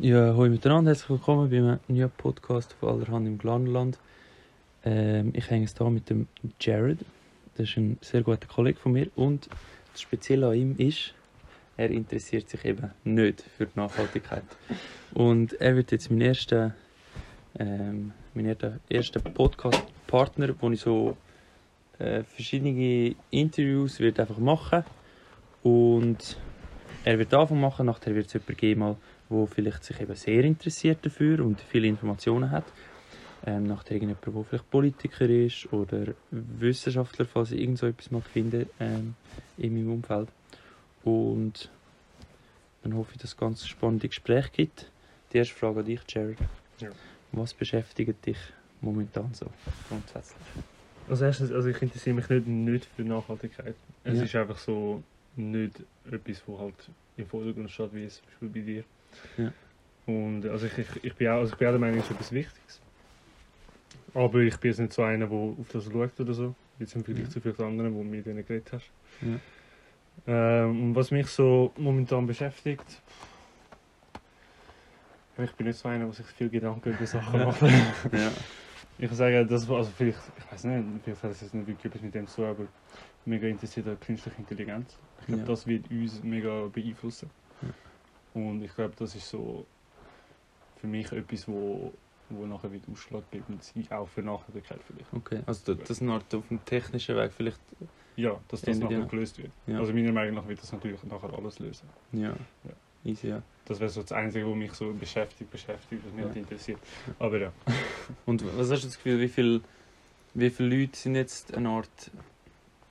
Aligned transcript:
Ja, 0.00 0.36
hallo 0.36 0.48
miteinander, 0.48 0.90
herzlich 0.92 1.10
willkommen 1.10 1.50
bei 1.50 1.56
einem 1.56 1.80
neuen 1.88 2.10
Podcast 2.10 2.74
von 2.74 2.90
Allerhand 2.90 3.26
im 3.26 3.38
Glanland. 3.38 3.98
Ähm, 4.84 5.32
ich 5.34 5.50
hänge 5.50 5.66
hier 5.66 5.90
mit 5.90 6.08
dem 6.08 6.28
Jared. 6.60 7.00
Das 7.56 7.70
ist 7.70 7.76
ein 7.76 7.98
sehr 8.02 8.22
guter 8.22 8.46
Kollege 8.46 8.78
von 8.78 8.92
mir. 8.92 9.08
Und 9.16 9.48
das 9.90 10.02
Spezielle 10.02 10.46
an 10.46 10.54
ihm 10.54 10.76
ist, 10.78 11.12
er 11.76 11.90
interessiert 11.90 12.48
sich 12.48 12.64
eben 12.64 12.92
nicht 13.02 13.42
für 13.42 13.66
die 13.66 13.72
Nachhaltigkeit. 13.74 14.44
Und 15.12 15.60
er 15.60 15.74
wird 15.74 15.90
jetzt 15.90 16.08
mein 16.08 16.20
erster, 16.20 16.76
ähm, 17.58 18.12
mein 18.32 18.46
erster, 18.46 18.78
erster 18.88 19.18
Podcast-Partner, 19.18 20.54
wo 20.60 20.70
ich 20.70 20.80
so 20.80 21.16
äh, 21.98 22.22
verschiedene 22.22 23.16
Interviews 23.32 23.98
wird 23.98 24.20
einfach 24.20 24.38
machen 24.38 24.84
und 25.64 26.36
er 27.04 27.18
wird 27.18 27.34
Anfang 27.34 27.60
machen, 27.60 27.86
nachher 27.86 28.14
wird 28.14 28.26
es 28.26 28.32
jemanden 28.32 28.56
geben, 28.56 28.80
mal, 28.80 28.96
wo 29.28 29.46
vielleicht 29.46 29.84
sich 29.84 30.00
eben 30.00 30.14
sehr 30.14 30.44
interessiert 30.44 31.04
dafür 31.04 31.44
und 31.44 31.60
viele 31.60 31.86
Informationen 31.88 32.50
hat. 32.50 32.64
Ähm, 33.44 33.64
nachher 33.64 33.92
irgendjemand, 33.92 34.24
der 34.26 34.44
vielleicht 34.44 34.70
Politiker 34.70 35.28
ist 35.28 35.72
oder 35.72 36.14
Wissenschaftler, 36.30 37.26
falls 37.26 37.52
ich 37.52 37.60
irgend 37.60 37.78
so 37.78 37.86
etwas 37.86 38.10
mal 38.10 38.20
finde 38.22 38.66
ähm, 38.80 39.14
in 39.58 39.74
meinem 39.74 39.92
Umfeld. 39.92 40.28
Und 41.04 41.70
dann 42.82 42.96
hoffe 42.96 43.12
ich, 43.12 43.18
dass 43.18 43.30
es 43.30 43.36
ganz 43.36 43.66
spannende 43.66 44.08
Gespräche 44.08 44.50
gibt. 44.50 44.90
Die 45.32 45.38
erste 45.38 45.54
Frage 45.54 45.80
an 45.80 45.86
dich, 45.86 46.00
Jared. 46.08 46.38
Ja. 46.80 46.90
Was 47.32 47.54
beschäftigt 47.54 48.24
dich 48.26 48.38
momentan 48.80 49.32
so 49.34 49.46
grundsätzlich? 49.88 50.46
Als 51.08 51.20
erstes, 51.20 51.52
also 51.52 51.68
ich 51.68 51.80
interessiere 51.80 52.16
mich 52.16 52.28
nicht, 52.28 52.46
nicht 52.46 52.84
für 52.84 53.02
Nachhaltigkeit. 53.02 53.74
Es 54.04 54.18
Ja. 54.18 54.24
ist 54.24 54.34
einfach 54.34 54.58
so 54.58 55.02
nicht 55.36 55.84
etwas, 56.10 56.42
wo 56.46 56.58
halt 56.58 56.74
im 57.16 57.26
Vordergrund 57.26 57.70
steht, 57.70 57.94
wie 57.94 58.04
es 58.04 58.16
zum 58.16 58.26
Beispiel 58.26 58.48
bei 58.48 58.60
dir. 58.60 58.84
Ja. 59.36 59.52
Und 60.06 60.46
also 60.46 60.66
ich, 60.66 60.78
ich, 60.78 61.04
ich, 61.04 61.14
bin 61.14 61.28
auch, 61.28 61.38
also 61.38 61.52
ich 61.52 61.58
bin 61.58 61.68
auch 61.68 61.72
der 61.72 61.80
Meinung, 61.80 61.98
es 61.98 62.04
ist 62.06 62.10
etwas 62.12 62.32
Wichtiges. 62.32 62.80
Aber 64.14 64.38
ich 64.40 64.56
bin 64.58 64.70
jetzt 64.70 64.78
nicht 64.78 64.92
so 64.92 65.02
einer, 65.02 65.26
der 65.26 65.36
auf 65.36 65.68
das 65.72 65.84
schaut 65.84 66.18
oder 66.20 66.32
so. 66.32 66.54
Jetzt 66.78 66.94
im 66.94 67.04
Vergleich 67.04 67.26
Ja. 67.26 67.30
zu 67.30 67.40
vielen 67.40 67.60
anderen, 67.60 67.94
wo 67.94 68.02
du 68.02 68.08
mit 68.08 68.24
denen 68.24 68.44
geredet 68.46 68.72
hast. 68.72 68.90
Ja. 69.22 69.38
Ähm, 70.26 70.94
was 70.94 71.10
mich 71.10 71.26
so 71.26 71.72
momentan 71.76 72.26
beschäftigt, 72.26 73.02
ich 75.38 75.52
bin 75.52 75.66
nicht 75.66 75.78
so 75.78 75.88
einer, 75.88 76.04
der 76.06 76.14
sich 76.14 76.26
viel 76.26 76.48
Gedanken 76.48 76.90
über 76.94 77.06
Sachen 77.06 77.44
macht. 77.44 77.60
Ja. 78.12 78.30
Ich 78.98 79.10
sagen, 79.12 79.46
das 79.46 79.68
also 79.68 79.90
vielleicht, 79.94 80.18
ich 80.38 80.52
weiß 80.52 80.64
nicht, 80.64 80.84
vielleicht 81.04 81.22
hat 81.22 81.30
es 81.32 81.42
jetzt 81.42 81.52
nicht 81.54 81.66
wirklich 81.66 81.84
etwas 81.84 82.00
mit 82.00 82.14
dem 82.14 82.26
zu 82.26 82.36
tun, 82.36 82.44
aber 82.46 82.66
mega 83.26 83.46
interessiert 83.46 83.86
an 83.88 84.00
künstliche 84.00 84.38
Intelligenz. 84.38 84.96
Ich 85.20 85.26
glaube, 85.26 85.42
Ja. 85.42 85.46
das 85.48 85.66
wird 85.66 85.90
uns 85.90 86.22
mega 86.22 86.66
beeinflussen. 86.72 87.28
Und 88.36 88.62
ich 88.62 88.74
glaube, 88.74 88.92
das 88.98 89.14
ist 89.14 89.28
so 89.30 89.64
für 90.80 90.86
mich 90.86 91.10
etwas, 91.10 91.48
wo, 91.48 91.92
wo 92.28 92.44
nachher 92.46 92.70
wird 92.70 92.82
ausschlaggebend 92.90 93.64
sein, 93.64 93.86
auch 93.90 94.06
für 94.08 94.20
Nachhaltigkeit 94.22 94.78
vielleicht. 94.86 95.12
Okay, 95.12 95.40
also 95.46 95.74
da- 95.74 95.82
das 95.82 96.02
Art 96.02 96.34
auf 96.34 96.46
dem 96.48 96.62
technischen 96.64 97.16
Weg 97.16 97.32
vielleicht. 97.32 97.60
Ja, 98.16 98.38
dass 98.48 98.60
das 98.62 98.78
nachher 98.78 98.98
ja. 98.98 99.04
gelöst 99.06 99.38
wird. 99.38 99.50
Ja. 99.66 99.78
Also 99.78 99.92
meiner 99.92 100.12
Meinung 100.12 100.34
nach 100.36 100.48
wird 100.48 100.60
das 100.60 100.70
natürlich 100.72 101.02
nachher 101.04 101.32
alles 101.32 101.58
lösen. 101.58 101.88
Ja. 102.12 102.28
Ja. 102.64 102.72
Easy, 103.04 103.28
ja. 103.28 103.42
Das 103.64 103.78
wäre 103.80 103.88
so 103.88 104.02
das 104.02 104.12
Einzige, 104.12 104.46
was 104.48 104.54
mich 104.56 104.72
so 104.72 104.92
beschäftigt, 104.92 105.50
beschäftigt, 105.50 106.02
was 106.04 106.12
mich 106.12 106.20
Ja. 106.22 106.26
halt 106.28 106.36
interessiert. 106.36 106.78
Aber 107.18 107.38
ja. 107.38 107.52
Und 108.26 108.44
was 108.58 108.70
hast 108.70 108.82
du 108.82 108.88
das 108.88 108.96
Gefühl, 108.96 109.20
wie 109.20 109.28
viele 109.28 109.60
wie 110.34 110.50
viele 110.50 110.76
Leute 110.80 110.98
sind 110.98 111.14
jetzt 111.14 111.54
eine 111.54 111.70
Art. 111.70 112.10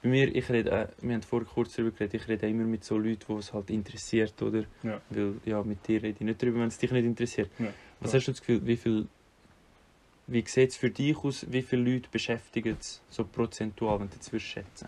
Bei 0.05 0.11
mir, 0.11 0.35
ich 0.35 0.47
rede, 0.51 0.69
äh, 0.69 0.87
wir 1.01 1.15
haben 1.15 1.23
vorher 1.23 1.47
kurz 1.51 1.73
darüber 1.75 1.89
geredet, 1.89 2.13
ich 2.21 2.27
rede 2.27 2.47
immer 2.47 2.63
mit 2.63 2.83
so 2.83 2.95
Leuten, 2.95 3.25
die 3.27 3.33
es 3.39 3.51
halt 3.51 3.71
interessiert, 3.71 4.39
oder? 4.39 4.63
Ja. 4.83 5.01
Weil, 5.09 5.33
ja, 5.45 5.63
mit 5.63 5.87
dir 5.87 5.95
rede 6.03 6.13
ich 6.19 6.19
nicht 6.19 6.39
darüber, 6.43 6.59
wenn 6.59 6.67
es 6.67 6.77
dich 6.77 6.91
nicht 6.91 7.05
interessiert. 7.05 7.49
Ja, 7.57 7.65
Was 8.01 8.11
klar. 8.11 8.19
hast 8.19 8.27
du 8.27 8.31
das 8.33 8.39
Gefühl, 8.41 8.61
wie 8.67 8.77
viel. 8.77 9.07
Wie 10.27 10.43
sieht 10.45 10.69
es 10.69 10.75
für 10.77 10.91
dich 10.91 11.17
aus, 11.17 11.47
wie 11.49 11.63
viele 11.63 11.91
Leute 11.93 12.07
beschäftigen 12.11 12.77
es 12.79 13.01
so 13.09 13.23
prozentual, 13.23 13.99
wenn 13.99 14.07
du 14.09 14.13
jetzt 14.13 14.31
würdest 14.31 14.51
schätzen 14.51 14.87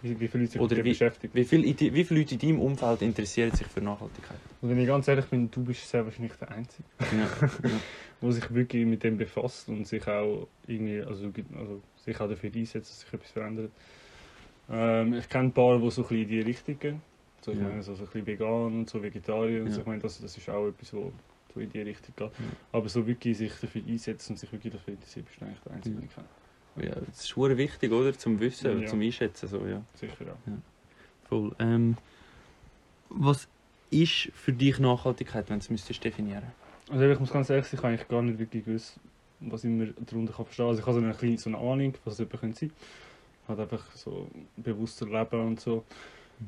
Wie, 0.00 0.18
wie 0.18 0.28
viele 0.28 0.44
Leute 0.44 0.52
sich 0.52 0.60
Oder 0.62 0.76
wie- 0.78 0.88
beschäftigen. 0.88 1.34
wie, 1.34 1.44
viel, 1.44 1.62
in 1.62 1.76
die- 1.76 1.92
wie 1.92 2.04
viele 2.04 2.20
Leute 2.20 2.34
in 2.36 2.40
deinem 2.40 2.60
Umfeld 2.60 3.02
interessieren 3.02 3.50
sich 3.52 3.66
für 3.66 3.82
Nachhaltigkeit? 3.82 4.38
Und 4.62 4.70
wenn 4.70 4.78
ich 4.78 4.86
ganz 4.86 5.06
ehrlich 5.06 5.26
bin, 5.26 5.50
du 5.50 5.62
bist 5.64 5.86
sehr 5.86 6.02
wahrscheinlich 6.04 6.32
der 6.34 6.50
Einzige. 6.50 6.88
Ja. 6.98 7.28
der 8.22 8.32
sich 8.32 8.52
wirklich 8.54 8.84
mit 8.86 9.02
dem 9.02 9.16
befasst 9.16 9.68
und 9.70 9.86
sich 9.86 10.06
auch 10.06 10.46
irgendwie, 10.66 11.00
also, 11.00 11.32
also 11.54 11.82
sich 12.12 12.20
auch 12.20 12.28
dafür 12.28 12.50
einsetzt, 12.54 12.90
dass 12.90 13.00
sich 13.00 13.12
etwas 13.12 13.30
verändert. 13.30 13.72
Ähm, 14.68 15.14
ich 15.14 15.28
kenne 15.28 15.48
ein 15.48 15.52
paar, 15.52 15.78
die 15.78 15.90
so 15.90 16.02
ein 16.02 16.08
bisschen 16.08 16.22
in 16.22 16.28
die 16.28 16.40
Richtung 16.40 16.78
gehen. 16.78 17.02
So, 17.42 17.52
ich 17.52 17.58
Ja. 17.58 17.68
meine, 17.68 17.82
so, 17.82 17.94
so 17.94 18.02
ein 18.02 18.06
bisschen 18.06 18.26
vegan 18.26 18.78
und 18.80 18.90
so 18.90 19.02
Vegetarier 19.02 19.62
und 19.62 19.68
Ja. 19.68 19.74
so. 19.74 19.80
Ich 19.80 19.86
meine, 19.86 20.00
das, 20.00 20.20
das 20.20 20.36
ist 20.36 20.48
auch 20.48 20.68
etwas, 20.68 20.92
wo 20.92 21.12
so 21.52 21.60
in 21.60 21.70
die 21.70 21.80
Richtung 21.80 22.14
geht. 22.16 22.28
Ja. 22.28 22.44
Aber 22.72 22.88
so 22.88 23.06
wirklich 23.06 23.38
sich 23.38 23.52
dafür 23.60 23.82
einsetzen 23.86 24.32
und 24.32 24.36
sich 24.38 24.52
wirklich 24.52 24.72
dafür 24.72 24.94
interessiert, 24.94 25.26
bist 25.26 25.40
du 25.40 25.44
eigentlich 25.44 25.60
der 25.60 25.72
Einzige, 25.72 25.96
Ja. 26.76 26.82
ja, 26.84 26.94
das 27.00 27.08
ist 27.20 27.28
schon 27.28 27.56
wichtig, 27.56 27.90
oder? 27.92 28.12
Zum 28.16 28.38
Wissen, 28.40 28.82
Ja. 28.82 28.86
zum 28.86 29.00
Einschätzen. 29.00 29.48
So, 29.48 29.66
ja. 29.66 29.82
Sicher 29.94 30.32
auch. 30.32 31.28
Voll. 31.28 31.54
Ähm, 31.58 31.96
was 33.08 33.48
ist 33.90 34.30
für 34.34 34.52
dich 34.52 34.78
Nachhaltigkeit, 34.78 35.48
wenn 35.50 35.58
du 35.58 35.64
es 35.64 35.70
müsstest 35.70 36.04
definieren 36.04 36.44
Also 36.88 37.04
ich 37.08 37.18
muss 37.18 37.32
ganz 37.32 37.50
ehrlich 37.50 37.66
sagen, 37.66 37.76
ich 37.76 37.82
habe 37.84 37.88
eigentlich 37.88 38.08
gar 38.08 38.22
nicht 38.22 38.38
wirklich 38.38 38.64
gewusst, 38.64 39.00
was 39.40 39.64
ich 39.64 39.70
mir 39.70 39.92
darunter 40.06 40.32
kann 40.32 40.44
verstehen 40.44 40.66
kann. 40.66 40.70
Also 40.70 40.80
ich 40.80 40.86
habe 40.86 41.00
so 41.00 41.04
eine, 41.04 41.14
kleine, 41.14 41.38
so 41.38 41.50
eine 41.50 41.58
Ahnung, 41.58 41.94
was 42.04 42.18
es 42.18 42.28
könnte 42.28 42.58
sein. 42.58 42.72
Halt 43.48 43.60
einfach 43.60 43.92
so 43.92 44.28
bewusster 44.56 45.06
leben 45.06 45.46
und 45.46 45.60
so. 45.60 45.84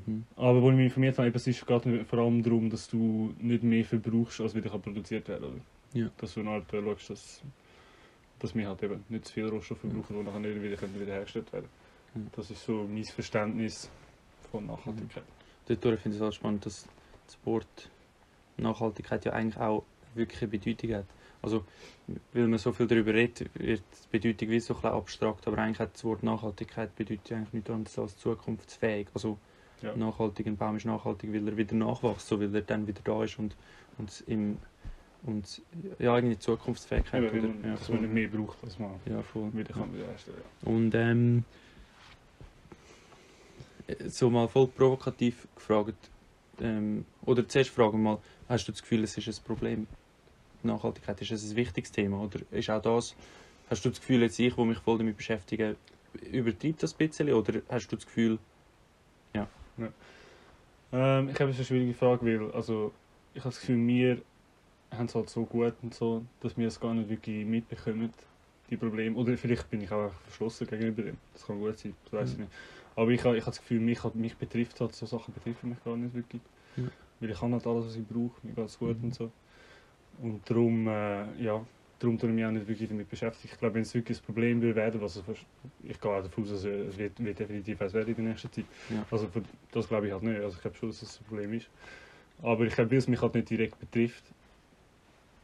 mhm. 0.07 0.25
Aber 0.37 0.63
wo 0.63 0.71
ich 0.71 0.77
mich 0.77 0.87
informiert 0.87 1.19
habe, 1.19 1.29
eben, 1.29 1.37
es 1.37 1.47
ist 1.47 1.67
gerade 1.67 2.05
vor 2.05 2.19
allem 2.21 2.43
darum, 2.43 2.71
dass 2.71 2.89
du 2.89 3.35
nicht 3.39 3.63
mehr 3.63 3.85
verbrauchst, 3.85 4.41
als 4.41 4.55
wieder 4.55 4.71
produziert 4.79 5.29
werden 5.29 5.63
kann. 5.93 6.01
Ja. 6.01 6.11
Dass 6.19 6.35
du 6.35 6.41
eine 6.41 6.51
Art 6.51 6.73
äh, 6.73 6.83
schaust, 6.83 7.11
dass, 7.11 7.43
dass 8.39 8.55
wir 8.55 8.69
halt 8.69 8.83
eben 8.83 9.05
nicht 9.09 9.27
zu 9.27 9.33
viel 9.33 9.49
Rohstoff 9.49 9.79
verbrauchen, 9.79 10.17
die 10.17 10.23
nachher 10.23 10.41
nicht 10.41 10.63
wieder 10.63 10.77
können 10.77 11.01
wiederhergestellt 11.01 11.53
werden 11.53 11.69
Ja. 12.15 12.21
Das 12.37 12.51
ist 12.51 12.65
so 12.65 12.87
mein 12.89 13.05
Verständnis 13.05 13.91
von 14.51 14.67
Nachhaltigkeit. 14.67 15.25
Dadurch 15.67 16.01
finde 16.01 16.17
ich 16.17 16.23
es 16.23 16.29
auch 16.29 16.33
spannend, 16.33 16.67
dass 16.67 16.87
das 17.27 17.39
Wort 17.45 17.91
Nachhaltigkeit 18.57 19.25
ja 19.25 19.33
eigentlich 19.33 19.57
auch 19.57 19.85
wirklich 20.15 20.43
eine 20.43 20.51
Bedeutung 20.51 20.95
hat. 20.95 21.07
Also, 21.43 21.65
weil 22.33 22.47
man 22.47 22.59
so 22.59 22.73
viel 22.73 22.87
darüber 22.87 23.13
redet, 23.13 23.51
wird 23.59 23.83
die 24.13 24.19
Bedeutung 24.19 24.49
wie 24.51 24.61
so 24.61 24.77
ein 24.77 24.85
abstrakt, 24.85 25.47
aber 25.49 25.59
eigentlich 25.59 25.81
hat 25.81 25.95
das 25.95 26.05
Wort 26.05 26.23
Nachhaltigkeit 26.23 26.95
bedeutet 26.95 27.29
ja 27.31 27.37
eigentlich 27.39 27.53
nichts 27.53 27.71
anderes 27.71 27.99
als 27.99 28.17
zukunftsfähig. 28.17 29.09
Also, 29.13 29.39
Ja. 29.83 29.97
nachhaltig, 29.97 30.47
ein 30.47 30.57
Baum 30.57 30.77
ist 30.77 30.85
nachhaltig, 30.87 31.33
weil 31.33 31.49
er 31.49 31.57
wieder 31.57 31.75
nachwächst, 31.75 32.29
so 32.29 32.41
weil 32.41 32.55
er 32.55 32.63
dann 32.63 32.87
wieder 32.87 33.01
da 33.03 33.25
ist 33.25 33.37
und, 33.41 33.57
und, 33.99 34.23
im, 34.29 34.59
und 35.25 35.61
ja, 35.99 36.15
irgendwie 36.17 36.39
Zukunftsfähigkeit. 36.39 37.33
Oder? 37.33 37.43
man, 37.43 37.65
Ja, 37.65 37.75
dass 37.75 37.89
man 37.89 38.03
nicht 38.03 38.13
mehr 38.13 38.29
braucht, 38.29 38.63
als 38.63 38.79
man 38.79 39.01
Ja, 39.07 39.21
voll. 39.23 39.53
wieder 39.53 39.75
kann 39.75 39.93
wiederherstellen 39.93 40.41
kann. 40.65 40.73
Und 40.75 40.95
ähm, 40.95 41.45
so 44.07 44.31
mal 44.31 44.47
voll 44.47 44.69
provokativ 44.69 45.49
gefragt, 45.57 46.11
ähm, 46.61 47.05
oder 47.27 47.49
zuerst 47.49 47.71
fragen 47.71 47.99
wir 48.03 48.13
mal, 48.13 48.19
hast 48.49 48.69
du 48.69 48.73
das 48.73 48.83
Gefühl, 48.83 49.03
es 49.03 49.19
ist 49.19 49.27
ein 49.27 49.45
Problem? 49.45 49.89
Nachhaltigkeit, 50.69 51.21
ist 51.21 51.31
es 51.31 51.51
ein 51.51 51.57
wichtiges 51.57 51.93
Thema? 51.93 52.21
Oder 52.23 52.41
ist 52.51 52.71
auch 52.71 52.83
das, 52.83 53.15
hast 53.71 53.85
du 53.85 53.91
das 53.91 54.01
Gefühl, 54.01 54.23
jetzt 54.23 54.39
ich, 54.39 54.57
wo 54.57 54.65
mich 54.65 54.79
voll 54.79 54.99
damit 54.99 55.17
beschäftige, 55.17 55.77
übertreibt 56.33 56.83
das 56.83 56.95
ein 56.95 56.99
bisschen? 57.09 57.33
Oder 57.33 57.63
hast 57.69 57.89
du 57.89 57.97
das 57.97 58.07
Gefühl, 58.07 58.39
Ähm, 60.93 61.29
ich 61.31 61.41
habe 61.41 61.51
es 61.51 61.57
eine 61.57 61.65
schwierige 61.65 61.95
Frage, 61.95 62.25
weil 62.27 62.51
also, 62.53 62.93
ich 63.35 63.41
habe 63.41 63.51
das 63.51 63.61
Gefühl, 63.61 63.87
wir 63.87 64.19
haben 64.93 65.07
es 65.07 65.15
halt 65.15 65.31
so 65.31 65.45
gut 65.45 65.75
und 65.83 65.95
so, 65.95 66.25
dass 66.41 66.57
wir 66.57 66.69
es 66.69 66.79
gar 66.81 66.95
nicht 66.95 67.09
wirklich 67.09 67.47
mitbekommen, 67.47 68.13
die 68.71 68.77
Probleme. 68.77 69.17
Oder 69.17 69.37
vielleicht 69.37 69.71
bin 69.71 69.81
ich 69.81 69.91
auch 69.91 70.05
einfach 70.05 70.21
verschlossen 70.23 70.67
gegenüber 70.67 71.03
dem. 71.03 71.17
Das 71.33 71.47
kann 71.47 71.59
gut 71.61 71.79
sein, 71.79 71.95
das 72.05 72.13
weiß 72.13 72.33
ich 72.33 72.39
Mhm. 72.39 72.45
nicht. 72.45 72.53
Aber 72.95 73.11
ich, 73.11 73.25
habe- 73.25 73.37
ich 73.37 73.43
habe 73.43 73.53
das 73.53 73.61
Gefühl, 73.61 73.81
mich, 73.81 74.01
mich 74.15 74.37
betrifft 74.37 74.81
halt, 74.81 74.95
so 74.95 75.07
Sachen 75.07 75.33
betreffen 75.33 75.71
mich 75.71 75.83
gar 75.85 75.97
nicht 75.97 76.15
wirklich. 76.15 76.43
Ja. 76.77 76.85
Weil 77.21 77.31
ich 77.31 77.41
habe 77.41 77.53
halt 77.53 77.67
alles, 77.67 77.87
was 77.87 77.97
ich 77.97 78.07
brauche, 78.07 78.47
mir 78.47 78.53
geht 78.53 78.67
es 78.67 78.79
gut 78.79 78.99
Mhm. 78.99 79.05
und 79.05 79.15
so. 79.15 79.31
Und 80.19 80.49
darum, 80.49 80.87
äh, 80.89 81.43
ja, 81.43 81.65
darum 81.99 82.19
tue 82.19 82.29
ich 82.29 82.35
mich 82.35 82.45
auch 82.45 82.51
nicht 82.51 82.69
wirklich 82.69 82.89
damit 82.89 83.09
beschäftigt. 83.09 83.53
Ich 83.55 83.59
glaube, 83.59 83.75
wenn 83.75 83.83
es 83.83 83.95
wirklich 83.95 84.19
ein 84.19 84.25
Problem 84.25 84.63
würde 84.63 84.77
werden, 84.77 85.01
was 85.01 85.17
es, 85.17 85.25
ich 85.83 86.01
gehe 86.01 86.11
auch 86.11 86.23
davon 86.23 86.45
aus, 86.45 86.51
dass 86.51 86.65
es 86.65 86.99
wird, 86.99 87.19
wird 87.19 87.39
definitiv 87.39 87.81
eins 87.81 87.93
werden 87.95 88.09
in 88.09 88.17
der 88.17 88.25
nächsten 88.25 88.53
Zeit. 88.53 88.67
Ja. 88.91 89.05
Also 89.11 89.29
das 89.71 89.89
glaube 89.89 90.07
ich 90.07 90.13
halt 90.13 90.23
nicht. 90.23 90.41
Also 90.41 90.57
ich 90.57 90.63
glaube 90.63 90.77
schon, 90.77 90.91
dass 90.91 91.01
das 91.01 91.21
ein 91.21 91.25
Problem 91.27 91.53
ist. 91.55 91.69
Aber 92.43 92.65
ich 92.65 92.75
glaube, 92.75 92.91
weil 92.91 92.99
es 92.99 93.09
mich 93.09 93.21
halt 93.21 93.35
nicht 93.35 93.51
direkt 93.51 93.79
betrifft, 93.79 94.25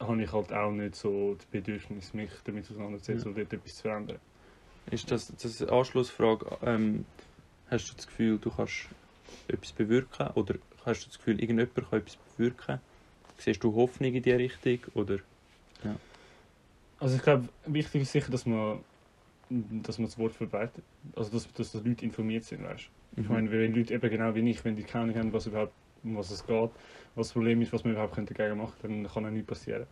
habe 0.01 0.23
ich 0.23 0.33
halt 0.33 0.53
auch 0.53 0.71
nicht 0.71 0.95
so 0.95 1.35
das 1.35 1.47
Bedürfnis, 1.47 2.15
mich 2.15 2.31
damit 2.45 2.71
auseinanderzusetzen 2.71 3.27
Ja. 3.27 3.33
oder 3.33 3.45
dort 3.45 3.53
etwas 3.55 3.77
zu 3.77 3.83
verändern. 3.83 4.19
ist 4.91 5.11
das, 5.11 5.29
das 5.29 5.61
eine 5.63 5.73
Anschlussfrage, 5.73 6.47
ähm, 6.63 7.05
hast 7.67 7.91
du 7.91 7.95
das 7.97 8.07
Gefühl, 8.07 8.39
du 8.39 8.51
kannst 8.51 8.89
etwas 9.49 9.73
bewirken? 9.73 10.29
Oder 10.35 10.55
hast 10.85 11.05
du 11.05 11.09
das 11.09 11.19
Gefühl, 11.19 11.41
irgendjemand 11.41 11.75
kann 11.75 12.01
etwas 12.01 12.17
bewirken? 12.37 12.81
Siehst 13.39 13.63
du 13.63 13.75
Hoffnung 13.75 14.13
in 14.13 14.23
diese 14.23 14.39
Richtung? 14.39 14.79
Oder? 14.95 15.19
Also 17.01 17.17
ich 17.17 17.23
glaube, 17.23 17.49
wichtig 17.67 18.03
ist 18.03 18.13
sicher, 18.13 18.31
dass 18.31 18.45
man, 18.45 18.81
dass 19.49 19.99
man 19.99 20.07
das 20.07 20.19
Wort 20.19 20.33
verbreitet. 20.33 20.83
Also 21.15 21.31
dass, 21.31 21.53
dass 21.53 21.73
die 21.73 21.89
Leute 21.89 22.05
informiert 22.05 22.45
sind, 22.45 22.65
weißt 22.65 22.91
du. 23.15 23.21
Ich 23.23 23.29
Mhm. 23.29 23.35
meine, 23.35 23.51
wenn 23.53 23.75
Leute 23.75 23.95
eben 23.95 24.11
genau 24.11 24.35
wie 24.35 24.51
ich, 24.51 24.65
wenn 24.65 24.77
die 24.77 24.83
keine 24.83 25.05
Ahnung 25.05 25.17
haben, 25.17 25.33
was 25.33 25.47
überhaupt 25.47 25.73
um 26.05 26.17
was 26.17 26.31
es 26.31 26.47
geht. 26.47 26.71
Was 27.15 27.29
das 27.29 27.33
Problem 27.33 27.61
ist, 27.63 27.73
was 27.73 27.85
wir 27.85 27.93
überhaupt 27.93 28.17
dagegen 28.17 28.59
machen 28.59 28.75
können, 28.81 29.05
dann 29.05 29.13
kann 29.13 29.27
auch 29.27 29.31
nichts 29.31 29.49
passieren. 29.49 29.87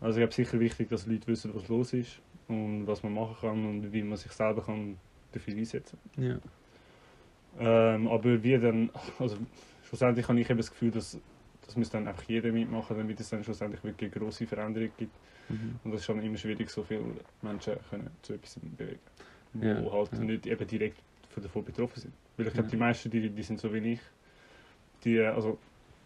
Also 0.00 0.18
ich 0.20 0.22
glaube 0.22 0.34
sicher 0.34 0.60
wichtig, 0.60 0.88
dass 0.88 1.06
Leute 1.06 1.26
wissen, 1.26 1.52
was 1.54 1.68
los 1.68 1.92
ist 1.92 2.18
und 2.48 2.86
was 2.86 3.02
man 3.02 3.14
machen 3.14 3.36
kann 3.40 3.66
und 3.66 3.92
wie 3.92 4.02
man 4.02 4.16
sich 4.16 4.30
selber 4.32 4.62
kann 4.62 4.98
dafür 5.32 5.54
einsetzen 5.54 5.98
Ja. 6.16 6.38
ähm, 7.58 8.08
Aber 8.08 8.42
wie 8.42 8.58
dann, 8.58 8.90
also 9.18 9.36
schlussendlich 9.88 10.28
habe 10.28 10.40
ich 10.40 10.50
eben 10.50 10.58
das 10.58 10.70
Gefühl, 10.70 10.90
dass 10.90 11.18
das 11.66 11.76
muss 11.76 11.90
dann 11.90 12.06
einfach 12.06 12.22
jeder 12.24 12.52
mitmachen, 12.52 12.96
damit 12.96 13.18
es 13.20 13.28
dann 13.30 13.42
schlussendlich 13.44 13.82
wirklich 13.84 14.12
eine 14.12 14.20
grosse 14.24 14.46
Veränderung 14.46 14.90
gibt. 14.96 15.14
Mhm. 15.48 15.78
Und 15.84 15.92
das 15.92 16.00
ist 16.00 16.06
schon 16.06 16.22
immer 16.22 16.36
schwierig, 16.36 16.70
so 16.70 16.82
viele 16.82 17.02
Menschen 17.42 17.74
können 17.90 18.10
zu 18.22 18.34
etwas 18.34 18.56
bewegen, 18.76 18.98
die 19.54 19.66
Ja, 19.66 19.92
halt 19.92 20.12
ja. 20.12 20.18
nicht 20.20 20.46
eben 20.46 20.66
direkt 20.66 20.98
von 21.30 21.42
davon 21.42 21.64
betroffen 21.64 22.00
sind. 22.00 22.14
Weil 22.36 22.46
ich 22.48 22.52
glaube, 22.52 22.68
Ja. 22.68 22.70
die 22.70 22.76
meisten, 22.76 23.10
die, 23.10 23.28
die 23.30 23.42
sind 23.42 23.60
so 23.60 23.72
wie 23.72 23.78
ich, 23.94 24.00
die, 25.04 25.16
äh, 25.16 25.26
also, 25.26 25.58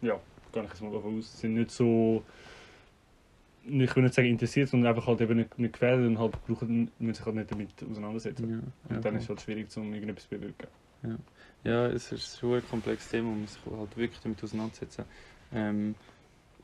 ja, 0.02 0.18
gar 0.52 0.62
nicht 0.62 0.80
mal 0.80 0.92
davon 0.92 1.18
aus, 1.18 1.38
sind 1.40 1.54
nicht 1.54 1.70
so, 1.70 2.22
ich 3.64 3.94
will 3.96 4.02
nicht 4.02 4.14
sagen 4.14 4.28
interessiert, 4.28 4.68
sondern 4.68 4.90
einfach 4.94 5.06
halt 5.06 5.20
eben 5.20 5.36
nicht, 5.36 5.58
nicht 5.58 5.72
gefährdet 5.74 6.06
und 6.06 6.18
halt 6.18 6.32
brauchen, 6.46 6.90
müssen 6.98 7.14
sich 7.14 7.26
halt 7.26 7.36
nicht 7.36 7.50
damit 7.50 7.70
auseinandersetzen. 7.90 8.50
Ja, 8.50 8.56
ja, 8.90 8.96
Und 8.96 9.04
dann 9.04 9.16
ist 9.16 9.24
es 9.24 9.28
halt 9.28 9.40
schwierig, 9.42 9.76
um 9.76 9.92
irgendetwas 9.92 10.24
zu 10.24 10.30
bewirken. 10.30 10.66
Ja, 11.64 11.86
es 11.88 12.10
ist 12.12 12.38
schon 12.38 12.54
ein 12.54 12.68
komplexes 12.68 13.10
Thema, 13.10 13.30
man 13.30 13.42
muss 13.42 13.54
sich 13.54 13.62
halt 13.66 13.96
wirklich 13.96 14.20
damit 14.20 14.42
auseinandersetzen. 14.42 15.04
Ähm, 15.52 15.94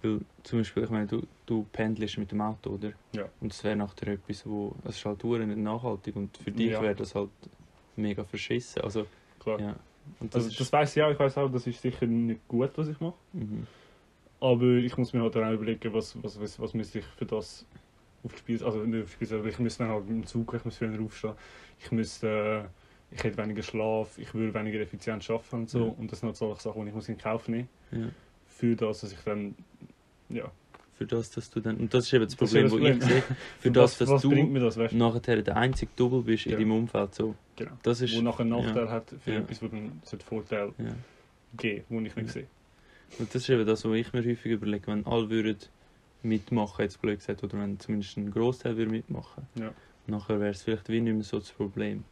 weil 0.03 0.21
zum 0.43 0.61
Beispiel, 0.61 0.85
ich 0.85 0.91
meine, 0.91 1.07
du, 1.07 1.23
du 1.47 1.67
pendelst 1.73 2.19
mit 2.19 2.31
dem 2.31 2.41
Auto, 2.41 2.71
oder? 2.71 2.93
Ja. 3.13 3.29
Und 3.41 3.53
es 3.53 3.63
wäre 3.65 3.77
nachher 3.77 4.09
etwas, 4.09 4.47
wo, 4.47 4.75
es 4.85 4.97
ist 4.97 5.05
halt 5.05 5.25
nicht 5.25 5.57
nachhaltig 5.59 6.15
und 6.17 6.37
für 6.37 6.51
dich 6.53 6.73
Ja. 6.73 6.83
wäre 6.83 6.95
das 6.95 7.15
halt 7.15 7.31
mega 7.97 8.25
verschissen. 8.25 8.83
Also, 8.83 9.07
Klar. 9.41 9.61
ja. 9.61 9.77
Und 10.21 10.35
das 10.35 10.45
Also, 10.45 10.59
das 10.59 10.73
weiß 10.73 10.97
ich 10.97 11.03
auch, 11.03 11.11
ich 11.11 11.19
weiß 11.19 11.39
auch, 11.39 11.51
das 11.51 11.67
ist 11.67 11.81
sicher 11.81 12.07
nicht 12.07 12.47
gut, 12.47 12.71
was 12.77 12.89
ich 12.89 13.01
mache. 13.01 13.15
mhm. 13.33 13.67
Aber 14.39 14.65
ich 14.67 14.97
muss 14.99 15.15
mir 15.15 15.23
halt 15.23 15.35
dann 15.35 15.45
auch 15.45 15.53
überlegen, 15.53 15.93
was, 15.95 16.15
was, 16.23 16.39
was, 16.39 16.61
was 16.61 16.75
müsste 16.75 16.99
ich 16.99 17.07
für 17.07 17.25
das 17.25 17.65
aufs 18.23 18.39
Spiel, 18.39 18.63
also 18.63 18.81
nicht 18.81 19.05
aufs 19.05 19.13
Spiel, 19.13 19.35
aber 19.35 19.47
ich 19.47 19.59
müsste 19.59 19.85
dann 19.85 19.93
halt 19.93 20.09
im 20.09 20.27
Zug, 20.27 20.53
ich 20.55 20.65
muss 20.65 20.77
früher 20.77 21.01
aufstehen, 21.03 21.33
ich 21.81 21.91
müsste, 21.91 22.69
äh, 23.11 23.15
ich 23.15 23.25
hätte 23.25 23.39
weniger 23.39 23.63
Schlaf, 23.63 24.19
ich 24.19 24.35
würde 24.35 24.53
weniger 24.53 24.79
effizient 24.81 25.29
arbeiten 25.31 25.57
und 25.57 25.71
so. 25.71 25.87
Ja. 25.87 25.95
Und 25.97 26.13
das 26.13 26.21
sind 26.21 26.27
halt 26.29 26.37
solche 26.37 26.61
Sachen, 26.61 26.83
die 26.83 26.89
ich 26.89 26.95
muss 26.95 27.09
in 27.09 27.17
Kauf 27.17 27.49
nehmen 27.49 27.69
ja. 27.93 28.09
Für 28.57 28.75
das, 28.77 29.01
dass 29.01 29.13
ich 29.13 29.19
dann, 29.25 29.55
ja. 30.29 30.51
Für 30.95 31.05
das, 31.05 31.31
dass 31.31 31.51
du 31.51 31.61
dann, 31.61 31.77
und 31.77 31.93
das 31.93 32.07
ist 32.07 32.13
eben 32.15 32.25
das 32.25 32.37
Problem, 32.37 32.65
das 32.65 32.73
das 32.81 32.97
ich 32.97 33.05
sehe, 33.05 33.23
für 33.61 33.71
das, 33.71 33.83
was, 33.93 33.99
dass 33.99 34.09
was 34.09 34.23
du 34.23 34.59
das, 34.61 34.77
weißt 34.79 34.95
nachher 34.95 35.43
der 35.43 35.57
einzige 35.57 35.91
Double 35.95 36.23
bist 36.23 36.47
in 36.47 36.53
Ja. 36.53 36.59
deinem 36.59 36.73
Umfeld. 36.73 37.15
So. 37.15 37.35
Genau. 37.57 37.73
Das 37.83 38.01
ist, 38.01 38.17
Wo 38.17 38.23
nachher 38.23 38.41
einen 38.41 38.53
ja. 38.53 38.63
Nachteil 38.63 38.91
hat 38.91 39.15
für 39.23 39.33
Ja. 39.33 39.41
etwas, 39.41 39.63
wo 39.63 39.69
dann 39.69 40.01
Vorteil 40.25 40.73
ja. 40.79 40.95
geben, 41.57 41.85
den 41.91 42.07
ich 42.07 42.17
nicht 42.17 42.27
Ja. 42.29 42.33
sehe. 42.33 42.47
Und 43.19 43.35
das 43.35 43.43
ist 43.43 43.51
eben 43.51 43.67
das, 43.67 43.85
was 43.85 43.93
ich 43.95 44.13
mir 44.13 44.25
häufig 44.25 44.53
überlege, 44.53 44.87
wenn 44.87 45.05
alle 45.07 45.29
würden 45.29 45.59
mitmachen, 46.23 46.83
jetzt 46.83 47.01
blöd 47.03 47.19
gesagt, 47.19 47.45
oder 47.45 47.59
wenn 47.59 47.79
zumindest 47.79 48.17
ein 48.17 48.31
Großteil 48.31 48.77
würde 48.77 48.91
mitmachen, 48.91 49.47
Ja. 49.61 49.73
nachher 50.07 50.41
wäre 50.41 50.51
es 50.51 50.63
vielleicht 50.63 50.89
wie 50.89 51.01
nicht 51.01 51.15
mehr 51.15 51.25
so 51.25 51.39
das 51.39 51.51
Problem. 51.51 52.05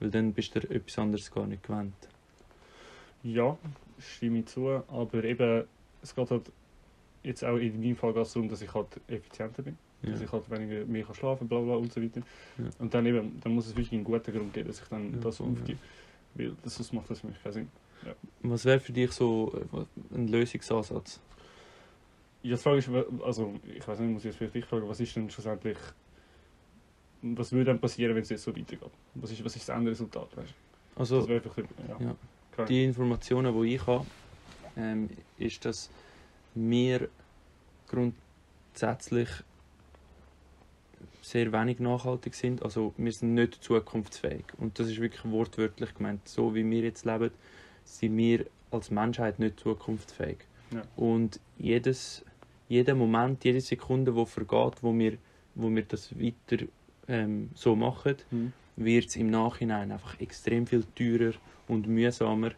Weil 0.00 0.10
dann 0.10 0.32
bist 0.32 0.54
du 0.56 0.58
etwas 0.68 0.98
anderes 0.98 1.30
gar 1.30 1.46
nicht 1.46 1.62
gewöhnt. 1.62 1.94
Ja, 3.22 3.56
stimme 3.98 4.40
ich 4.40 4.46
zu, 4.46 4.68
aber 4.68 5.22
eben, 5.22 5.64
es 6.02 6.14
geht 6.14 6.30
halt 6.30 6.50
jetzt 7.22 7.44
auch 7.44 7.56
in 7.56 7.80
meinem 7.80 7.96
Fall 7.96 8.12
darum, 8.12 8.48
dass 8.48 8.62
ich 8.62 8.72
halt 8.74 8.88
effizienter 9.08 9.62
bin. 9.62 9.78
Ja. 10.02 10.10
dass 10.10 10.20
ich 10.20 10.32
halt 10.32 10.50
weniger 10.50 10.84
mehr 10.84 11.04
kann 11.04 11.14
schlafen 11.14 11.46
bla 11.46 11.60
bla 11.60 11.74
und 11.74 11.92
so 11.92 12.02
weiter. 12.02 12.22
Ja. 12.58 12.64
Und 12.80 12.92
dann 12.92 13.06
eben, 13.06 13.40
dann 13.40 13.54
muss 13.54 13.66
es 13.66 13.72
wirklich 13.76 13.92
einen 13.92 14.02
guten 14.02 14.32
Grund 14.32 14.52
geben, 14.52 14.66
dass 14.66 14.80
ich 14.80 14.88
dann 14.88 15.12
Ja, 15.12 15.20
das 15.20 15.40
aufgebe. 15.40 15.78
Weil 16.34 16.56
das, 16.64 16.74
sonst 16.74 16.92
macht 16.92 17.08
das 17.10 17.20
für 17.20 17.28
mich 17.28 17.40
keinen 17.42 17.52
Sinn. 17.52 17.68
Was 18.42 18.64
wäre 18.64 18.80
für 18.80 18.92
dich 18.92 19.12
so 19.12 19.52
äh, 19.72 20.16
ein 20.16 20.26
Lösungsansatz? 20.26 21.20
Ja, 22.42 22.56
die 22.56 22.62
Frage 22.62 22.78
ist, 22.78 22.90
also 23.24 23.54
ich 23.64 23.86
weiß 23.86 24.00
nicht, 24.00 24.10
muss 24.10 24.22
ich 24.22 24.30
jetzt 24.30 24.38
vielleicht 24.38 24.54
dich 24.56 24.64
fragen, 24.64 24.88
was 24.88 24.98
ist 24.98 25.14
denn 25.14 25.30
schlussendlich, 25.30 25.78
was 27.22 27.52
würde 27.52 27.66
dann 27.66 27.78
passieren, 27.78 28.16
wenn 28.16 28.22
es 28.22 28.30
jetzt 28.30 28.42
so 28.42 28.50
weitergeht? 28.50 28.90
Was 29.14 29.30
ist, 29.30 29.44
was 29.44 29.54
ist 29.54 29.68
das 29.68 29.76
Endresultat, 29.76 30.36
weißt 30.36 30.50
du? 30.50 31.00
Also, 31.00 31.20
Das 31.20 31.28
wäre 31.28 31.40
einfach, 31.44 31.56
ja. 32.58 32.64
Die 32.66 32.84
Informationen, 32.84 33.62
die 33.62 33.74
ich 33.76 33.86
habe, 33.86 34.04
ähm, 34.76 35.10
ist, 35.38 35.64
dass 35.64 35.90
wir 36.54 37.08
grundsätzlich 37.88 39.28
sehr 41.22 41.52
wenig 41.52 41.78
nachhaltig 41.78 42.34
sind. 42.34 42.62
Also 42.62 42.92
wir 42.96 43.12
sind 43.12 43.34
nicht 43.34 43.62
zukunftsfähig. 43.62 44.44
Und 44.58 44.78
das 44.78 44.88
ist 44.88 45.00
wirklich 45.00 45.24
wortwörtlich 45.30 45.94
gemeint. 45.94 46.26
So 46.26 46.54
wie 46.54 46.68
wir 46.68 46.82
jetzt 46.82 47.04
leben, 47.04 47.30
sind 47.84 48.16
wir 48.16 48.46
als 48.70 48.90
Menschheit 48.90 49.38
nicht 49.38 49.60
zukunftsfähig. 49.60 50.38
Ja. 50.72 50.82
Und 50.96 51.38
jedes, 51.58 52.24
jeder 52.68 52.94
Moment, 52.94 53.44
jede 53.44 53.60
Sekunde, 53.60 54.12
die 54.12 54.26
vergeht, 54.26 54.82
wo 54.82 54.92
wir, 54.98 55.18
wo 55.54 55.70
wir 55.70 55.84
das 55.84 56.18
weiter 56.18 56.64
ähm, 57.08 57.50
so 57.54 57.76
machen, 57.76 58.16
Mhm. 58.30 58.52
wird 58.76 59.06
es 59.06 59.16
im 59.16 59.30
Nachhinein 59.30 59.92
einfach 59.92 60.18
extrem 60.20 60.66
viel 60.66 60.84
teurer 60.94 61.34
und 61.68 61.86
mühsamer, 61.86 62.52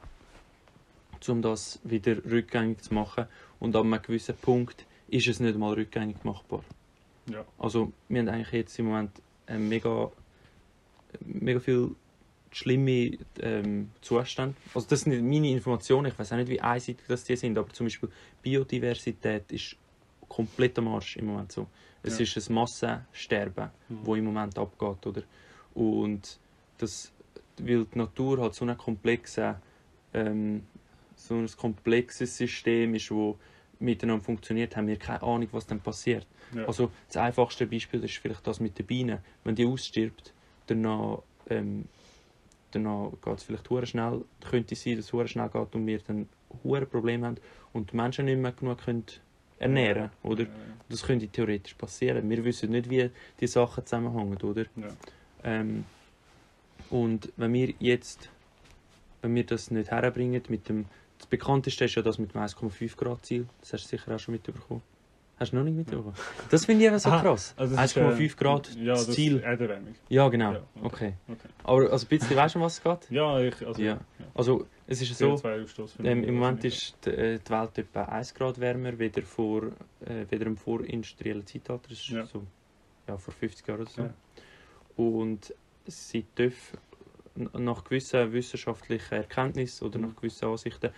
um 1.28 1.42
das 1.42 1.80
wieder 1.84 2.16
rückgängig 2.24 2.82
zu 2.82 2.94
machen. 2.94 3.26
Und 3.60 3.74
an 3.76 3.92
einem 3.92 4.02
gewissen 4.02 4.36
Punkt 4.36 4.86
ist 5.08 5.26
es 5.26 5.40
nicht 5.40 5.56
mal 5.58 5.72
rückgängig 5.74 6.24
machbar. 6.24 6.62
Ja. 7.30 7.44
Also 7.58 7.92
wir 8.08 8.20
haben 8.20 8.28
eigentlich 8.28 8.52
jetzt 8.52 8.78
im 8.78 8.86
Moment 8.86 9.10
äh, 9.46 9.56
mega, 9.58 10.10
mega 11.24 11.60
viel 11.60 11.94
schlimme 12.50 13.18
ähm, 13.40 13.90
Zustände. 14.00 14.54
Also 14.74 14.86
das 14.88 15.00
sind 15.00 15.28
meine 15.28 15.50
Informationen, 15.50 16.06
ich 16.06 16.18
weiß 16.18 16.32
auch 16.32 16.36
nicht, 16.36 16.48
wie 16.48 16.60
einseitig 16.60 17.04
das 17.08 17.24
die 17.24 17.36
sind, 17.36 17.58
aber 17.58 17.68
zum 17.70 17.86
Beispiel 17.86 18.08
Biodiversität 18.42 19.50
ist 19.52 19.76
komplett 20.28 20.78
am 20.78 20.88
Arsch 20.88 21.16
im 21.16 21.26
Moment 21.26 21.50
so. 21.52 21.66
Es 22.02 22.18
Ja. 22.18 22.24
ist 22.24 22.48
ein 22.48 22.54
Massensterben 22.54 23.70
Mhm. 23.88 23.98
wo 24.04 24.14
im 24.14 24.24
Moment 24.26 24.56
abgeht, 24.58 25.06
oder? 25.06 25.22
Und 25.74 26.38
das, 26.78 27.12
weil 27.58 27.84
die 27.86 27.98
Natur 27.98 28.40
halt 28.40 28.54
so 28.54 28.64
ein 28.64 28.76
komplexes, 28.78 29.56
ähm, 30.12 30.64
so 31.16 31.34
ein 31.34 31.48
komplexes 31.56 32.36
System 32.36 32.94
ist, 32.94 33.10
wo 33.10 33.38
miteinander 33.80 34.24
funktioniert, 34.24 34.76
haben 34.76 34.86
wir 34.86 34.96
keine 34.98 35.22
Ahnung, 35.22 35.48
was 35.52 35.66
dann 35.66 35.80
passiert. 35.80 36.26
Ja. 36.54 36.64
Also 36.66 36.90
das 37.08 37.16
einfachste 37.16 37.66
Beispiel 37.66 38.02
ist 38.04 38.16
vielleicht 38.16 38.46
das 38.46 38.60
mit 38.60 38.78
den 38.78 38.86
Bienen. 38.86 39.18
Wenn 39.42 39.54
die 39.54 39.66
ausstirbt, 39.66 40.32
danach, 40.66 41.22
ähm, 41.50 41.86
danach 42.70 43.10
geht 43.22 43.38
es 43.38 43.42
vielleicht 43.42 43.68
hure 43.70 43.86
schnell, 43.86 44.24
könnte 44.48 44.74
sein, 44.74 44.96
dass 44.96 45.12
es 45.12 45.30
schnell 45.30 45.48
geht 45.48 45.74
und 45.74 45.86
wir 45.86 45.98
dann 46.00 46.28
hure 46.62 46.86
Probleme 46.86 47.26
haben 47.26 47.36
und 47.72 47.92
die 47.92 47.96
Menschen 47.96 48.26
nicht 48.26 48.38
mehr 48.38 48.52
genug 48.52 48.78
können 48.84 49.04
ernähren, 49.58 50.10
oder? 50.22 50.44
Ja, 50.44 50.50
Das 50.88 51.02
könnte 51.02 51.26
theoretisch 51.28 51.74
passieren. 51.74 52.28
Wir 52.28 52.44
wissen 52.44 52.70
nicht, 52.70 52.90
wie 52.90 53.10
die 53.40 53.46
Sachen 53.46 53.86
zusammenhängen, 53.86 54.36
oder? 54.42 54.64
ja. 54.76 54.88
Ähm, 55.44 55.84
und 56.90 57.32
wenn 57.36 57.52
wir 57.52 57.74
jetzt, 57.78 58.28
wenn 59.22 59.34
wir 59.34 59.44
das 59.44 59.70
nicht 59.70 59.90
herbringen 59.90 60.42
mit 60.48 60.68
dem, 60.68 60.86
das 61.24 61.30
bekannteste 61.30 61.86
ist 61.86 61.94
ja 61.94 62.02
das 62.02 62.18
mit 62.18 62.34
dem 62.34 62.42
1,5 62.42 62.96
Grad 62.96 63.24
Ziel. 63.24 63.46
Das 63.60 63.72
hast 63.72 63.84
du 63.84 63.96
sicher 63.96 64.14
auch 64.14 64.18
schon 64.18 64.32
mitbekommen. 64.32 64.82
Hast 65.38 65.52
du 65.52 65.56
noch 65.56 65.64
nicht 65.64 65.74
mitbekommen? 65.74 66.12
Das 66.50 66.66
finde 66.66 66.84
ich 66.84 66.88
eben 66.88 66.98
so 66.98 67.08
Aha, 67.08 67.22
krass. 67.22 67.54
Also 67.56 67.74
das 67.74 67.92
ist, 67.92 67.96
1,5 67.96 68.20
äh, 68.20 68.28
Grad 68.28 68.74
ja, 68.76 68.92
das 68.92 69.10
Ziel. 69.10 69.40
Erderwärmung. 69.40 69.94
Ja, 70.10 70.28
genau. 70.28 70.52
Ja, 70.52 70.62
okay. 70.82 71.14
okay. 71.26 71.48
Aber 71.64 71.90
also 71.90 72.04
ein 72.04 72.08
bisschen 72.10 72.36
weißt 72.36 72.54
du, 72.54 72.58
um 72.58 72.64
was 72.66 72.74
es 72.74 72.82
geht? 72.82 73.10
Ja, 73.10 73.40
ich, 73.40 73.66
also, 73.66 73.80
Ja. 73.80 74.00
Also 74.34 74.66
es 74.86 75.00
ist 75.00 75.16
so, 75.16 75.34
CO2-Ausstoß. 75.34 76.04
ähm, 76.04 76.24
im 76.24 76.34
Moment 76.34 76.62
ist 76.64 76.94
die, 77.06 77.10
äh, 77.10 77.38
die 77.38 77.50
Welt 77.50 77.78
etwa 77.78 78.02
1 78.02 78.34
Grad 78.34 78.60
wärmer, 78.60 78.98
weder, 78.98 79.22
vor, 79.22 79.62
äh, 80.04 80.26
weder 80.28 80.44
im 80.44 80.58
vorindustriellen 80.58 81.46
Zeitalter. 81.46 81.88
Das 81.88 81.98
ist 81.98 82.30
so 82.30 82.42
ja, 83.08 83.16
vor 83.16 83.32
50 83.32 83.66
Jahren 83.66 83.80
oder 83.80 83.90
so. 83.90 85.02
Und 85.02 85.54
sie 85.86 86.26
dürfen 86.36 86.78
nach 87.36 87.84
gewissen 87.84 88.32
wissenschaftlichen 88.32 89.14
Erkenntnissen 89.14 89.86
oder 89.86 89.98
nach 89.98 90.14
gewissen 90.14 90.46
Ansichten 90.46 90.90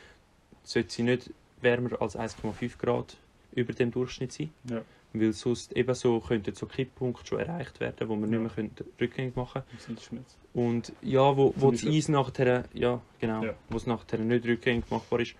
sollte 0.66 0.90
sie 0.92 1.02
nicht 1.02 1.30
wärmer 1.60 2.00
als 2.00 2.16
1,5 2.16 2.78
Grad 2.78 3.16
über 3.52 3.72
dem 3.72 3.90
Durchschnitt 3.90 4.32
sein. 4.32 4.50
Ja. 4.70 4.82
Weil 5.12 5.32
sonst 5.32 5.72
ebenso 5.74 6.20
könnten 6.20 6.54
so 6.54 6.66
Kipppunkte 6.66 7.26
schon 7.26 7.38
erreicht 7.40 7.80
werden, 7.80 8.08
wo 8.08 8.16
wir 8.16 8.28
Ja. 8.28 8.38
nicht 8.38 8.56
mehr 8.56 8.68
rückgängig 9.00 9.34
machen 9.36 9.62
Sitzschmerz. 9.78 10.36
Und 10.52 10.92
ja, 11.00 11.36
wo, 11.36 11.54
wo 11.56 11.70
das 11.70 11.86
Eis 11.86 12.08
nachher, 12.08 12.64
ja 12.74 13.00
genau, 13.18 13.44
Ja. 13.44 13.54
wo 13.70 13.76
es 13.76 13.86
nachher 13.86 14.18
nicht 14.18 14.44
rückgängig 14.46 14.84
machbar 14.90 15.20
ist. 15.20 15.34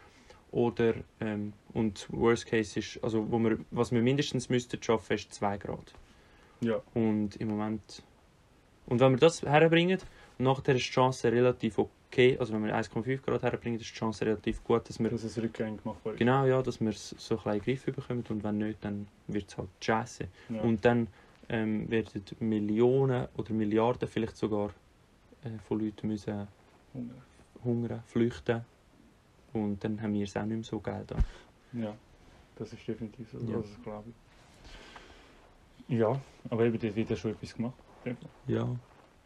Oder, 0.53 0.95
ähm, 1.21 1.53
und 1.75 2.07
Worst 2.11 2.47
Case 2.47 2.79
ist, 2.79 3.03
also 3.05 3.31
wo 3.31 3.39
wir, 3.39 3.59
was 3.71 3.93
wir 3.93 4.01
mindestens 4.01 4.49
müssten 4.49 4.83
schaffen, 4.83 5.15
ist 5.15 5.35
2 5.35 5.59
Grad. 5.59 5.93
Ja. 6.61 6.81
Und 6.95 7.37
im 7.37 7.49
Moment. 7.49 8.03
Und 8.87 9.01
wenn 9.01 9.13
wir 9.13 9.19
das 9.19 9.43
herbringen, 9.43 9.99
nachher 10.39 10.77
ist 10.77 10.87
die 10.87 10.91
Chance 10.93 11.31
relativ 11.31 11.79
okay. 12.09 12.37
Also 12.39 12.53
wenn 12.55 12.65
wir 12.65 12.75
1,5 12.77 13.23
Grad 13.23 13.43
herbringen, 13.43 13.81
ist 13.81 13.91
die 13.91 13.95
Chance 13.95 14.25
relativ 14.27 14.63
gut, 14.65 14.89
dass 14.89 14.99
wir. 14.99 15.11
Dass 15.11 15.25
es 15.25 15.37
rückgängig 15.39 15.85
machbar 15.85 16.13
ist. 16.15 16.19
Genau, 16.19 16.45
ja, 16.47 16.63
dass 16.63 16.81
wir 16.81 16.91
es 16.91 17.11
so 17.19 17.39
ein 17.45 17.57
in 17.57 17.63
Griff 17.63 17.85
bekommen. 17.85 18.25
Und 18.29 18.43
wenn 18.45 18.59
nicht, 18.59 18.85
dann 18.85 19.07
wird 19.27 19.49
es 19.49 19.57
halt 19.59 19.69
scheiße. 19.81 20.29
Ja. 20.49 20.61
Und 20.63 20.85
dann 20.85 21.09
ähm, 21.49 21.89
werden 21.91 22.23
Millionen 22.41 23.29
oder 23.37 23.53
Milliarden 23.53 24.09
vielleicht 24.09 24.37
sogar 24.37 24.71
äh, 25.45 25.59
von 25.69 25.81
Leuten 25.81 26.09
müssen 26.09 26.49
Hunger. 26.95 27.15
hungern, 27.65 28.03
flüchten. 28.07 28.65
und 29.53 29.83
dann 29.85 30.01
haben 30.03 30.13
wir 30.15 30.25
es 30.25 30.37
auch 30.37 30.43
nicht 30.45 30.55
mehr 30.57 30.65
so 30.65 30.81
geil 30.81 31.05
da. 31.07 31.17
Ja, 31.73 31.95
das 32.57 32.73
ist 32.73 32.87
definitiv 32.89 33.31
so, 33.31 33.39
Ja. 33.39 33.59
das 33.59 33.83
glaube 33.83 34.11
ich. 35.89 35.99
Ja, 35.99 36.21
aber 36.51 36.65
eben, 36.65 36.79
dort 36.79 36.97
wird 36.97 37.11
ja 37.11 37.17
schon 37.17 37.31
etwas 37.33 37.55
gemacht. 37.55 37.75
Ja, 38.47 38.69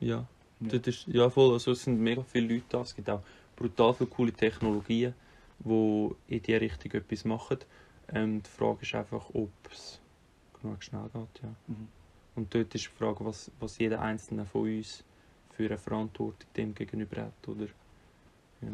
ja. 0.00 0.26
Ja. 0.60 0.78
Ist, 0.78 1.06
ja 1.06 1.30
voll, 1.30 1.52
also 1.52 1.72
es 1.72 1.84
sind 1.84 2.00
mega 2.00 2.22
viele 2.22 2.54
Leute 2.54 2.66
da, 2.68 2.80
es 2.82 2.94
gibt 2.94 3.08
auch 3.08 3.22
brutal 3.56 3.94
viele 3.94 4.10
coole 4.10 4.32
Technologien, 4.32 5.14
die 5.58 6.10
in 6.28 6.42
diese 6.42 6.60
Richtung 6.60 6.92
etwas 6.92 7.24
machen. 7.24 7.58
Ähm, 8.12 8.42
die 8.42 8.50
Frage 8.50 8.82
ist 8.82 8.94
einfach, 8.94 9.30
ob 9.32 9.50
es 9.70 10.00
genug 10.60 10.82
schnell 10.82 11.08
geht, 11.12 11.42
ja. 11.42 11.54
Mhm. 11.66 11.88
Und 12.36 12.54
dort 12.54 12.74
ist 12.74 12.84
die 12.84 12.98
Frage, 12.98 13.24
was, 13.24 13.50
was 13.58 13.78
jeder 13.78 14.00
Einzelne 14.00 14.46
von 14.46 14.62
uns 14.62 15.04
für 15.50 15.66
eine 15.66 15.78
Verantwortung 15.78 16.48
dem 16.56 16.74
gegenüber 16.74 17.22
hat, 17.22 17.48
oder? 17.48 17.66
Ja. 18.62 18.68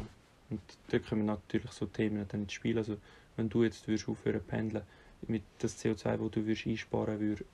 Und 0.51 0.61
dort 0.89 1.09
kommen 1.09 1.27
natürlich 1.27 1.73
so 1.73 1.87
Themen 1.87 2.27
dann 2.29 2.43
ins 2.43 2.53
Spiel. 2.53 2.79
Also, 2.79 2.97
wenn 3.37 3.49
du 3.49 3.65
jetzt 3.65 3.87
würdest 3.89 4.09
aufhören 4.09 4.41
zu 4.41 4.47
pendeln, 4.47 4.85
mit 5.27 5.43
das 5.59 5.83
CO2, 5.83 6.17
das 6.17 6.31
du 6.31 6.47
würdest 6.47 6.67
einsparen 6.67 7.19
würde 7.19 7.45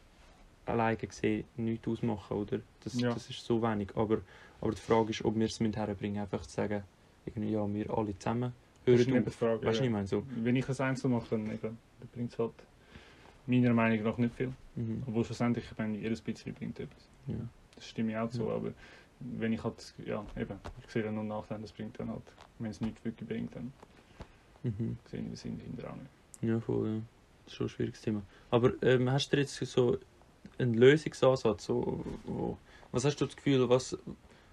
alleine 0.67 0.97
gesehen 0.97 1.45
nichts 1.57 1.87
ausmachen, 1.89 2.37
oder? 2.37 2.61
Das, 2.85 2.99
Ja. 3.01 3.13
das 3.15 3.29
ist 3.31 3.45
so 3.45 3.61
wenig. 3.63 3.91
Aber, 3.97 4.19
aber 4.61 4.71
die 4.73 4.81
Frage 4.81 5.11
ist, 5.11 5.25
ob 5.25 5.35
wir 5.37 5.47
es 5.47 5.61
mit 5.61 5.77
herbringen, 5.77 6.23
einfach 6.23 6.43
zu 6.47 6.55
sagen, 6.55 6.83
irgendwie, 7.27 7.53
ja, 7.53 7.67
wir 7.73 7.91
alle 7.97 8.19
zusammen 8.19 8.53
Das 8.85 9.01
ist 9.01 9.09
hören 9.09 9.27
auf. 9.27 9.35
Frage. 9.35 9.67
Weißt 9.67 9.79
du, 9.79 9.83
ja. 9.83 9.87
ich 9.89 9.93
meine 9.93 10.07
so. 10.07 10.23
Wenn 10.37 10.57
ich 10.57 10.69
es 10.69 10.81
einzeln 10.81 11.13
mache, 11.13 11.27
dann, 11.31 11.47
eben, 11.47 11.61
dann 11.61 12.09
bringt 12.13 12.33
es 12.33 12.39
halt 12.39 12.53
meiner 13.47 13.75
Meinung 13.75 14.05
nach 14.05 14.19
nicht 14.19 14.35
viel. 14.35 14.53
Mhm. 14.77 15.03
Obwohl 15.07 15.25
schlussendlich, 15.25 15.65
ich 15.71 15.79
meine, 15.79 15.99
jedes 15.99 16.21
bisschen 16.21 16.55
bringt 16.55 16.79
etwas. 16.81 17.09
Ja. 17.27 17.35
Das 17.75 17.89
stimme 17.89 18.13
ich 18.13 18.17
auch 18.19 18.31
zu, 18.31 18.45
Ja. 18.47 18.55
aber 18.55 18.73
wenn 19.21 19.53
ich 19.53 19.63
halt, 19.63 19.95
ja, 20.05 20.25
eben, 20.37 20.55
ich 20.85 20.91
sehe 20.93 21.03
dann 21.03 21.15
nur 21.15 21.25
Nachteile, 21.25 21.63
das 21.63 21.73
bringt 21.73 21.99
dann 21.99 22.11
halt, 22.11 22.23
wenn 22.59 22.71
es 22.71 22.81
nichts 22.81 23.05
wirklich 23.05 23.29
bringt, 23.29 23.55
dann 23.55 23.73
Mhm. 24.65 24.97
sehe 25.11 25.21
ich 25.21 25.27
den 25.27 25.37
Sinn 25.37 25.59
auch 25.85 25.97
nicht. 25.97 26.11
Ja, 26.41 26.61
voll, 26.61 26.89
ja. 26.89 27.01
Das 27.45 27.53
ist 27.53 27.57
schon 27.57 27.67
ein 27.67 27.71
schwieriges 27.71 28.01
Thema. 28.01 28.23
Aber 28.51 28.73
ähm, 28.83 29.11
hast 29.11 29.33
du 29.33 29.37
jetzt 29.39 29.55
so 29.57 29.99
einen 30.59 30.75
Lösungsansatz? 30.75 31.65
So, 31.65 32.21
wo, 32.25 32.59
was 32.93 33.05
hast 33.05 33.21
du 33.21 33.27
das 33.27 33.37
Gefühl, 33.37 33.69
was, 33.69 33.97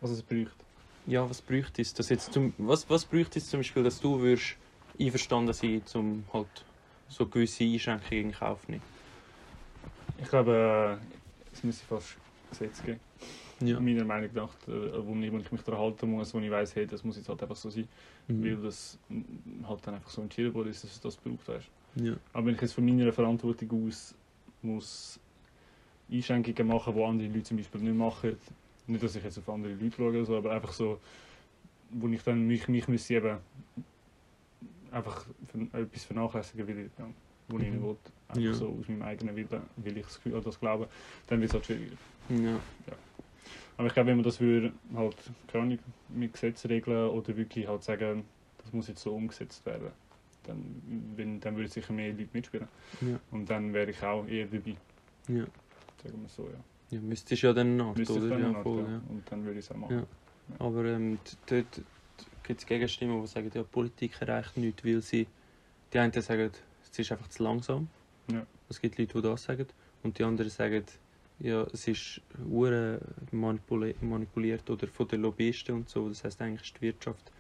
Was 0.02 0.12
es 0.12 0.24
braucht. 0.24 0.56
ja, 1.06 1.30
was 1.30 1.42
bräuchte 1.42 1.82
es, 1.82 1.94
dass 1.94 2.10
jetzt 2.10 2.32
zum, 2.34 2.54
was, 2.58 2.90
was 2.90 3.06
bräuchte 3.06 3.40
es 3.40 3.50
zum 3.50 3.60
Beispiel, 3.60 3.84
dass 3.84 4.00
du 4.00 4.20
würdest 4.20 4.56
einverstanden 5.00 5.54
sein, 5.54 5.82
um 5.96 6.24
halt 6.34 6.66
so 7.08 7.26
gewisse 7.26 7.64
Einschränkungen 7.64 8.26
in 8.26 8.32
Kauf 8.32 8.66
zu 8.66 8.72
nehmen? 8.72 8.84
Ich 10.18 10.28
glaube, 10.28 11.00
äh, 11.02 11.54
es 11.54 11.64
müsste 11.64 11.86
fast 11.86 12.18
Gesetze 12.52 12.84
geben. 12.84 13.00
Ja. 13.62 13.80
Meiner 13.80 14.06
Meinung 14.06 14.30
nach, 14.34 14.54
äh, 14.68 15.06
wo 15.06 15.16
ich 15.16 15.52
mich 15.52 15.62
daran 15.64 15.82
halten 15.82 16.10
muss, 16.12 16.34
wo 16.34 16.40
ich 16.40 16.50
weiß, 16.50 16.76
hey, 16.76 16.88
das 16.88 17.04
muss 17.04 17.18
jetzt 17.18 17.28
halt 17.30 17.42
einfach 17.42 17.56
so 17.56 17.70
sein, 17.70 17.88
weil 18.28 18.56
Mhm. 18.56 18.64
das 18.64 18.98
mm, 19.10 19.66
halt 19.68 19.86
dann 19.86 19.96
einfach 19.96 20.10
so 20.10 20.22
entschieden 20.22 20.54
wurde, 20.54 20.70
dass 20.70 20.84
es 20.84 21.00
das 21.00 21.18
braucht. 21.18 21.48
Weißt. 21.48 21.68
Ja. 21.96 22.14
Aber 22.34 22.46
wenn 22.48 22.56
ich 22.56 22.62
jetzt 22.62 22.74
von 22.74 22.86
meiner 22.86 23.12
Verantwortung 23.12 23.88
aus 23.88 24.16
muss 24.62 25.20
Einschränkungen 26.12 26.68
machen, 26.68 26.96
die 26.96 27.04
andere 27.04 27.28
Leute 27.28 27.44
zum 27.44 27.58
Beispiel 27.58 27.82
nicht 27.82 27.96
machen, 27.96 28.38
nicht, 28.88 29.04
dass 29.04 29.16
ich 29.16 29.24
jetzt 29.24 29.38
auf 29.38 29.50
andere 29.50 29.74
Leute 29.74 29.96
schaue, 29.96 30.26
so, 30.26 30.38
aber 30.38 30.52
einfach 30.52 30.74
so, 30.74 31.00
wo 31.92 32.08
ich 32.08 32.24
dann 32.24 32.46
mich, 32.48 32.68
mich 32.68 32.88
müsste 32.88 33.16
eben 33.16 33.38
einfach 34.92 35.26
etwas 35.74 36.04
vernachlässigen, 36.06 36.68
weil 36.68 36.80
ich, 36.80 36.92
ja, 36.98 37.06
wo 37.48 37.58
ich 37.58 37.64
nicht 37.70 37.80
Mhm. 37.80 37.84
will, 37.84 37.98
einfach 38.28 38.42
Ja. 38.44 38.54
so 38.54 38.78
aus 38.80 38.88
meinem 38.88 39.02
eigenen 39.04 39.36
Willen, 39.36 39.62
weil 39.78 39.98
ich 39.98 40.06
das 40.06 40.20
das 40.44 40.60
glaube, 40.60 40.88
dann 41.28 41.40
wird 41.42 41.50
es 41.50 41.54
halt 41.54 41.66
schwieriger. 41.66 41.96
Ja. 42.30 42.60
Aber 43.78 43.88
ich 43.88 43.94
glaube, 43.94 44.10
wenn 44.10 44.18
man 44.18 44.24
das 44.26 44.40
würde, 44.42 44.74
halt, 44.96 45.16
keine 45.48 45.64
Ahnung, 45.64 45.80
mit 46.10 46.34
Gesetzen 46.34 46.68
regeln 46.68 47.10
oder 47.12 47.36
wirklich 47.38 47.68
halt 47.68 47.84
sagen, 47.84 48.26
das 48.64 48.74
muss 48.74 48.88
jetzt 48.88 49.02
so 49.02 49.16
umgesetzt 49.16 49.66
werden, 49.66 49.92
dann, 50.44 50.82
wenn, 51.16 51.40
dann 51.40 51.56
würden 51.56 51.70
sicher 51.70 51.94
mehr 51.94 52.12
Leute 52.12 52.30
mitspielen. 52.34 52.68
Ja. 53.02 53.20
Und 53.32 53.50
dann 53.50 53.74
wäre 53.74 53.92
ich 53.92 54.04
auch 54.04 54.28
eher 54.28 54.48
dabei, 54.48 54.76
Ja. 55.28 55.46
Sagen 56.04 56.22
wir 56.22 56.30
so, 56.30 56.44
ja. 56.50 56.60
Ja, 56.92 57.02
müsstest 57.02 57.44
ja 57.44 57.54
dann 57.54 57.80
oder? 57.80 58.40
Ja, 58.40 58.50
noch, 58.50 58.64
voll, 58.64 58.84
ja. 58.84 58.90
ja. 58.92 59.02
Und 59.10 59.24
dann 59.30 59.46
würde 59.46 59.60
ich 59.60 59.66
es 59.66 59.72
auch 59.72 59.76
machen. 59.78 59.98
Ja. 60.00 60.06
Aber 60.58 60.86
ähm, 60.86 61.20
dort 61.46 61.82
gibt 62.44 62.60
es 62.62 62.66
Gegenstimmen, 62.66 63.22
die 63.22 63.28
sagen, 63.28 63.52
ja, 63.54 63.64
Politik 63.64 64.20
erreicht 64.22 64.58
nichts, 64.58 64.84
weil 64.84 65.02
sie. 65.02 65.28
Die 65.94 66.00
einen 66.00 66.12
sagen, 66.22 66.52
es 66.92 66.98
ist 67.00 67.12
einfach 67.12 67.28
zu 67.28 67.44
langsam. 67.44 67.88
Ja. 68.32 68.46
Es 68.70 68.80
gibt 68.82 68.98
Leute, 68.98 69.14
die 69.14 69.22
das 69.22 69.44
sagen. 69.44 69.68
Und 70.04 70.18
die 70.18 70.24
anderen 70.24 70.50
sagen, 70.50 70.84
ja, 71.40 71.64
es 71.74 71.88
ist 71.88 72.22
hure 72.50 73.00
manipuli 73.32 73.96
manipuliert 74.02 74.70
oder 74.70 74.88
von 74.88 75.08
den 75.08 75.22
Lobbyisten 75.22 75.76
und 75.76 75.90
so. 75.90 76.10
Das 76.10 76.24
heißt 76.24 76.42
eigentlich 76.42 76.62
ist 76.64 76.78
die 76.78 76.82
Wirtschaft 76.82 77.32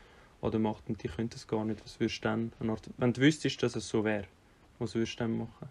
an 0.41 0.51
der 0.51 0.59
Macht 0.59 0.87
und 0.87 1.01
die 1.03 1.07
können 1.07 1.29
das 1.29 1.47
gar 1.47 1.65
nicht. 1.65 1.83
Was 1.83 1.99
würdest 1.99 2.23
du 2.23 2.27
dann? 2.29 2.51
Art- 2.69 2.89
Wenn 2.97 3.13
du 3.13 3.21
wüsstest, 3.21 3.61
dass 3.61 3.75
es 3.75 3.87
so 3.89 4.03
wäre, 4.03 4.25
was 4.77 4.95
würdest 4.95 5.15
du 5.19 5.23
dann 5.23 5.37
machen? 5.37 5.69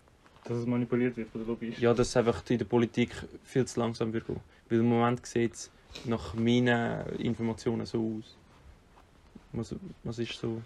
Dass 0.48 0.58
es 0.58 0.66
manipuliert 0.66 1.16
wird 1.16 1.28
von 1.28 1.40
der 1.42 1.48
Lobby. 1.48 1.74
Ja, 1.78 1.92
dass 1.92 2.08
es 2.08 2.16
einfach 2.16 2.42
in 2.48 2.58
der 2.58 2.64
Politik 2.64 3.10
viel 3.44 3.64
zu 3.66 3.80
langsam 3.80 4.12
wird 4.12 4.26
gehen. 4.26 4.40
Weil 4.68 4.78
im 4.80 4.86
Moment 4.86 5.24
sieht 5.26 5.54
es 5.54 5.70
nach 6.06 6.34
meinen 6.34 7.06
Informationen 7.18 7.84
so 7.86 8.18
aus. 8.18 8.36
Was, 9.52 9.74
was 10.04 10.18
ist 10.18 10.32
so? 10.40 10.60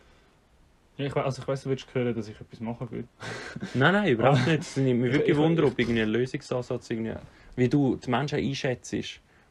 Ja, 0.99 1.07
ich, 1.07 1.17
also 1.17 1.41
ich 1.43 1.49
weiss, 1.49 1.63
du 1.63 1.71
würdest 1.71 1.93
hören, 1.95 2.15
dass 2.15 2.29
ich 2.29 2.39
etwas 2.41 2.61
machen 2.61 2.91
würde. 2.91 3.09
Nein, 3.75 3.95
nein, 3.95 4.09
überhaupt 4.13 4.47
nicht. 4.47 4.61
Es 4.61 4.77
nimmt 4.77 5.01
mich 5.01 5.11
Ich- 5.11 5.15
wirklich 5.19 5.37
ich- 5.37 5.43
Wunder, 5.43 5.63
ich- 5.65 5.73
ob 5.73 5.79
irgendwie 5.79 6.03
ein 6.03 6.09
Lösungsansatz 6.09 6.91
irgendwie, 6.91 7.15
wie 7.57 7.69
du 7.69 7.97
die 7.97 8.11
Menschen 8.11 8.39
einschätzt. 8.39 8.95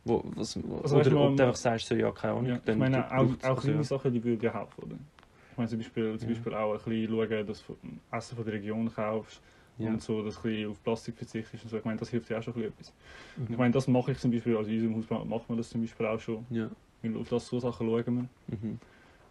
Wo, 0.04 0.24
was, 0.36 0.58
Also 0.84 0.96
oder 0.98 1.10
du, 1.10 1.20
ob 1.20 1.38
du 1.38 1.44
einfach 1.44 1.56
sagst, 1.56 1.88
so, 1.88 1.96
ja, 1.96 2.12
keine 2.12 2.34
Ahnung. 2.34 2.46
Ja, 2.48 2.60
ich 2.66 2.76
meine, 2.78 3.06
auch, 3.12 3.28
auch 3.44 3.60
kleine 3.62 3.78
ja. 3.78 3.84
Sachen, 3.84 4.12
die 4.14 4.24
würden 4.24 4.42
ja 4.42 4.54
helfen, 4.54 4.84
oder? 4.84 4.96
Ich 5.52 5.58
meine, 5.58 5.70
zum 5.70 5.80
Beispiel, 5.80 6.18
zum 6.20 6.30
Ja. 6.30 6.36
Beispiel 6.36 6.54
auch 6.56 6.72
ein 6.74 6.78
bisschen 6.78 7.08
schauen, 7.30 7.48
dass 7.48 7.66
du 7.66 7.78
Essen 8.12 8.36
von 8.36 8.46
der 8.46 8.54
Region 8.54 8.94
kaufst 8.94 9.42
Ja. 9.78 9.90
und 9.90 10.02
so, 10.02 10.22
dass 10.24 10.42
du 10.42 10.48
ein 10.50 10.68
auf 10.68 10.84
Plastik 10.84 11.16
verzichtest 11.18 11.64
und 11.64 11.70
so. 11.70 11.78
Ich 11.78 11.86
meine, 11.86 11.98
das 12.00 12.10
hilft 12.10 12.30
ja 12.30 12.38
auch 12.40 12.44
schon 12.44 12.62
etwas. 12.62 12.94
Und 13.38 13.44
ich 13.46 13.50
Mhm. 13.50 13.58
meine, 13.58 13.72
das 13.74 13.88
mache 13.88 14.12
ich 14.12 14.18
zum 14.20 14.32
Beispiel, 14.32 14.56
also 14.58 14.70
in 14.70 14.94
unserem 14.94 15.20
Haus 15.20 15.28
macht 15.28 15.50
man 15.50 15.58
das 15.58 15.70
zum 15.70 15.82
Beispiel 15.82 16.06
auch 16.06 16.20
schon. 16.20 16.46
Ja. 16.50 16.70
Weil 17.02 17.18
auf 17.18 17.30
das 17.30 17.48
so 17.48 17.60
Sachen 17.60 17.88
schauen 17.88 18.30
wir. 18.48 18.56
Mhm. 18.58 18.80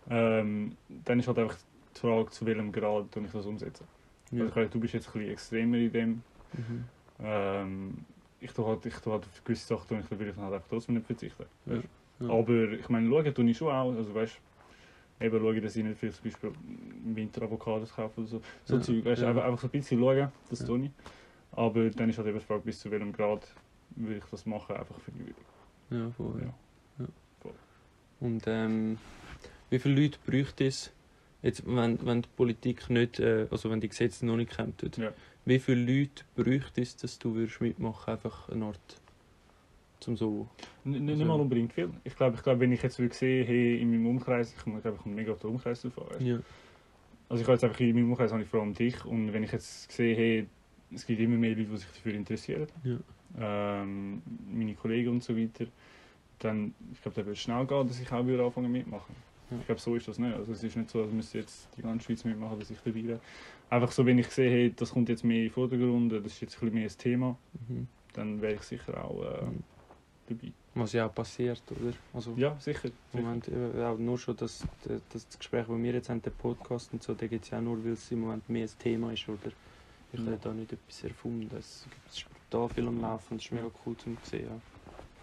Ähm, 0.08 0.76
dann 1.04 1.20
ist 1.20 1.28
halt 1.28 1.38
einfach 1.38 1.56
die 1.94 2.00
Frage, 2.00 2.30
zu 2.30 2.46
welchem 2.46 2.72
Grad 2.72 3.12
ich 3.26 3.30
das 3.32 3.46
umsetzen. 3.46 3.86
Ja. 4.32 4.44
Also 4.44 4.64
du 4.68 4.80
bist 4.80 4.94
jetzt 4.94 5.08
ein 5.08 5.12
bisschen 5.12 5.30
extremer 5.32 5.76
in 5.76 5.92
dem. 5.92 6.22
Mhm. 6.52 6.84
Ähm, 7.22 7.98
ich 8.40 8.52
tue 8.52 8.66
halt, 8.66 8.84
ich 8.86 8.94
tue 8.96 9.12
halt 9.12 9.24
auf 9.24 9.44
gewisse 9.44 9.66
Sachen, 9.66 9.86
tue 9.88 10.00
ich, 10.00 10.06
da 10.06 10.18
will 10.18 10.28
ich 10.28 10.34
dann 10.34 10.44
halt 10.44 10.54
einfach 10.54 10.68
trotzdem 10.68 10.94
nicht 10.96 11.06
verzichten. 11.06 11.44
Ja. 11.66 11.76
Ja. 12.20 12.32
Aber 12.32 12.72
ich 12.72 12.88
meine, 12.88 13.08
schauen 13.08 13.32
tue 13.34 13.48
ich 13.50 13.56
schon 13.56 13.68
auch. 13.68 13.92
Also 13.94 14.14
weißt 14.14 14.40
eben 15.20 15.38
schauen, 15.40 15.62
dass 15.62 15.76
ich 15.76 15.84
nicht 15.84 15.98
vielleicht 15.98 16.16
zum 16.18 16.24
Beispiel 16.30 16.50
im 17.04 17.16
Winter 17.16 17.42
Avocados 17.42 17.94
kaufe 17.94 18.20
oder 18.20 18.28
so. 18.28 18.42
So 18.64 18.76
Ja, 18.76 18.82
Zeug, 18.82 19.04
weißt, 19.04 19.22
ja. 19.22 19.28
einfach, 19.28 19.44
einfach 19.44 19.60
so 19.60 19.66
ein 19.66 19.70
bisschen 19.70 20.00
schauen, 20.00 20.32
das 20.48 20.60
Ja. 20.60 20.66
tue 20.66 20.84
ich. 20.86 20.90
Aber 21.52 21.90
dann 21.90 22.08
ist 22.10 22.18
halt 22.18 22.28
eben 22.28 22.38
die 22.38 22.44
Frage, 22.44 22.62
bis 22.64 22.80
zu 22.80 22.90
welchem 22.90 23.12
Grad 23.12 23.46
würde 23.96 24.16
ich 24.18 24.24
das 24.24 24.46
machen, 24.46 24.76
einfach 24.76 24.98
für 25.00 25.10
die 25.10 25.34
Ja, 25.90 26.10
voll, 26.12 26.40
ja. 26.40 26.54
Ja. 26.98 27.08
Voll. 27.40 27.54
Und 28.20 28.44
ähm, 28.46 28.98
wie 29.68 29.78
viele 29.78 30.00
Leute 30.02 30.18
bräuchte 30.24 30.66
es, 30.66 30.92
jetzt, 31.42 31.64
wenn, 31.66 32.04
wenn 32.06 32.22
die 32.22 32.28
Politik 32.36 32.88
nicht, 32.90 33.18
äh, 33.18 33.46
also 33.50 33.70
wenn 33.70 33.80
die 33.80 33.88
Gesetze 33.88 34.24
noch 34.26 34.36
nicht 34.36 34.56
kämen, 34.56 34.74
Ja. 34.96 35.12
wie 35.44 35.58
viele 35.58 36.00
Leute 36.00 36.24
bräuchte 36.36 36.82
es, 36.82 36.96
dass 36.96 37.18
du 37.18 37.34
würdest 37.34 37.60
mitmachen 37.60 38.12
einfach 38.12 38.48
eine 38.48 38.66
Art, 38.66 38.99
zum 40.00 40.16
so... 40.16 40.48
N 40.84 40.92
nicht 41.04 41.10
Also- 41.10 41.24
mal 41.26 41.40
unbedingt 41.40 41.72
viel. 41.72 41.90
Ich 42.04 42.16
glaube, 42.16 42.36
ich 42.36 42.42
glaub, 42.42 42.58
wenn 42.60 42.72
ich 42.72 42.82
jetzt 42.82 42.98
würde 42.98 43.14
sehen, 43.14 43.46
hey, 43.46 43.80
in 43.80 43.90
meinem 43.90 44.06
Umkreis, 44.06 44.54
ich 44.56 44.62
glaube, 44.64 44.94
ich 44.96 45.02
komme 45.02 45.14
mega 45.14 45.32
auf 45.32 45.38
den 45.40 45.50
Umkreis 45.50 45.82
drauf 45.82 45.98
an. 45.98 46.10
weißt. 46.10 46.20
Ja. 46.22 46.38
Also 47.28 47.42
ich 47.42 47.46
habe 47.46 47.52
jetzt 47.52 47.64
einfach 47.64 47.80
in 47.80 47.94
meinem 47.94 48.10
Umkreis 48.10 48.32
habe 48.32 48.42
ich 48.42 48.48
vor 48.48 48.60
allem 48.60 48.74
dich 48.74 49.04
und 49.04 49.32
wenn 49.32 49.42
ich 49.44 49.52
jetzt 49.52 49.92
sehe, 49.92 50.16
hey, 50.16 50.46
es 50.92 51.06
gibt 51.06 51.20
immer 51.20 51.36
mehr 51.36 51.50
Leute, 51.50 51.64
die 51.70 51.76
sich 51.76 51.86
dafür 51.86 52.14
interessieren, 52.14 52.66
Ja. 52.82 52.98
ähm, 53.38 54.22
meine 54.52 54.74
Kollegen 54.74 55.10
und 55.10 55.22
so 55.22 55.36
weiter, 55.36 55.66
dann, 56.40 56.74
ich 56.92 57.00
glaube, 57.02 57.14
da 57.20 57.26
wird 57.26 57.36
es 57.36 57.42
schnell 57.42 57.64
gehen, 57.66 57.86
dass 57.86 58.00
ich 58.00 58.10
auch 58.10 58.26
wieder 58.26 58.44
anfangen 58.44 58.72
mitmachen. 58.72 59.14
Ja. 59.50 59.58
Ich 59.60 59.66
glaube, 59.66 59.80
so 59.80 59.94
ist 59.94 60.08
das 60.08 60.18
nicht. 60.18 60.34
Also 60.34 60.52
es 60.52 60.62
ist 60.64 60.76
nicht 60.76 60.90
so, 60.90 61.02
als 61.02 61.12
müsste 61.12 61.38
jetzt 61.38 61.68
die 61.76 61.82
ganze 61.82 62.06
Schweiz 62.06 62.24
mitmachen, 62.24 62.58
dass 62.58 62.70
ich 62.70 62.78
dabei 62.80 63.04
wäre. 63.04 63.20
Einfach 63.68 63.92
so, 63.92 64.04
wenn 64.06 64.18
ich 64.18 64.28
sehe, 64.28 64.50
hey, 64.50 64.72
das 64.74 64.90
kommt 64.92 65.08
jetzt 65.08 65.22
mehr 65.24 65.36
in 65.36 65.42
den 65.44 65.50
Vordergrund, 65.52 66.10
das 66.12 66.24
ist 66.26 66.40
jetzt 66.40 66.56
ein 66.56 66.60
bisschen 66.60 66.74
mehr 66.74 66.88
ein 66.88 66.98
Thema, 66.98 67.38
Mhm. 67.68 67.86
dann 68.14 68.40
wäre 68.42 68.54
ich 68.54 68.62
sicher 68.62 69.04
auch 69.04 69.22
äh, 69.22 69.44
Mhm. 69.44 69.62
Dabei. 70.30 70.52
Was 70.74 70.92
ja 70.92 71.06
auch 71.06 71.14
passiert, 71.14 71.62
oder? 71.72 71.92
Also, 72.12 72.34
Ja, 72.36 72.56
sicher. 72.60 72.88
Im 72.88 72.94
sicher. 73.10 73.22
Moment 73.24 73.48
äh, 73.48 73.84
auch 73.84 73.98
nur 73.98 74.18
schon 74.18 74.36
das, 74.36 74.64
das, 74.82 75.26
das 75.26 75.38
Gespräch, 75.38 75.66
das 75.66 75.76
wir 75.82 75.92
jetzt 75.92 76.08
haben, 76.08 76.22
der 76.22 76.30
Podcast 76.30 76.92
und 76.92 77.02
so, 77.02 77.14
da 77.14 77.26
gibt 77.26 77.44
es 77.44 77.50
ja 77.50 77.58
auch 77.58 77.62
nur, 77.62 77.84
weil 77.84 77.92
es 77.92 78.10
im 78.10 78.20
Moment 78.20 78.48
mehr 78.48 78.66
ein 78.66 78.78
Thema 78.78 79.12
ist, 79.12 79.28
oder? 79.28 79.50
Ich 80.12 80.18
Ja. 80.20 80.26
habe 80.26 80.38
da 80.38 80.52
nicht 80.52 80.72
etwas 80.72 81.04
erfunden. 81.04 81.54
Es 81.56 81.86
gibt 81.90 82.26
brutal 82.50 82.68
viel 82.68 82.86
am 82.88 83.00
Laufen, 83.00 83.36
das 83.36 83.46
ist 83.46 83.52
mega 83.52 83.70
cool 83.84 83.96
zum 83.96 84.16
sehen. 84.24 84.46
Ja. 84.46 84.60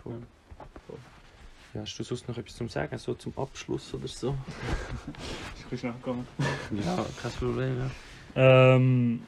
Voll. 0.03 0.13
Ja. 0.13 0.19
Voll. 0.87 0.99
Ja, 1.73 1.81
hast 1.81 1.97
du 1.99 2.03
sonst 2.03 2.27
noch 2.27 2.37
etwas 2.37 2.55
zum 2.55 2.69
Sagen, 2.69 2.97
so 2.97 3.13
zum 3.13 3.37
Abschluss 3.37 3.93
oder 3.93 4.07
so? 4.07 4.29
Ist 5.55 5.63
ein 5.65 5.69
bisschen 5.69 5.77
schnell 5.77 5.93
gegangen. 5.93 6.27
Ja, 6.85 7.05
kein 7.21 7.31
Problem, 7.31 7.77
ja. 7.77 7.91
Ähm, 8.35 9.21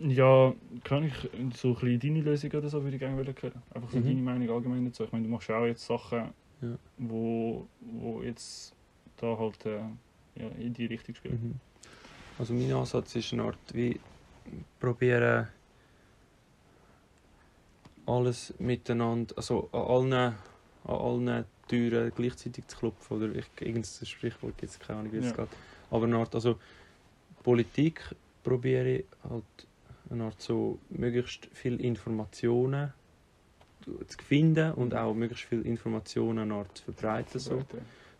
ja, 0.00 0.54
kann 0.84 1.04
ich 1.04 1.14
so 1.56 1.68
ein 1.68 1.74
bisschen 1.74 2.00
deine 2.00 2.20
Lösung 2.22 2.50
oder 2.52 2.68
so 2.68 2.82
würde 2.82 2.96
ich 2.96 3.00
gerne 3.00 3.16
hören. 3.16 3.52
Einfach 3.74 3.90
so 3.90 3.98
Mhm. 3.98 4.04
deine 4.04 4.22
Meinung 4.22 4.50
allgemein 4.50 4.84
dazu. 4.84 5.04
Ich 5.04 5.12
meine, 5.12 5.24
du 5.24 5.30
machst 5.30 5.48
ja 5.48 5.58
auch 5.58 5.66
jetzt 5.66 5.86
Sachen, 5.86 6.30
Ja. 6.62 6.76
wo, 6.98 7.66
wo 7.80 8.22
jetzt 8.22 8.74
da 9.16 9.36
halt 9.38 9.66
äh, 9.66 9.80
ja, 10.36 10.48
in 10.58 10.72
die 10.72 10.86
Richtung 10.86 11.14
spielen. 11.14 11.38
Mhm. 11.42 11.54
Also 12.38 12.54
mein 12.54 12.72
Ansatz 12.72 13.14
ist 13.16 13.32
eine 13.32 13.42
Art 13.44 13.74
wie 13.74 14.00
probieren 14.78 15.48
alles 18.06 18.54
miteinander, 18.58 19.36
also 19.36 19.68
an 19.72 19.80
allen, 19.82 20.12
an 20.14 20.38
allen 20.84 21.44
Türen 21.68 22.10
gleichzeitig 22.14 22.66
zu 22.66 22.78
klopfen 22.78 23.16
oder 23.18 23.34
ich, 23.34 23.44
irgendein 23.60 23.84
Sprichwort 24.06 24.56
gibt 24.58 24.72
es 24.72 24.78
keine 24.78 25.00
Ahnung 25.00 25.12
wie 25.12 25.18
es 25.18 25.26
Ja. 25.26 25.44
geht. 25.44 25.56
Aber 25.90 26.06
eine 26.06 26.16
Art, 26.16 26.34
also 26.34 26.58
Politik 27.42 28.02
probiere 28.42 28.88
ich 28.88 29.04
halt 29.22 29.44
eine 30.10 30.24
Art 30.24 30.40
so 30.40 30.78
möglichst 30.90 31.46
viel 31.52 31.80
Informationen 31.80 32.92
zu 34.06 34.18
finden 34.24 34.72
und 34.72 34.94
auch 34.94 35.14
möglichst 35.14 35.44
viel 35.46 35.62
Informationen 35.62 36.38
eine 36.40 36.54
Art 36.54 36.76
zu 36.76 36.84
verbreiten, 36.84 37.38
so, 37.40 37.62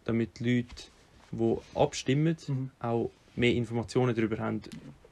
damit 0.05 0.39
die 0.41 0.57
Leute, 0.59 0.85
die 1.33 1.57
abstimmen, 1.79 2.37
Mhm. 2.49 2.71
auch 2.81 3.11
mehr 3.37 3.53
Informationen 3.55 4.15
darüber 4.15 4.39
haben, 4.39 4.63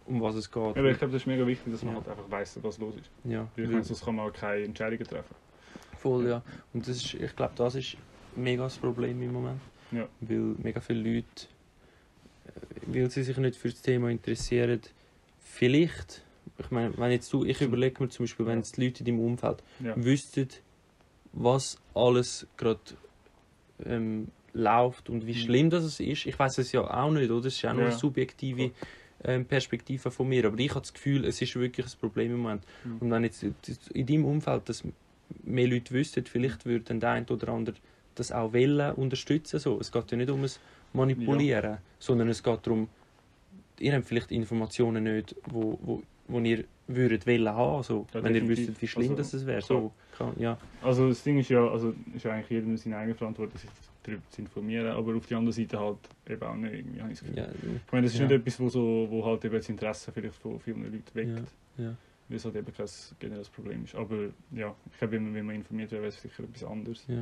um 0.06 0.20
was 0.20 0.34
es 0.36 0.50
geht. 0.50 0.62
Ja, 0.62 0.70
aber 0.80 0.90
ich 0.90 0.98
glaube, 0.98 1.12
das 1.12 1.22
ist 1.22 1.26
mega 1.26 1.46
wichtig, 1.46 1.72
dass 1.72 1.82
man 1.82 1.94
Ja. 1.94 2.00
halt 2.00 2.08
einfach 2.08 2.30
weiss, 2.30 2.58
was 2.62 2.78
los 2.78 2.96
ist. 2.96 3.10
ja, 3.24 3.46
Weil 3.56 3.64
ich 3.64 3.70
meine, 3.70 3.84
sonst 3.84 4.04
kann 4.04 4.14
man 4.16 4.28
auch 4.28 4.32
keine 4.32 4.64
Entscheidungen 4.64 5.04
treffen. 5.04 5.34
voll, 5.98 6.28
ja. 6.28 6.42
Und 6.72 6.86
das 6.88 6.96
ist, 6.96 7.14
ich 7.14 7.34
glaube, 7.36 7.52
das 7.56 7.74
ist 7.74 7.96
mega 8.36 8.62
das 8.64 8.76
Problem 8.78 9.20
im 9.22 9.32
Moment. 9.32 9.60
Ja. 9.90 10.08
Weil 10.20 10.38
mega 10.62 10.80
viele 10.80 11.02
Leute, 11.16 11.26
äh, 12.46 12.50
weil 12.86 13.10
sie 13.10 13.22
sich 13.22 13.36
nicht 13.36 13.56
für 13.56 13.68
das 13.68 13.82
Thema 13.82 14.08
interessieren, 14.10 14.80
vielleicht, 15.40 16.22
ich 16.58 16.70
meine, 16.70 16.96
wenn 16.98 17.10
jetzt 17.10 17.32
du, 17.32 17.44
ich 17.44 17.60
überlege 17.60 18.02
mir 18.02 18.08
zum 18.08 18.24
Beispiel, 18.24 18.46
wenn 18.46 18.54
Ja. 18.54 18.58
jetzt 18.58 18.76
die 18.76 18.84
Leute 18.84 19.00
in 19.00 19.04
deinem 19.06 19.20
Umfeld 19.20 19.62
Ja. 19.84 19.94
wüssten, 19.96 20.48
was 21.32 21.78
alles 21.94 22.46
gerade 22.56 22.80
ähm, 23.84 24.28
läuft 24.52 25.08
und 25.08 25.26
wie 25.26 25.32
Mhm. 25.32 25.36
schlimm 25.36 25.70
das 25.70 25.84
ist. 26.00 26.26
Ich 26.26 26.38
weiß 26.38 26.58
es 26.58 26.72
ja 26.72 26.82
auch 26.82 27.10
nicht, 27.10 27.30
oder? 27.30 27.46
Es 27.46 27.54
ist 27.54 27.62
ja 27.62 27.70
auch 27.70 27.74
nur 27.74 27.84
Ja. 27.84 27.90
eine 27.90 27.98
subjektive 27.98 28.72
ähm, 29.24 29.44
Perspektive 29.44 30.10
von 30.10 30.28
mir. 30.28 30.44
Aber 30.46 30.58
ich 30.58 30.70
habe 30.70 30.80
das 30.80 30.92
Gefühl, 30.94 31.24
es 31.24 31.40
ist 31.42 31.54
wirklich 31.56 31.86
ein 31.86 31.92
Problem 32.00 32.32
im 32.32 32.38
Moment. 32.40 32.64
Mhm. 32.84 32.98
Und 33.00 33.10
wenn 33.10 33.24
jetzt 33.24 33.42
in 33.92 34.06
deinem 34.06 34.24
Umfeld 34.24 34.68
das 34.68 34.84
mehr 35.44 35.66
Leute 35.68 35.92
wüssten, 35.92 36.24
vielleicht 36.24 36.64
würde 36.66 36.84
dann 36.84 37.00
der 37.00 37.10
eine 37.10 37.26
oder 37.26 37.48
andere 37.48 37.76
das 38.14 38.32
auch 38.32 38.52
wollen, 38.52 38.94
unterstützen. 38.94 39.58
So. 39.60 39.78
Es 39.80 39.92
geht 39.92 40.10
ja 40.10 40.16
nicht 40.16 40.30
um 40.30 40.42
das 40.42 40.58
Manipulieren, 40.92 41.78
sondern 41.98 42.28
es 42.28 42.42
geht 42.42 42.66
darum, 42.66 42.88
ihr 43.78 43.92
habt 43.92 44.06
vielleicht 44.06 44.32
Informationen 44.32 45.04
nicht, 45.04 45.36
wo, 45.46 45.78
wo, 45.82 46.02
wo 46.28 46.38
ihr 46.40 46.64
würdet 46.86 47.26
wollen 47.26 47.48
haben, 47.48 47.82
so, 47.82 48.06
Ja, 48.14 48.22
wenn 48.22 48.34
ihr 48.34 48.40
definitiv. 48.40 48.58
wüsstet, 48.68 48.82
wie 48.82 48.86
schlimm 48.88 49.10
Also, 49.16 49.36
das 49.36 49.46
wäre. 49.46 49.60
So, 49.62 49.92
kann, 50.16 50.32
ja. 50.38 50.56
Also 50.82 51.08
das 51.08 51.22
Ding 51.22 51.38
ist 51.38 51.48
ja, 51.50 51.66
also 51.68 51.94
ist 52.14 52.24
ja 52.24 52.32
eigentlich 52.32 52.50
jedem 52.50 52.76
seine 52.76 52.96
eigene 52.98 53.14
Verantwortung, 53.14 53.58
sich 53.58 53.68
darüber 54.02 54.22
zu 54.30 54.40
informieren, 54.42 54.86
aber 54.88 55.14
auf 55.16 55.26
der 55.26 55.38
anderen 55.38 55.52
Seite 55.52 55.78
halt 55.78 55.98
eben 56.28 56.42
auch 56.42 56.54
nicht, 56.54 56.72
irgendwie, 56.74 57.00
habe 57.00 57.12
ich 57.12 57.18
das 57.18 57.28
Gefühl. 57.28 57.42
Ja, 57.44 57.48
Ich 57.86 57.92
meine, 57.92 58.04
das 58.06 58.14
ist 58.14 58.20
Ja. 58.20 58.26
nicht 58.26 58.36
etwas, 58.36 58.60
wo, 58.60 58.68
so, 58.68 59.06
wo 59.10 59.24
halt 59.24 59.44
eben 59.44 59.54
das 59.56 59.68
Interesse 59.68 60.12
vielleicht 60.12 60.34
von 60.36 60.58
vielen 60.60 60.82
Leuten 60.84 61.02
weckt, 61.14 61.48
ja. 61.76 61.94
weil 62.28 62.36
es 62.36 62.44
halt 62.44 62.56
eben 62.56 62.72
kein 62.74 62.86
generelles 63.18 63.48
Problem 63.50 63.84
ist. 63.84 63.94
Aber 63.94 64.16
ja, 64.52 64.74
ich 64.92 64.98
glaube, 64.98 65.12
wenn 65.14 65.24
man, 65.24 65.34
wenn 65.34 65.46
man 65.46 65.54
informiert 65.56 65.90
wäre, 65.92 66.02
wäre 66.02 66.08
es 66.10 66.20
sicher 66.22 66.42
etwas 66.44 66.64
anderes. 66.64 67.04
ja. 67.08 67.18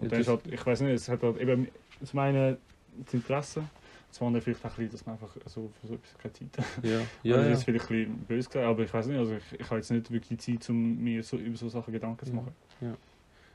Und 0.00 0.12
dann 0.12 0.20
ist 0.20 0.28
halt, 0.28 0.46
ich 0.46 0.64
weiß 0.64 0.82
nicht, 0.82 0.92
es 0.92 1.08
hat 1.08 1.22
halt 1.22 1.40
eben, 1.40 1.66
zum 2.04 2.18
einen 2.20 2.56
das 3.04 3.14
Interesse, 3.14 3.64
zum 4.10 4.26
anderen 4.28 4.42
vielleicht 4.44 4.64
auch 4.64 4.70
ein 4.70 4.76
bisschen, 4.76 4.92
dass 4.92 5.06
man 5.06 5.14
einfach 5.14 5.36
so 5.46 5.68
für 5.80 5.86
so 5.86 5.94
etwas 5.94 6.18
keine 6.18 6.32
Zeit 6.32 6.58
hat. 6.58 6.84
Ja, 6.84 6.90
ja, 7.22 7.36
das 7.36 7.46
ja. 7.46 7.52
ist 7.52 7.64
vielleicht 7.64 7.90
ein 7.90 7.96
bisschen 7.96 8.26
böse 8.26 8.48
gesagt, 8.48 8.66
aber 8.66 8.82
ich 8.82 8.92
weiß 8.94 9.06
nicht, 9.06 9.18
also 9.18 9.34
ich, 9.34 9.52
ich 9.60 9.66
habe 9.66 9.76
jetzt 9.76 9.90
nicht 9.90 10.10
wirklich 10.10 10.38
die 10.38 10.58
Zeit, 10.58 10.70
um 10.70 10.96
mir 10.98 11.22
so, 11.22 11.36
über 11.36 11.56
so 11.56 11.68
Sachen 11.68 11.92
Gedanken 11.92 12.24
zu 12.24 12.32
Ja. 12.32 12.36
machen. 12.36 12.54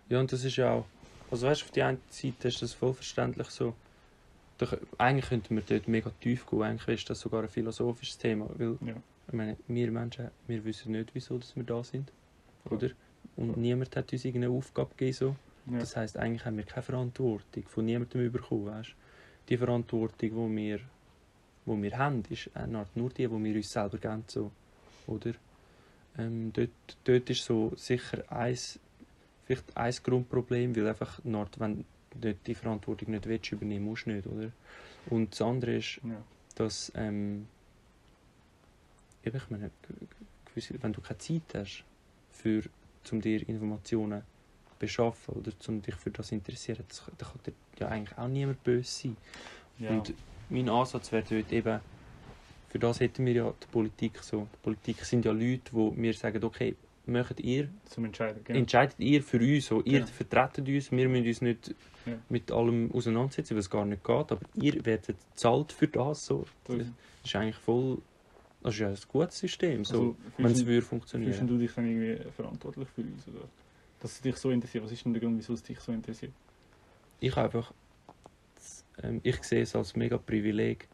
ja, 0.10 0.19
und 0.19 0.31
das 0.31 0.43
ist 0.43 0.55
ja 0.55 0.72
auch, 0.74 0.86
also 1.31 1.48
weißt 1.48 1.62
du, 1.62 1.65
auf 1.65 1.72
die 1.72 1.81
eine 1.83 1.98
Seite 2.10 2.48
ist 2.48 2.62
das 2.62 2.74
vollverständlich 2.74 3.48
so, 3.50 3.74
doch, 4.60 4.77
eigentlich 5.00 5.29
könnten 5.29 5.55
wir 5.55 5.63
dort 5.63 5.88
mega 5.88 6.12
tief 6.19 6.45
gehen, 6.45 6.62
eigentlich 6.62 7.00
ist 7.00 7.10
das 7.10 7.19
sogar 7.19 7.41
ein 7.43 7.50
philosophisches 7.50 8.17
Thema, 8.17 8.48
weil 8.57 8.77
Ja. 8.86 8.95
ich 9.27 9.33
meine, 9.33 9.57
wir 9.67 9.91
Menschen, 9.91 10.29
wir 10.48 10.63
wissen 10.63 10.91
nicht, 10.91 11.10
wieso 11.15 11.38
dass 11.39 11.55
wir 11.55 11.63
da 11.63 11.83
sind, 11.83 12.12
Ja. 12.65 12.71
oder? 12.71 12.89
Und 13.36 13.58
niemand 13.58 13.95
hat 13.95 14.13
uns 14.13 14.23
irgendeine 14.25 14.54
Aufgabe 14.54 14.91
gegeben, 14.95 15.13
so. 15.13 15.36
Ja. 15.71 15.80
Das 15.80 15.95
heisst, 15.95 16.17
eigentlich 16.17 16.45
haben 16.45 16.58
wir 16.58 16.65
keine 16.65 16.84
Verantwortung 16.84 17.63
von 17.67 17.86
niemandem 17.86 18.32
bekommen, 18.32 18.65
weißt 18.67 18.95
Die 19.49 19.58
Verantwortung, 19.58 20.29
die 20.51 20.56
wir, 20.62 20.79
wo 21.65 21.82
wir 21.82 21.97
haben, 21.97 22.23
ist 22.29 22.49
eine 22.56 22.79
Art 22.79 22.95
nur 22.95 23.10
die, 23.10 23.27
die 23.27 23.43
wir 23.43 23.56
uns 23.56 23.71
selber 23.71 23.97
geben, 23.97 24.23
so, 24.27 24.51
oder? 25.08 25.34
Ähm, 26.17 26.51
dort, 26.53 26.69
dort 27.03 27.29
ist 27.29 27.43
so 27.43 27.73
sicher 27.75 28.23
eins, 28.32 28.79
vielleicht 29.45 29.75
ein 29.75 29.93
Grundproblem, 30.03 30.75
weil 30.75 30.88
einfach 30.88 31.19
Art, 31.39 31.60
wenn 31.60 31.86
du 32.19 32.34
die 32.36 32.56
Verantwortung 32.56 33.12
nicht 33.12 33.25
willst, 33.25 33.51
übernehmen 33.51 33.86
musst 33.86 34.08
nicht, 34.08 34.27
oder? 34.27 34.51
Und 35.10 35.32
das 35.32 35.41
andere 35.41 35.77
ist, 35.77 35.99
Ja. 36.03 36.21
dass 36.56 36.91
ähm, 36.95 37.47
ich 39.23 39.49
meine, 39.49 39.71
gewisse, 40.45 40.82
wenn 40.82 40.93
du 40.93 41.01
keine 41.01 41.17
Zeit 41.17 41.41
hast, 41.56 41.84
für, 42.32 42.63
um 43.12 43.21
dir 43.21 43.47
Informationen 43.47 44.21
zu 44.21 44.25
beschaffen 44.86 45.36
oder 45.36 45.52
um 45.67 45.82
dich 45.82 45.96
für 45.96 46.12
das 46.12 46.32
interessieren, 46.32 46.84
das, 46.88 47.04
dann 47.17 47.30
kann 47.30 47.39
dir 47.46 47.54
ja 47.80 47.88
eigentlich 47.89 48.17
auch 48.17 48.28
niemand 48.28 48.63
böse 48.63 48.89
sein. 48.89 49.17
Ja. 49.80 49.89
Und 49.91 50.13
mein 50.50 50.69
Ansatz 50.69 51.12
wäre 51.12 51.24
dort 51.30 51.52
eben, 51.52 51.80
für 52.69 52.80
das 52.80 53.00
hätten 53.00 53.26
wir 53.26 53.34
ja 53.34 53.54
die 53.62 53.67
Politik 53.72 54.17
so. 54.24 54.48
Die 54.54 54.58
Politik 54.63 55.04
sind 55.06 55.26
ja 55.26 55.32
Leute, 55.32 55.72
die 55.72 55.91
mir 56.00 56.13
sagen, 56.13 56.43
okay, 56.43 56.76
möchtet 57.06 57.39
ihr, 57.41 57.67
zum 57.86 58.06
Entscheiden, 58.06 58.41
genau. 58.43 58.60
entscheidet 58.60 58.96
ihr 59.00 59.22
für 59.22 59.38
uns, 59.39 59.65
so, 59.67 59.82
ihr 59.82 60.00
Genau. 60.00 60.06
vertretet 60.08 60.67
uns, 60.67 60.91
wir 60.91 61.10
müssen 61.10 61.28
uns 61.28 61.41
nicht 61.41 61.76
Ja. 62.06 62.13
mit 62.30 62.52
allem 62.52 62.91
auseinandersetzen, 62.93 63.58
es 63.58 63.69
gar 63.69 63.86
nicht 63.86 64.04
geht, 64.04 64.32
aber 64.32 64.39
ihr 64.56 64.86
werdet 64.86 65.15
bezahlt 65.32 65.72
für 65.74 65.88
das, 65.88 66.26
so. 66.26 66.46
Das- 66.65 66.78
ist 67.26 67.36
eigentlich 67.36 67.56
voll, 67.58 68.00
das 68.62 68.74
ist 68.74 68.80
ja 68.80 68.88
ein 68.89 68.98
gutes 69.10 69.39
System, 69.39 69.84
so, 69.86 69.93
Also, 69.93 70.15
wenn 70.38 70.46
es 70.46 70.52
fühlst, 70.52 70.60
würde 70.65 70.65
fühlst 70.82 70.88
funktionieren. 70.89 71.48
du 71.48 71.58
dich 71.58 71.74
dann 71.74 71.86
irgendwie 71.89 72.30
verantwortlich 72.32 72.88
für 72.96 73.02
uns? 73.02 73.28
Oder? 73.28 73.48
Dass 74.03 74.11
es 74.11 74.21
dich 74.21 74.35
so 74.35 74.51
interessiert. 74.51 74.83
Was 74.83 74.91
ist 74.91 75.05
denn 75.05 75.13
der 75.13 75.21
Grund, 75.21 75.37
wieso 75.37 75.53
es 75.53 75.63
dich 75.63 75.79
so 75.79 75.93
interessiert? 75.93 76.33
Ich 77.21 77.37
einfach, 77.37 77.73
ähm, 79.01 79.21
ich 79.23 79.41
sehe 79.43 79.61
es 79.63 79.73
als 79.77 79.95
mega 79.95 80.17
Privileg, 80.17 80.89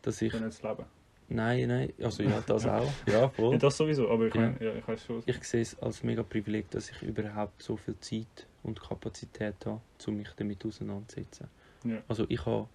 dass 0.00 0.22
ich, 0.22 0.32
jetzt 0.32 0.62
leben. 0.62 0.86
nein, 1.28 1.68
nein, 1.68 1.92
also 2.02 2.22
ja, 2.22 2.40
das 2.46 2.66
auch, 2.66 2.90
ja, 3.06 3.28
voll. 3.28 3.52
Ja, 3.52 3.58
das 3.58 3.76
sowieso, 3.76 4.10
aber 4.10 4.28
ich 4.28 4.34
Ja. 4.34 4.40
meine, 4.40 4.64
ja, 4.64 4.74
ich 4.76 4.88
weiß 4.88 5.04
schon. 5.04 5.22
Ich 5.26 5.44
sehe 5.44 5.60
es 5.60 5.78
als 5.80 6.02
mega 6.02 6.22
Privileg, 6.22 6.70
dass 6.70 6.90
ich 6.90 7.02
überhaupt 7.02 7.62
so 7.62 7.76
viel 7.76 8.00
Zeit 8.00 8.46
und 8.62 8.80
Kapazität 8.80 9.56
habe, 9.66 9.82
um 10.06 10.16
mich 10.16 10.30
damit 10.34 10.64
auseinanderzusetzen. 10.64 11.48
Ja. 11.84 12.02
Also 12.08 12.24
ich 12.30 12.44
habe, 12.46 12.66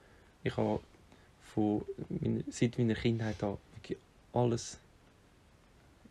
ich 0.44 0.56
habe 0.56 0.80
von 1.40 1.84
meiner, 2.10 2.44
seit 2.52 2.78
meiner 2.78 2.94
Kindheit 2.94 3.42
an 3.42 3.58
wirklich 3.74 3.98
alles 4.34 4.80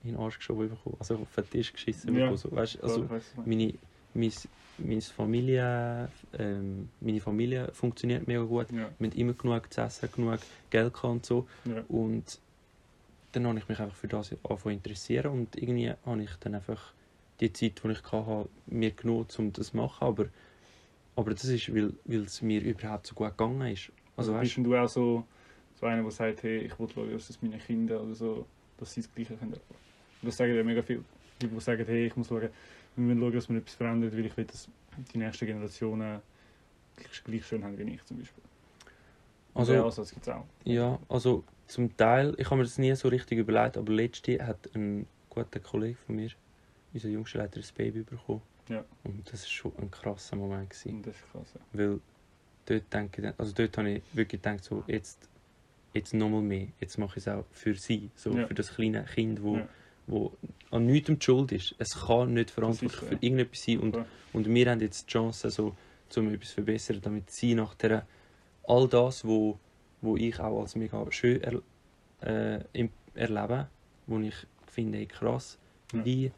in 0.09 0.15
den 0.15 0.23
Arsch 0.23 0.39
geschoben 0.39 0.69
bekommen. 0.69 0.97
Also 0.99 1.17
auf 1.17 1.35
den 1.35 1.51
Tisch 1.51 1.73
geschissen 1.73 2.15
Ja. 2.15 2.21
bekommen. 2.21 2.37
So, 2.37 2.51
weißt, 2.53 2.83
also 2.83 3.07
meine, 3.45 3.75
meine, 4.15 4.33
meine, 4.79 5.01
Familie, 5.01 6.11
ähm, 6.39 6.89
meine 7.01 7.21
Familie 7.21 7.71
funktioniert 7.73 8.27
mega 8.27 8.43
gut. 8.43 8.71
ja, 8.73 8.91
Wir 8.99 9.11
haben 9.11 9.17
immer 9.19 9.33
genug 9.35 9.73
zu 9.73 9.81
essen, 9.81 10.11
genug 10.13 10.41
Geld 10.71 11.03
und 11.05 11.25
so. 11.27 11.47
ja. 11.65 11.85
Und 11.89 12.41
dann 13.33 13.47
habe 13.47 13.59
ich 13.59 13.69
mich 13.69 13.79
einfach 13.79 13.97
für 13.97 14.09
das 14.09 14.33
angefangen 14.45 14.77
interessieren 14.77 15.33
und 15.33 15.57
irgendwie 15.57 15.91
habe 15.91 16.23
ich 16.23 16.35
dann 16.41 16.55
einfach 16.55 16.93
die 17.41 17.53
Zeit, 17.53 17.83
die 17.85 17.91
ich 17.91 18.03
hatte, 18.13 18.49
mir 18.67 18.91
genommen, 18.91 19.27
um 19.39 19.53
das 19.53 19.69
zu 19.69 19.77
machen. 19.77 20.05
Aber, 20.07 20.27
aber 21.15 21.33
das 21.33 21.45
ist, 21.45 21.73
weil, 21.75 21.93
weil 22.05 22.23
es 22.23 22.43
mir 22.43 22.61
überhaupt 22.63 23.07
so 23.07 23.15
gut 23.15 23.37
gegangen 23.37 23.61
ist. 23.73 23.93
Also, 24.17 24.33
Also 24.33 24.35
weißt, 24.35 24.55
bist 24.57 24.67
du 24.67 24.75
auch 24.77 24.89
so, 24.89 25.25
so 25.75 25.87
einer, 25.87 26.03
der 26.03 26.11
sagt, 26.11 26.43
hey, 26.43 26.59
ich 26.59 26.79
will 26.79 26.89
schauen, 26.93 27.13
dass 27.13 27.43
meine 27.43 27.59
Kinder 27.59 28.03
oder 28.03 28.15
so, 28.15 28.47
dass 28.79 28.93
sie 28.93 29.03
das 29.03 29.15
Gleiche 29.15 29.37
können. 29.37 29.53
erfahren. 29.53 29.77
Das 30.23 30.37
sagen 30.37 30.55
ja 30.55 30.63
mega 30.65 30.83
viele. 30.83 31.05
Die, 31.41 31.47
die 31.47 31.61
sagen, 31.61 31.85
hey, 31.87 32.07
ich 32.07 32.17
muss 32.17 32.29
schauen, 32.29 32.49
wir 32.97 33.05
müssen 33.05 33.21
schauen, 33.21 33.33
dass 33.33 33.49
man 33.49 33.59
etwas 33.59 33.75
verändert, 33.75 34.13
weil 34.17 34.27
ich 34.27 34.37
will, 34.37 34.45
dass 34.45 34.69
die 35.15 35.19
nächsten 35.19 35.47
Generationen 35.47 36.21
gleich, 37.25 37.47
schön 37.47 37.63
haben 37.63 37.79
wie 37.79 37.95
ich 37.95 38.05
zum 38.05 38.19
Beispiel. 38.19 38.43
Also- 39.55 39.73
den 39.73 39.83
Ansatz 39.83 40.11
gibt 40.13 40.27
es 40.27 40.33
auch. 40.33 40.45
ja, 40.65 40.99
also 41.09 41.45
zum 41.67 41.97
Teil, 41.97 42.35
ich 42.39 42.47
habe 42.47 42.57
mir 42.57 42.63
das 42.65 42.79
nie 42.79 42.95
so 42.95 43.09
richtig 43.09 43.39
überlegt, 43.39 43.77
aber 43.77 43.93
letzte 43.93 44.45
hat 44.45 44.69
ein 44.75 45.07
guter 45.29 45.61
Kollege 45.61 45.97
von 46.07 46.17
mir, 46.17 46.31
unser 46.93 47.09
jüngster 47.09 47.39
Leiter, 47.39 47.61
ein 47.61 47.67
Baby 47.77 48.03
bekommen. 48.03 48.43
Ja. 48.69 48.85
Und 49.05 49.31
das 49.33 49.43
war 49.43 49.49
schon 49.49 49.73
ein 49.79 49.91
krasser 49.91 50.37
Moment. 50.37 50.71
Gewesen. 50.71 51.03
Das 51.03 51.15
ist 51.17 51.33
krass. 51.33 51.55
Ja. 51.55 51.61
Weil 51.73 52.01
dort 52.67 52.93
denke 52.93 53.23
ich, 53.29 53.35
also 53.39 53.53
dort 53.55 53.77
habe 53.79 53.91
ich 53.91 54.03
wirklich 54.13 54.43
gedacht, 54.43 54.65
so, 54.65 54.83
jetzt, 54.87 55.29
jetzt 55.95 56.15
nochmal 56.15 56.43
mehr. 56.43 56.69
Jetzt 56.81 56.99
mache 56.99 57.19
ich 57.19 57.27
es 57.27 57.29
auch 57.29 57.45
für 57.51 57.75
sie, 57.75 58.11
so 58.15 58.33
Ja. 58.37 58.47
für 58.47 58.55
das 58.55 58.75
kleine 58.75 59.05
Kind, 59.05 59.43
wo, 59.43 59.57
Ja. 59.57 59.69
Wo 60.09 60.33
an 60.71 60.87
nichts 60.87 61.09
die 61.09 61.17
Schuld 61.21 61.53
ist. 61.53 61.75
Es 61.79 62.07
kann 62.07 62.35
nicht 62.35 62.51
verantwortlich 62.51 63.01
für 63.01 63.15
ja. 63.15 63.19
irgendetwas 63.21 63.63
sein. 63.65 63.79
Und, 63.81 63.93
Klar. 63.93 64.07
und 64.33 64.47
wir 64.53 64.71
haben 64.71 64.81
jetzt 64.81 65.07
die 65.07 65.13
Chance, 65.13 65.51
so, 65.51 65.77
um 66.17 66.33
etwas 66.35 66.49
zu 66.49 66.55
verbessern, 66.55 66.99
damit 67.03 67.31
sie 67.31 67.55
nachher 67.55 68.07
all 68.65 68.89
das, 68.89 69.25
wo, 69.25 69.59
wo 70.01 70.17
ich 70.17 70.39
auch 70.41 70.61
als 70.61 70.75
mega 70.77 71.05
schön 71.11 71.41
er, 71.43 71.63
äh, 72.73 72.89
erlebe, 73.15 73.69
wo 74.07 74.19
ich 74.19 74.35
finde, 74.67 74.99
hey, 74.99 75.07
krass, 75.07 75.59
Ja. 75.93 76.05
wie 76.05 76.33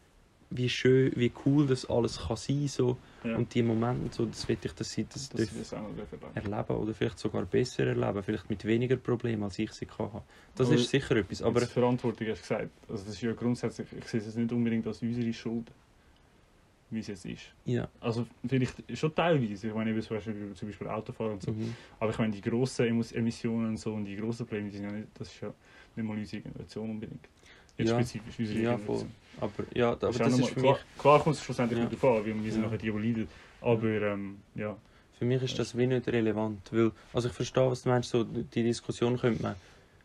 wie 0.50 0.68
schön, 0.68 1.12
wie 1.14 1.32
cool 1.46 1.66
das 1.66 1.88
alles 1.88 2.18
kann 2.26 2.36
sein 2.36 2.66
so 2.68 2.98
Ja. 3.22 3.36
und 3.36 3.54
die 3.54 3.62
Momente 3.62 4.16
so, 4.16 4.26
das 4.26 4.48
will 4.48 4.58
ich, 4.62 4.72
dass 4.72 4.90
sie 4.90 5.04
das, 5.04 5.28
das 5.28 5.40
ist 5.52 5.74
auch 5.74 5.82
noch 5.82 6.34
erleben. 6.34 6.74
oder 6.76 6.94
vielleicht 6.94 7.18
sogar 7.18 7.44
besser 7.44 7.86
erleben, 7.86 8.22
vielleicht 8.22 8.50
mit 8.50 8.64
weniger 8.64 8.96
Problemen, 8.96 9.44
als 9.44 9.58
ich 9.58 9.72
sie 9.72 9.86
kann 9.86 10.12
haben. 10.12 10.24
Das 10.56 10.66
Aber 10.66 10.76
ist 10.76 10.90
sicher 10.90 11.16
etwas, 11.16 11.42
aber 11.42 11.60
Verantwortung 11.60 12.26
hast 12.28 12.38
du 12.38 12.54
gesagt. 12.54 12.70
Also 12.88 13.04
das 13.04 13.14
ist 13.14 13.22
ja 13.22 13.32
grundsätzlich, 13.32 13.86
ich 13.96 14.04
sehe 14.06 14.20
es 14.20 14.34
nicht 14.34 14.50
unbedingt 14.52 14.86
als 14.86 15.02
unsere 15.02 15.32
Schuld, 15.32 15.70
wie 16.90 16.98
es 16.98 17.06
jetzt 17.06 17.24
ist. 17.26 17.42
ja. 17.64 17.88
Also 18.00 18.26
vielleicht 18.48 18.74
schon 18.98 19.14
teilweise, 19.14 19.68
ich 19.68 19.74
meine 19.74 19.98
zum 20.00 20.16
Beispiel, 20.16 20.52
zum 20.54 20.68
Beispiel 20.68 20.88
Autofahren 20.88 21.34
und 21.34 21.42
so. 21.42 21.52
Mhm. 21.52 21.74
Aber 22.00 22.10
ich 22.10 22.18
meine 22.18 22.32
die 22.32 22.40
grossen 22.40 22.86
Emissionen 23.12 23.68
und 23.68 23.76
so 23.76 23.94
und 23.94 24.04
die 24.04 24.16
grossen 24.16 24.46
Probleme, 24.46 24.70
die 24.70 24.76
sind 24.78 24.86
ja 24.86 24.92
nicht, 24.92 25.08
das 25.14 25.28
ist 25.28 25.40
ja 25.40 25.52
nicht 25.94 26.04
mal 26.08 26.16
unsere 26.16 26.42
Generation 26.42 26.90
unbedingt. 26.90 27.28
Jetzt 27.80 27.90
Ja. 27.90 27.94
spezifisch 27.96 28.38
unsere 28.38 28.60
Ja, 28.60 28.78
voll. 28.78 29.06
Aber 29.40 29.52
ja, 29.74 29.90
aber 29.92 29.96
Das 30.08 30.18
das 30.18 30.32
ist 30.34 30.38
ist 30.40 30.48
für 30.50 30.54
nochmal- 30.60 30.72
mich, 30.72 30.80
klar, 30.82 30.98
klar 30.98 31.22
kommt 31.22 31.36
es 31.36 31.42
schlussendlich 31.42 31.78
Ja. 31.78 31.86
darauf 31.86 32.18
an, 32.18 32.26
wie 32.26 32.44
wir 32.44 32.52
sind 32.52 32.60
Ja. 32.62 32.66
nachher 32.66 32.78
die, 32.78 32.90
die 32.92 32.98
leiden. 33.08 33.28
Aber 33.62 33.88
ähm, 33.88 34.38
ja, 34.54 34.76
für 35.18 35.24
mich 35.24 35.42
ist 35.42 35.58
das 35.58 35.76
wie 35.76 35.86
nicht 35.86 36.06
relevant, 36.08 36.60
weil, 36.72 36.92
also 37.12 37.28
ich 37.28 37.34
verstehe, 37.34 37.70
was 37.70 37.82
du 37.82 37.88
meinst, 37.88 38.10
so 38.10 38.24
die 38.24 38.62
Diskussion 38.62 39.18
könnte 39.18 39.42
man, 39.42 39.54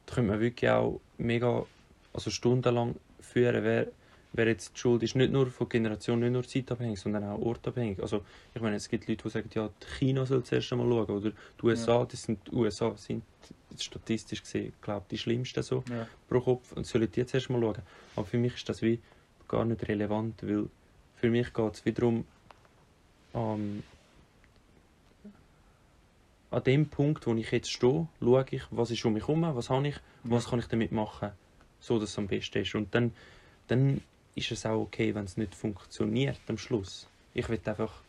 da 0.05 0.15
könnte 0.15 0.31
man 0.31 0.39
wirklich 0.39 0.69
auch 0.71 0.99
mega, 1.17 1.65
also 2.13 2.29
stundenlang 2.29 2.95
führen, 3.21 3.63
wer, 3.63 3.88
wer 4.33 4.47
jetzt 4.47 4.73
die 4.75 4.79
Schuld 4.79 5.03
ist, 5.03 5.15
nicht 5.15 5.31
nur 5.31 5.47
von 5.47 5.67
Generation, 5.69 6.19
nicht 6.19 6.31
nur 6.31 6.43
zeitabhängig, 6.45 6.99
sondern 6.99 7.23
auch 7.25 7.39
ortabhängig. 7.39 8.01
Also 8.01 8.23
ich 8.53 8.61
meine, 8.61 8.75
es 8.77 8.88
gibt 8.89 9.07
Leute, 9.07 9.23
die 9.23 9.29
sagen, 9.29 9.49
ja, 9.53 9.69
China 9.99 10.25
soll 10.25 10.43
zuerst 10.43 10.71
einmal 10.73 10.88
schauen, 10.88 11.17
oder 11.17 11.31
die 11.61 11.65
USA, 11.65 12.05
das 12.05 12.23
sind, 12.23 12.39
die 12.47 12.55
USA 12.55 12.93
sind 12.97 13.23
statistisch 13.83 14.41
gesehen, 14.41 14.73
glaube 14.81 15.05
die 15.09 15.17
schlimmsten 15.17 15.63
so 15.63 15.83
ja. 15.89 16.07
pro 16.29 16.41
Kopf 16.41 16.71
und 16.73 16.85
sollen 16.85 17.11
die 17.11 17.25
zuerst 17.25 17.49
mal 17.49 17.61
schauen. 17.61 17.81
Aber 18.15 18.25
für 18.25 18.38
mich 18.38 18.55
ist 18.55 18.69
das 18.69 18.81
wie 18.81 18.99
gar 19.47 19.65
nicht 19.65 19.88
relevant, 19.88 20.41
weil 20.43 20.69
für 21.15 21.29
mich 21.29 21.53
geht 21.53 21.73
es 21.73 21.85
wiederum 21.85 22.25
ähm, 23.33 23.83
an 26.51 26.63
dem 26.63 26.88
Punkt, 26.88 27.27
wo 27.27 27.33
ich 27.35 27.51
jetzt 27.51 27.71
stehe, 27.71 28.07
schaue 28.19 28.45
ich, 28.49 28.63
was 28.71 28.91
ist 28.91 29.03
um 29.05 29.13
mich 29.13 29.27
herum, 29.27 29.41
was 29.55 29.69
habe 29.69 29.89
ich, 29.89 29.95
was 30.23 30.49
kann 30.49 30.59
ich 30.59 30.67
damit 30.67 30.91
machen, 30.91 31.31
so 31.79 31.99
dass 31.99 32.11
es 32.11 32.17
am 32.17 32.27
besten 32.27 32.59
ist. 32.59 32.75
Und 32.75 32.93
dann, 32.95 33.13
dann 33.67 34.01
ist 34.35 34.51
es 34.51 34.65
auch 34.65 34.81
okay, 34.81 35.13
wenn 35.15 35.25
es 35.25 35.38
nicht 35.38 35.55
funktioniert 35.55 36.39
am 36.47 36.57
Schluss. 36.57 37.07
Ich 37.33 37.49
will 37.49 37.59
einfach 37.65 38.01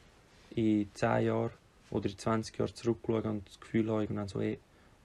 in 0.50 0.88
10 0.94 1.26
Jahren 1.26 1.50
oder 1.90 2.08
in 2.08 2.18
20 2.18 2.58
Jahren 2.58 2.74
zurückschauen 2.74 3.24
und 3.24 3.48
das 3.48 3.60
Gefühl 3.60 3.90
haben, 3.90 4.00
irgendwann 4.00 4.28
so, 4.28 4.40
ey, 4.40 4.58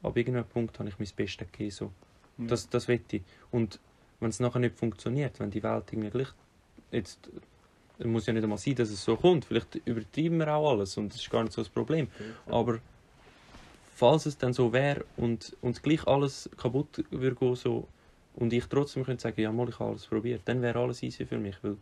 ab 0.03 0.17
irgendeinem 0.17 0.45
Punkt 0.45 0.79
habe 0.79 0.89
ich 0.89 0.99
mein 0.99 1.07
Bestes 1.15 1.51
gegeben. 1.51 1.71
So. 1.71 1.91
Ja. 2.37 2.47
Das, 2.47 2.69
das 2.69 2.87
will 2.87 3.01
ich. 3.11 3.21
Und 3.51 3.79
wenn 4.19 4.29
es 4.29 4.39
nachher 4.39 4.59
nicht 4.59 4.77
funktioniert, 4.77 5.39
wenn 5.39 5.51
die 5.51 5.63
Welt 5.63 5.85
irgendwie 5.91 6.09
gleich. 6.09 6.29
Jetzt 6.91 7.29
es 8.01 8.07
muss 8.07 8.25
ja 8.25 8.33
nicht 8.33 8.43
einmal 8.43 8.57
sein, 8.57 8.75
dass 8.75 8.89
es 8.89 9.03
so 9.03 9.15
kommt. 9.15 9.45
Vielleicht 9.45 9.75
übertreiben 9.85 10.39
wir 10.39 10.53
auch 10.53 10.71
alles 10.71 10.97
und 10.97 11.13
das 11.13 11.21
ist 11.21 11.29
gar 11.29 11.43
nicht 11.43 11.53
so 11.53 11.61
das 11.61 11.69
Problem. 11.69 12.07
Aber 12.47 12.79
falls 13.95 14.25
es 14.25 14.37
dann 14.37 14.53
so 14.53 14.73
wäre 14.73 15.05
und, 15.17 15.55
und 15.61 15.83
gleich 15.83 16.07
alles 16.07 16.49
kaputt 16.57 17.03
würde 17.11 17.35
gehen, 17.35 17.55
so, 17.55 17.87
und 18.35 18.51
ich 18.53 18.65
trotzdem 18.65 19.03
könnte 19.03 19.21
sagen, 19.21 19.39
ja, 19.39 19.51
mal, 19.51 19.69
ich 19.69 19.77
habe 19.77 19.91
alles 19.91 20.07
probiert, 20.07 20.41
dann 20.45 20.61
wäre 20.61 20.79
alles 20.79 21.03
easy 21.03 21.25
für 21.25 21.37
mich, 21.37 21.57
weil 21.61 21.77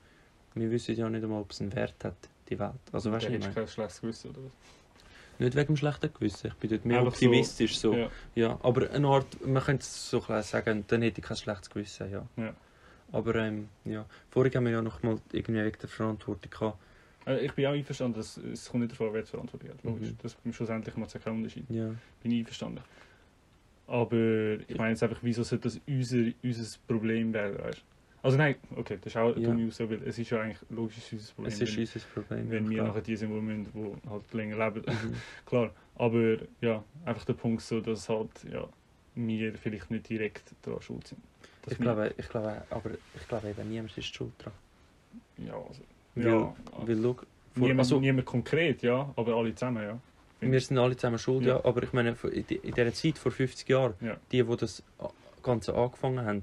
wir 0.56 0.70
wissen 0.72 0.96
ja 0.96 1.10
nicht 1.10 1.24
einmal, 1.24 1.42
ob 1.42 1.52
es 1.52 1.62
einen 1.62 1.74
Wert 1.74 2.04
hat, 2.04 2.18
die 2.50 2.60
Welt. 2.60 2.74
Also 2.92 3.12
weißt 3.12 3.28
du, 3.28 3.34
ich 3.34 3.40
meine? 3.40 3.54
kein 3.54 3.68
schlechtes 3.68 4.02
Gewissen, 4.02 4.32
oder 4.32 4.40
was? 4.44 4.52
Nicht 5.40 5.56
wegen 5.56 5.68
dem 5.68 5.78
schlechten 5.78 6.12
Gewissen, 6.14 6.48
ich 6.48 6.54
bin 6.56 6.70
dort 6.70 6.86
mehr 6.86 7.00
Einfach 7.00 7.12
so- 7.16 7.26
optimistisch. 7.26 7.78
So, 7.80 7.94
Ja. 7.94 8.10
ja, 8.36 8.60
aber 8.62 8.90
eine 8.92 9.08
Art, 9.08 9.46
man 9.46 9.64
könnte 9.64 9.82
es 9.84 10.10
so 10.10 10.20
sagen, 10.42 10.84
dann 10.88 11.02
hätte 11.02 11.22
ich 11.22 11.26
kein 11.28 11.38
schlechtes 11.38 11.70
Gewissen, 11.70 12.12
ja. 12.12 12.26
Ja. 12.38 12.54
Aber 13.12 13.34
ähm, 13.36 13.70
ja, 13.86 14.06
vorher 14.30 14.52
haben 14.54 14.66
wir 14.66 14.72
ja 14.74 14.82
noch 14.82 15.02
mal 15.02 15.18
irgendwie 15.32 15.64
wegen 15.64 15.78
der 15.82 15.90
Verantwortung 15.90 16.52
gehabt. 16.52 16.78
Äh, 17.26 17.46
Ich 17.46 17.54
bin 17.54 17.66
auch 17.66 17.72
einverstanden, 17.72 18.18
dass 18.18 18.38
es 18.38 18.70
kommt 18.70 18.82
nicht 18.84 18.92
davon, 18.92 19.14
wer 19.14 19.22
die 19.24 19.28
Verantwortung 19.28 19.70
hat. 19.70 19.84
Logisch. 19.84 20.10
Mhm. 20.12 20.18
Das, 20.22 20.38
schlussendlich 20.56 20.96
macht 20.96 21.16
es 21.16 21.24
keinen 21.24 21.38
Unterschied. 21.38 21.66
Ja, 21.70 21.90
Bin 22.22 22.32
ich 22.32 22.40
einverstanden. 22.40 22.82
Aber 23.88 24.60
ich 24.68 24.78
meine 24.78 24.92
jetzt 24.92 25.02
einfach, 25.02 25.18
wieso 25.24 25.42
sollte 25.44 25.64
das 25.70 25.80
unser, 25.88 26.32
unser 26.44 26.78
Problem 26.88 27.34
werden, 27.34 27.58
weißt 27.58 27.82
Also 28.22 28.38
nein, 28.38 28.56
okay, 28.76 28.98
das 29.02 29.14
ist 29.14 29.18
auch 29.18 29.36
Ja. 29.38 29.44
dumme 29.50 29.68
Aussage, 29.68 29.92
weil 30.02 30.08
es 30.08 30.20
ist 30.20 30.30
ja 30.30 30.42
eigentlich 30.42 30.58
logisch 30.70 30.98
unser 31.14 31.34
Problem, 31.34 31.54
es 31.54 31.62
ist 31.62 31.76
wenn, 31.78 31.80
unser 31.84 32.00
Problem. 32.14 32.52
wenn 32.52 32.70
wir 32.70 32.84
nachher 32.84 33.02
die 33.02 33.16
sind, 33.16 33.30
die, 33.34 33.40
müssen, 33.42 33.68
die 33.74 34.10
halt 34.10 34.34
länger 34.34 34.66
leben. 34.70 34.86
Mhm. 34.86 35.14
Klar, 35.46 35.72
aber 35.96 36.38
ja, 36.62 36.84
einfach 37.06 37.24
der 37.26 37.34
Punkt 37.34 37.62
so, 37.62 37.80
dass 37.80 38.10
halt, 38.10 38.30
ja, 38.52 38.68
wir 39.16 39.54
vielleicht 39.54 39.90
nicht 39.92 40.10
direkt 40.10 40.44
daran 40.64 40.82
schuld 40.82 41.08
sind. 41.08 41.22
Ich 41.70 41.78
glaube, 41.78 42.14
ich 42.18 42.28
glaube, 42.30 42.62
aber 42.70 42.92
ich 43.16 43.28
glaube 43.28 43.50
eben, 43.50 43.70
niemand 43.70 43.98
ist 43.98 44.14
schuld 44.14 44.32
dran. 44.40 44.54
Ja, 45.38 45.54
also, 45.56 45.82
Weil, 46.16 46.26
ja, 46.28 46.56
weil 46.86 47.02
schau, 47.02 47.14
vor, 47.14 47.26
niemand, 47.56 47.80
also, 47.80 48.00
niemand 48.00 48.26
konkret, 48.26 48.82
ja, 48.82 49.12
aber 49.16 49.36
alle 49.36 49.54
zusammen, 49.56 49.84
ja. 49.84 50.00
wir 50.42 50.60
sind 50.62 50.78
alle 50.78 50.96
zusammen 50.98 51.20
schuld, 51.20 51.46
ja. 51.46 51.56
Ja. 51.58 51.66
aber 51.66 51.84
ich 51.84 51.94
meine, 51.94 52.16
in 52.32 52.48
die- 52.48 52.56
in 52.56 52.74
dieser 52.74 52.94
Zeit 52.94 53.18
vor 53.18 53.32
50 53.32 53.68
Jahren, 53.70 53.94
Ja. 54.02 54.18
die, 54.32 54.44
die 54.44 54.58
das 54.58 54.84
Ganze 55.44 55.74
angefangen 55.74 56.26
haben. 56.26 56.42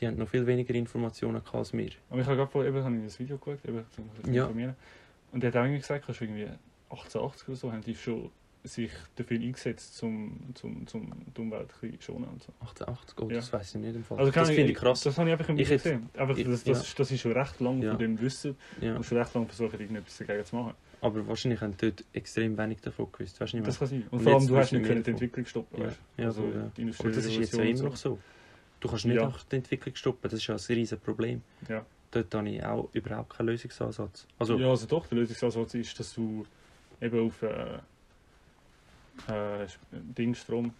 Die 0.00 0.06
haben 0.06 0.16
noch 0.16 0.28
viel 0.28 0.46
weniger 0.46 0.74
Informationen 0.74 1.42
als 1.52 1.72
wir. 1.72 1.90
Aber 2.08 2.20
ich 2.20 2.26
habe 2.26 2.36
gerade 2.36 2.50
vorhin 2.50 2.74
eben 2.74 2.84
habe 2.84 2.96
ich 2.96 3.04
das 3.04 3.18
Video 3.18 3.36
geschaut, 3.38 3.64
eben 3.66 3.84
zum 3.94 4.04
zum 4.22 4.32
Ja. 4.34 4.44
informieren. 4.44 4.74
Und 5.32 5.42
der 5.42 5.48
hat 5.52 5.56
auch 5.58 5.64
irgendwie 5.64 5.80
gesagt, 5.80 6.08
du 6.08 6.12
irgendwie 6.24 6.48
1880 6.90 7.48
oder 7.48 7.56
so, 7.56 7.72
haben 7.72 7.82
die 7.82 7.94
schon 7.94 8.30
sich 8.62 8.90
dafür 9.16 9.38
eingesetzt, 9.40 9.96
zum, 9.96 10.38
zum, 10.54 10.86
zum 10.86 11.10
die 11.34 11.40
Umwelt 11.40 11.62
ein 11.62 11.90
bisschen 11.90 12.02
schonen 12.02 12.28
und 12.28 12.42
so. 12.42 12.52
1880, 12.60 13.18
oh, 13.18 13.28
Ja. 13.30 13.36
das 13.36 13.52
weiß 13.52 13.74
ich 13.74 13.80
nicht 13.80 13.94
im 13.96 14.04
Fall. 14.04 14.18
Also 14.18 14.30
das 14.32 14.48
finde 14.50 14.72
ich 14.72 14.76
krass. 14.76 15.00
Das 15.02 15.16
habe 15.16 15.28
ich 15.28 15.32
einfach 15.32 15.48
im 15.48 15.58
Ich 15.58 15.68
gesehen. 15.68 16.10
Einfach, 16.14 16.36
ich- 16.36 16.44
das, 16.44 16.64
das, 16.64 16.76
ja. 16.76 16.82
ist, 16.84 16.98
das 16.98 17.10
ist 17.10 17.20
schon 17.20 17.32
recht 17.32 17.58
lange 17.60 17.84
Ja. 17.86 17.90
von 17.92 17.98
dem 18.00 18.20
Wissen 18.20 18.56
und 18.82 19.04
schon 19.06 19.16
recht 19.18 19.32
lange 19.34 19.46
versuchen, 19.46 19.80
irgendetwas 19.80 20.18
dagegen 20.18 20.44
zu 20.44 20.56
machen. 20.56 20.74
Aber 21.00 21.26
wahrscheinlich 21.26 21.62
haben 21.62 21.74
dort 21.78 22.04
extrem 22.12 22.58
wenig 22.58 22.82
davon 22.82 23.06
gewusst. 23.10 23.40
Weißt 23.40 23.54
du 23.54 23.56
nicht 23.56 23.66
Das 23.66 23.78
kann 23.78 23.88
sein. 23.88 24.02
Und, 24.10 24.18
Und 24.18 24.22
vor 24.24 24.34
allem, 24.34 24.46
du 24.46 24.56
hast 24.58 24.72
nicht 24.72 25.06
die. 25.06 25.10
Entwicklung 25.10 25.46
stoppen, 25.46 25.80
Ja. 25.80 25.86
weißt 25.86 25.98
Ja, 26.18 26.24
Also 26.26 26.42
ja. 26.42 26.48
die 26.50 26.56
Aber 26.58 26.78
industrielle 26.82 27.16
das 27.16 27.24
ist 27.26 27.36
jetzt 27.36 27.56
ja 27.56 27.62
immer 27.64 27.82
noch 27.84 27.96
so. 27.96 28.18
Du 28.80 28.88
kannst 28.88 29.04
nicht 29.04 29.16
Ja. 29.16 29.24
einfach 29.26 29.44
die 29.44 29.56
Entwicklung 29.56 29.94
stoppen, 29.94 30.22
das 30.22 30.32
ist 30.34 30.46
ja 30.46 30.54
ein 30.54 30.60
riesiges 30.68 30.98
Problem. 31.02 31.42
Ja. 31.68 31.84
Dort 32.10 32.34
habe 32.34 32.48
ich 32.48 32.64
auch 32.64 32.88
überhaupt 32.92 33.36
keinen 33.36 33.46
Lösungsansatz. 33.48 34.26
Also, 34.38 34.58
ja, 34.58 34.68
also 34.68 34.86
doch, 34.86 35.06
der 35.06 35.18
Lösungsansatz 35.18 35.74
ist, 35.74 35.98
dass 36.00 36.14
du 36.14 36.44
eben 37.00 37.26
auf 37.28 37.42
äh, 37.42 37.76
äh, 39.28 39.66
Dingstrom, 39.92 40.72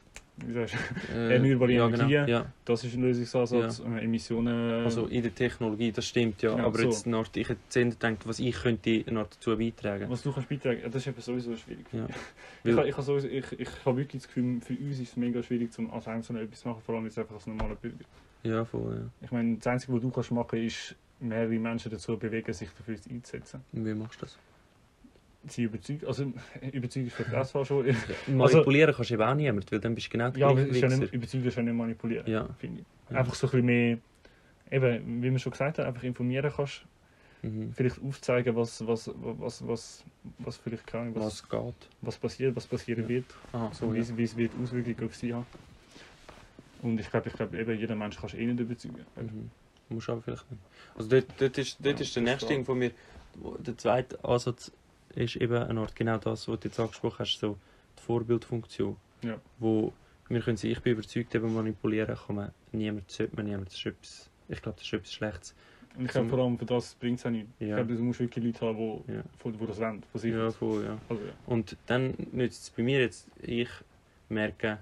äh, 0.44 1.32
erneuerbare 1.34 1.72
ja, 1.72 1.86
Energien. 1.86 2.08
Genau, 2.26 2.26
ja. 2.26 2.52
das 2.64 2.84
ist 2.84 2.94
ein 2.94 3.02
Lösungsansatz, 3.02 3.80
äh, 3.80 4.04
Emissionen. 4.04 4.84
Also 4.84 5.06
in 5.06 5.22
der 5.22 5.34
Technologie, 5.34 5.92
das 5.92 6.06
stimmt 6.06 6.42
ja. 6.42 6.56
Ja, 6.56 6.64
aber 6.64 6.78
so. 6.78 6.84
jetzt 6.84 7.06
eine 7.06 7.16
Art, 7.16 7.36
ich 7.36 7.48
hätte 7.48 7.86
gedacht, 7.86 8.26
was 8.26 8.38
ich 8.38 8.54
könnte 8.54 9.04
noch 9.10 9.28
dazu 9.28 9.56
beitragen. 9.56 10.06
was 10.08 10.22
du 10.22 10.32
kannst 10.32 10.48
beitragen, 10.48 10.80
das 10.84 10.96
ist 10.96 11.06
eben 11.06 11.20
sowieso 11.20 11.56
schwierig. 11.56 11.86
Ja. 11.92 12.06
Ich, 12.62 12.76
ich, 12.76 12.94
ha 12.94 13.00
sowieso, 13.00 13.26
ich, 13.26 13.58
ich 13.58 13.68
habe 13.86 13.96
wirklich 13.96 14.20
das 14.20 14.28
Gefühl, 14.28 14.60
für 14.60 14.74
uns 14.74 15.00
ist 15.00 15.12
es 15.12 15.16
mega 15.16 15.42
schwierig, 15.42 15.72
zum 15.72 15.90
als 15.90 16.06
Einzelner 16.06 16.42
etwas 16.42 16.60
zu 16.60 16.68
machen, 16.68 16.82
vor 16.84 16.94
allem 16.94 17.06
jetzt 17.06 17.18
einfach 17.18 17.34
als 17.34 17.46
normaler 17.46 17.74
Bürger. 17.74 18.04
Ja, 18.42 18.66
voll, 18.66 18.96
ja. 18.96 19.10
Ich 19.22 19.30
meine, 19.30 19.56
das 19.56 19.66
Einzige, 19.66 19.94
was 19.94 20.02
du 20.02 20.10
kannst 20.10 20.30
machen 20.30 20.62
ist, 20.62 20.94
mehrere 21.20 21.58
Menschen 21.58 21.90
dazu 21.90 22.18
bewegen, 22.18 22.52
sich 22.52 22.68
dafür 22.76 22.96
einzusetzen. 23.10 23.62
Und 23.72 23.86
Wie 23.86 23.94
machst 23.94 24.20
du 24.20 24.26
das? 24.26 24.38
Sie 25.48 25.62
überzeugen, 25.64 26.06
also 26.06 26.32
überzeugen 26.72 27.06
ist 27.06 27.14
vielleicht 27.16 27.46
zwar 27.50 27.64
schon. 27.64 27.86
Manipulieren 28.26 28.94
kannst 28.94 29.10
du 29.10 29.14
eben 29.14 29.22
auch 29.22 29.34
niemand, 29.34 29.72
weil 29.72 29.80
dann 29.80 29.94
bist 29.94 30.08
du 30.08 30.10
genau 30.10 30.28
ja, 30.36 30.48
aber 30.48 30.60
ist 30.66 30.80
ja 30.80 30.88
nicht, 30.88 31.12
überzeugen 31.14 31.46
ist 31.46 31.56
ja 31.56 31.62
nicht 31.62 31.74
manipulieren, 31.74 32.30
Ja. 32.30 32.46
finde 32.58 32.82
ich. 32.82 33.12
Ja. 33.12 33.18
Einfach 33.20 33.34
so 33.34 33.46
ein 33.46 33.50
bisschen 33.52 33.66
mehr, 33.66 33.98
eben, 34.70 35.22
wie 35.22 35.30
man 35.30 35.38
schon 35.38 35.52
gesagt 35.52 35.78
hat, 35.78 35.86
einfach 35.86 36.02
informieren 36.02 36.52
kannst, 36.54 36.82
Mhm. 37.42 37.72
vielleicht 37.72 38.02
aufzeigen, 38.02 38.54
was, 38.54 38.86
was, 38.86 39.10
was, 39.14 39.66
was, 39.66 40.04
was 40.40 40.56
vielleicht 40.58 40.94
Ahnung, 40.94 41.14
was, 41.14 41.24
Was 41.24 41.48
geht. 41.48 41.74
was 42.02 42.18
passiert, 42.18 42.54
was 42.54 42.66
passieren 42.66 43.04
Ja. 43.04 43.08
wird. 43.08 43.24
Ah, 43.54 43.70
So, 43.72 43.90
wie, 43.94 43.96
ja. 43.96 44.02
es- 44.02 44.14
wie 44.14 44.24
es 44.24 44.36
wird 44.36 44.52
Auswirkungen 44.62 45.06
auf 45.08 45.16
sie 45.16 45.32
haben. 45.32 45.46
Und 46.82 47.00
ich 47.00 47.10
glaube, 47.10 47.28
ich 47.30 47.34
glaube, 47.34 47.58
eben 47.58 47.78
jeder 47.78 47.94
Mensch 47.94 48.18
kannst 48.18 48.34
du 48.34 48.38
eh 48.38 48.44
nicht 48.44 48.60
überzeugen. 48.60 49.06
Mhm. 49.16 49.50
Musst 49.88 50.08
du 50.08 50.12
aber 50.12 50.20
vielleicht 50.20 50.50
nicht. 50.50 50.60
Also 50.94 51.08
dort, 51.08 51.24
dort, 51.38 51.56
ist, 51.56 51.78
dort 51.82 51.98
Ja, 51.98 52.02
ist 52.04 52.14
der 52.16 52.22
das 52.24 52.30
nächste 52.32 52.48
Ding 52.48 52.64
von 52.66 52.78
mir. 52.78 52.90
Der 53.60 53.78
zweite 53.78 54.22
Ansatz 54.22 54.70
ist 55.14 55.36
eben 55.36 55.54
eine 55.56 55.80
Art 55.80 55.94
genau 55.96 56.18
das, 56.18 56.48
was 56.48 56.60
du 56.60 56.68
jetzt 56.68 56.78
angesprochen 56.80 57.18
hast, 57.20 57.38
so 57.38 57.56
die 57.98 58.02
Vorbildfunktion. 58.02 58.96
Ja. 59.22 59.40
Wo 59.58 59.92
wir 60.28 60.40
können 60.40 60.56
sagen, 60.56 60.72
ich 60.72 60.80
bin 60.80 60.92
überzeugt, 60.92 61.34
eben 61.34 61.52
manipulieren 61.54 62.16
kann 62.16 62.36
man 62.36 62.50
niemand, 62.72 63.10
sollte 63.10 63.34
man 63.36 63.46
niemand. 63.46 63.68
Das 63.68 63.74
ist 63.74 63.86
etwas, 63.86 64.30
ich 64.48 64.62
glaube, 64.62 64.78
das 64.78 64.86
ist 64.86 64.92
etwas 64.92 65.12
Schlechtes. 65.12 65.54
Und 65.96 66.04
ich 66.04 66.12
glaube, 66.12 66.28
vor 66.28 66.38
allem 66.38 66.56
für 66.56 66.64
das 66.66 66.94
bringt 66.94 67.18
es 67.18 67.26
auch 67.26 67.30
nicht. 67.30 67.46
Ich 67.58 67.66
Ja. 67.66 67.76
glaube, 67.76 67.96
du 67.96 68.02
musst 68.02 68.20
wirklich 68.20 68.44
Leute 68.44 68.60
haben, 68.64 69.02
die 69.08 69.12
Ja. 69.12 69.22
die, 69.44 69.52
die 69.58 69.66
das 69.66 69.80
wollen, 69.80 70.02
von 70.12 70.20
sich 70.20 70.32
Ja, 70.32 70.50
voll, 70.52 70.84
ja. 70.84 70.98
Also, 71.08 71.22
ja. 71.24 71.32
Und 71.46 71.76
dann 71.86 72.14
nützt 72.30 72.62
es 72.62 72.70
bei 72.70 72.82
mir 72.84 73.00
jetzt, 73.00 73.26
ich 73.42 73.68
merke, 74.28 74.78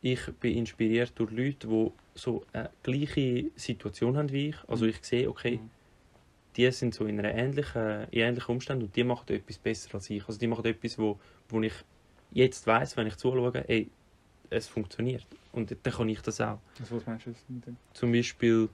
ich 0.00 0.20
bin 0.40 0.56
inspiriert 0.56 1.12
durch 1.16 1.30
Leute, 1.32 1.66
die 1.68 1.90
so 2.14 2.44
eine 2.54 2.70
gleiche 2.82 3.50
Situation 3.56 4.16
haben 4.16 4.30
wie 4.32 4.48
ich. 4.50 4.56
Also 4.68 4.84
Mhm. 4.86 4.90
ich 4.92 5.04
sehe, 5.04 5.28
okay, 5.28 5.58
Mhm. 5.58 5.70
Die 6.56 6.70
sind 6.72 6.94
so 6.94 7.04
in, 7.06 7.18
einer 7.18 7.34
ähnlichen, 7.34 8.04
in 8.10 8.20
ähnlichen 8.20 8.52
Umständen 8.54 8.84
und 8.84 8.96
die 8.96 9.04
machen 9.04 9.28
etwas 9.28 9.58
besser 9.58 9.94
als 9.94 10.08
ich. 10.10 10.26
Also 10.26 10.38
die 10.38 10.46
machen 10.46 10.64
etwas, 10.64 10.98
wo, 10.98 11.18
wo 11.48 11.60
ich 11.62 11.74
jetzt 12.32 12.66
weiß, 12.66 12.96
wenn 12.96 13.06
ich 13.06 13.16
zuschaue, 13.16 13.52
ey, 13.68 13.88
es 14.50 14.66
funktioniert. 14.68 15.26
Und 15.52 15.74
dann 15.82 15.92
kann 15.92 16.08
ich 16.08 16.20
das 16.20 16.40
auch. 16.40 16.58
Also, 16.80 16.96
was 16.96 17.06
meinst 17.06 17.26
du 17.26 17.30
jetzt 17.30 17.48
mit 17.50 17.66
dem? 17.66 17.76
Zum 17.94 18.12
Beispiel, 18.12 18.68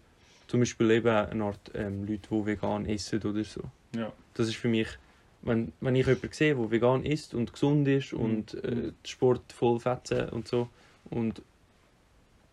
zum 0.48 0.60
Beispiel 0.60 0.90
eben 0.90 1.08
eine 1.08 1.44
Art 1.44 1.70
ähm, 1.74 2.06
Leute, 2.06 2.28
die 2.30 2.46
vegan 2.46 2.86
essen 2.86 3.22
oder 3.22 3.42
so. 3.44 3.62
Ja. 3.96 4.12
Das 4.34 4.48
ist 4.48 4.56
für 4.56 4.68
mich, 4.68 4.88
wenn, 5.42 5.72
wenn 5.80 5.94
ich 5.96 6.06
jemanden 6.06 6.32
sehe, 6.32 6.54
der 6.54 6.70
vegan 6.70 7.04
isst 7.04 7.34
und 7.34 7.52
gesund 7.52 7.88
ist 7.88 8.12
Mhm. 8.12 8.18
und 8.20 8.54
äh, 8.64 8.92
Sport 9.04 9.52
voll 9.52 9.80
fetzen 9.80 10.28
und 10.30 10.46
so 10.48 10.68
und, 11.10 11.42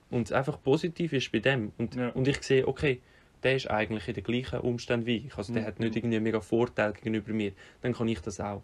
und 0.09 0.23
es 0.27 0.31
einfach 0.31 0.61
positiv 0.61 1.13
ist 1.13 1.31
bei 1.31 1.39
dem 1.39 1.71
und, 1.77 1.95
Ja. 1.95 2.09
und 2.09 2.27
ich 2.27 2.41
sehe, 2.43 2.67
okay, 2.67 3.01
der 3.43 3.55
ist 3.55 3.69
eigentlich 3.69 4.07
in 4.07 4.13
den 4.15 4.23
gleichen 4.23 4.59
Umständen 4.59 5.05
wie 5.05 5.17
ich, 5.27 5.37
also 5.37 5.53
der 5.53 5.63
Mhm. 5.63 5.67
hat 5.67 5.79
nicht 5.79 5.95
irgendwie 5.95 6.19
mega 6.19 6.41
Vorteil 6.41 6.93
gegenüber 6.93 7.31
mir, 7.33 7.53
dann 7.81 7.93
kann 7.93 8.07
ich 8.07 8.19
das 8.21 8.39
auch, 8.39 8.63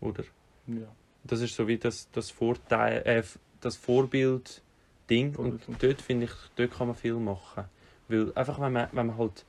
oder? 0.00 0.24
Ja. 0.66 0.94
Das 1.24 1.40
ist 1.40 1.54
so 1.54 1.66
wie 1.68 1.78
das, 1.78 2.10
das 2.12 2.30
Vorteil, 2.30 3.02
äh, 3.06 3.22
das 3.60 3.76
Vorbild-Ding 3.76 5.36
und 5.36 5.60
dort 5.80 6.00
finde 6.02 6.26
ich, 6.26 6.32
dort 6.56 6.72
kann 6.72 6.88
man 6.88 6.96
viel 6.96 7.14
machen, 7.14 7.64
weil 8.08 8.32
einfach 8.34 8.60
wenn 8.60 8.72
man, 8.72 8.88
wenn 8.92 9.06
man 9.06 9.18
halt 9.18 9.44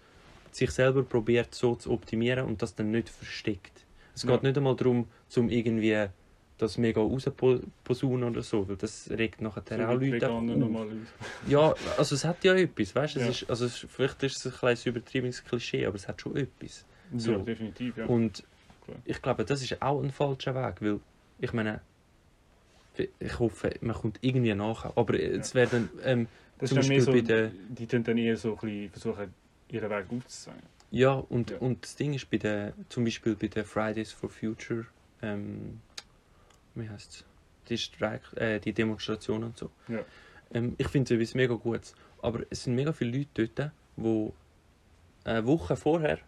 sich 0.51 0.71
selber 0.71 1.03
probiert 1.03 1.53
so 1.53 1.75
zu 1.75 1.91
optimieren 1.91 2.45
und 2.45 2.61
das 2.61 2.75
dann 2.75 2.91
nicht 2.91 3.09
versteckt. 3.09 3.85
Es 4.13 4.23
Ja. 4.23 4.31
geht 4.31 4.43
nicht 4.43 4.57
einmal 4.57 4.75
darum, 4.75 5.09
zum 5.27 5.49
irgendwie 5.49 6.07
das 6.57 6.77
mega 6.77 7.01
rausposaunen 7.01 8.29
oder 8.29 8.41
so, 8.41 8.67
weil 8.69 8.77
das 8.77 9.09
regt 9.09 9.41
nachher 9.41 9.63
So 9.67 9.83
auch 9.85 9.99
Leute 9.99 10.27
normalerweise. 10.27 10.99
Ja, 11.47 11.73
also 11.97 12.15
es 12.15 12.23
hat 12.23 12.43
ja 12.43 12.55
etwas, 12.55 12.95
weißt 12.95 13.15
du? 13.17 13.19
Ja. 13.19 13.27
Ist, 13.27 13.49
also 13.49 13.67
vielleicht 13.67 14.23
ist 14.23 14.37
es 14.37 14.45
ein 14.45 14.57
kleines 14.57 14.85
übertriebenes 14.85 15.43
Klischee, 15.43 15.85
aber 15.85 15.95
es 15.95 16.07
hat 16.07 16.21
schon 16.21 16.35
etwas. 16.37 16.85
So. 17.17 17.33
Ja, 17.33 17.37
definitiv, 17.39 17.97
ja. 17.97 18.05
Und 18.05 18.43
Klar. 18.85 18.97
ich 19.03 19.21
glaube, 19.21 19.43
das 19.45 19.61
ist 19.61 19.81
auch 19.81 20.01
ein 20.01 20.11
falscher 20.11 20.55
Weg, 20.55 20.81
weil 20.81 20.99
ich 21.39 21.51
meine, 21.53 21.81
ich 23.19 23.39
hoffe, 23.39 23.75
man 23.81 23.95
kommt 23.95 24.19
irgendwie 24.21 24.53
nach. 24.53 24.95
Aber 24.95 25.19
es 25.19 25.53
werden 25.55 25.89
ähm, 26.03 26.27
Das 26.57 26.69
zum 26.69 26.87
mehr 26.87 27.01
so, 27.01 27.11
Beispiel 27.11 27.49
bei 27.49 27.51
die 27.69 27.87
tun 27.87 28.03
dann 28.03 28.17
eher 28.17 28.37
so 28.37 28.53
ein 28.53 28.59
bisschen 28.59 28.89
versuchen, 28.91 29.33
ihren 29.67 29.89
Weg 29.89 30.05
aufzuzeigen. 30.09 30.61
ja 30.91 31.13
und, 31.13 31.51
Ja. 31.51 31.57
und 31.57 31.83
das 31.83 31.95
Ding 31.97 32.13
ist 32.13 32.29
bei 32.29 32.37
der, 32.37 32.73
zum 32.87 33.03
Beispiel 33.03 33.35
bei 33.35 33.47
der 33.47 33.65
Fridays 33.65 34.13
for 34.13 34.29
Future, 34.29 34.85
ähm, 35.21 35.81
wie 36.75 36.89
heißt 36.89 37.25
die 37.69 37.77
Streik, 37.77 38.21
äh, 38.35 38.59
die 38.59 38.73
Demonstration 38.73 39.43
und 39.43 39.57
so. 39.57 39.71
Ja. 39.87 39.99
Ähm, 40.53 40.75
ich 40.77 40.87
finde 40.87 41.21
es 41.21 41.33
mega 41.33 41.55
Gutes. 41.55 41.95
Aber 42.21 42.41
es 42.49 42.63
sind 42.63 42.75
mega 42.75 42.91
viele 42.93 43.17
Leute 43.17 43.47
dort, 43.47 43.71
die 43.97 44.31
eine 45.25 45.45
Woche 45.45 45.75
vorher 45.75 46.19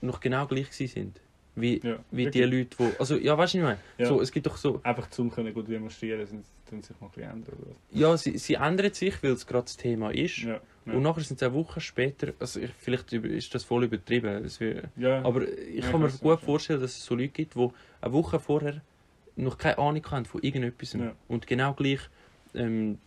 noch 0.00 0.20
genau 0.20 0.46
gleich 0.46 0.72
sind. 0.72 1.20
Wie, 1.56 1.80
Ja, 1.82 1.98
wie 2.10 2.30
die. 2.30 2.42
Leute, 2.42 2.76
die. 2.78 2.90
Also, 2.98 3.16
ja, 3.16 3.36
weißt 3.36 3.54
du, 3.54 3.58
ich 3.58 3.64
meine? 3.64 3.78
Ja. 3.98 4.06
So, 4.06 4.20
es 4.20 4.30
gibt 4.30 4.46
doch 4.46 4.56
so. 4.56 4.80
Einfach 4.82 5.10
zum 5.10 5.30
können 5.30 5.52
gut 5.52 5.68
demonstrieren, 5.68 6.24
sind 6.26 6.44
tun 6.68 6.82
sich 6.82 6.98
noch 7.00 7.08
ein 7.08 7.14
bisschen 7.14 7.30
ändern. 7.30 7.56
Oder? 7.60 7.74
Ja, 7.90 8.16
sie, 8.16 8.38
sie 8.38 8.54
ändern 8.54 8.94
sich, 8.94 9.20
weil 9.22 9.32
es 9.32 9.46
gerade 9.46 9.64
das 9.64 9.76
Thema 9.76 10.10
ist. 10.10 10.38
Ja. 10.38 10.60
Und 10.86 11.02
nachher 11.02 11.22
sind 11.22 11.36
es 11.36 11.42
eine 11.42 11.54
Woche 11.54 11.80
später. 11.80 12.32
Also, 12.38 12.60
ich, 12.60 12.70
vielleicht 12.78 13.12
ist 13.12 13.54
das 13.54 13.64
voll 13.64 13.84
übertrieben. 13.84 14.48
Ja. 14.96 15.22
aber 15.22 15.46
ich 15.46 15.84
kann 15.90 16.00
mir 16.00 16.08
gut 16.10 16.40
vorstellen, 16.40 16.80
dass 16.80 16.96
es 16.96 17.04
so 17.04 17.14
Leute 17.14 17.28
gibt, 17.28 17.54
die 17.56 17.68
eine 18.00 18.12
Woche 18.12 18.38
vorher 18.38 18.80
noch 19.40 19.58
keine 19.58 19.78
Ahnung 19.78 20.04
haben 20.10 20.24
von 20.24 20.42
irgendetwas. 20.42 20.92
Ja. 20.94 21.12
Und 21.28 21.46
genau 21.46 21.72
gleich 21.74 22.00
ähm, 22.54 22.98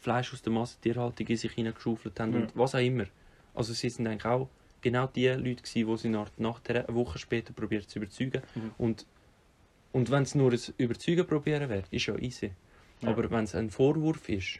Fleisch 0.00 0.32
aus 0.32 0.42
der 0.42 0.52
Massentierhaltung 0.52 1.26
in 1.26 1.36
sich 1.36 1.52
hineingeschaufelt 1.52 2.18
haben 2.20 2.32
Ja. 2.34 2.40
und 2.40 2.56
was 2.56 2.74
auch 2.74 2.80
immer. 2.80 3.04
Also, 3.54 3.72
sie 3.72 3.88
sind 3.88 4.06
eigentlich 4.06 4.24
auch 4.24 4.48
genau 4.80 5.06
die 5.06 5.28
Leute 5.28 5.62
gewesen, 5.62 5.86
die 5.88 5.96
sie 5.96 6.08
nach, 6.08 6.30
nachher 6.36 6.86
eine 6.86 6.94
Woche 6.94 7.18
später 7.18 7.52
probiert 7.52 7.88
zu 7.88 7.98
überzeugen. 7.98 8.42
Mhm. 8.54 8.70
Und, 8.78 9.06
und 9.92 10.10
wenn 10.10 10.24
es 10.24 10.34
nur 10.34 10.52
ein 10.52 10.60
Überzeugen 10.76 11.26
probieren 11.26 11.68
wäre, 11.70 11.84
ist 11.90 12.06
ja 12.06 12.16
easy. 12.18 12.50
Ja. 13.00 13.08
Aber 13.10 13.30
wenn 13.30 13.44
es 13.44 13.54
ein 13.54 13.70
Vorwurf 13.70 14.28
ist, 14.28 14.58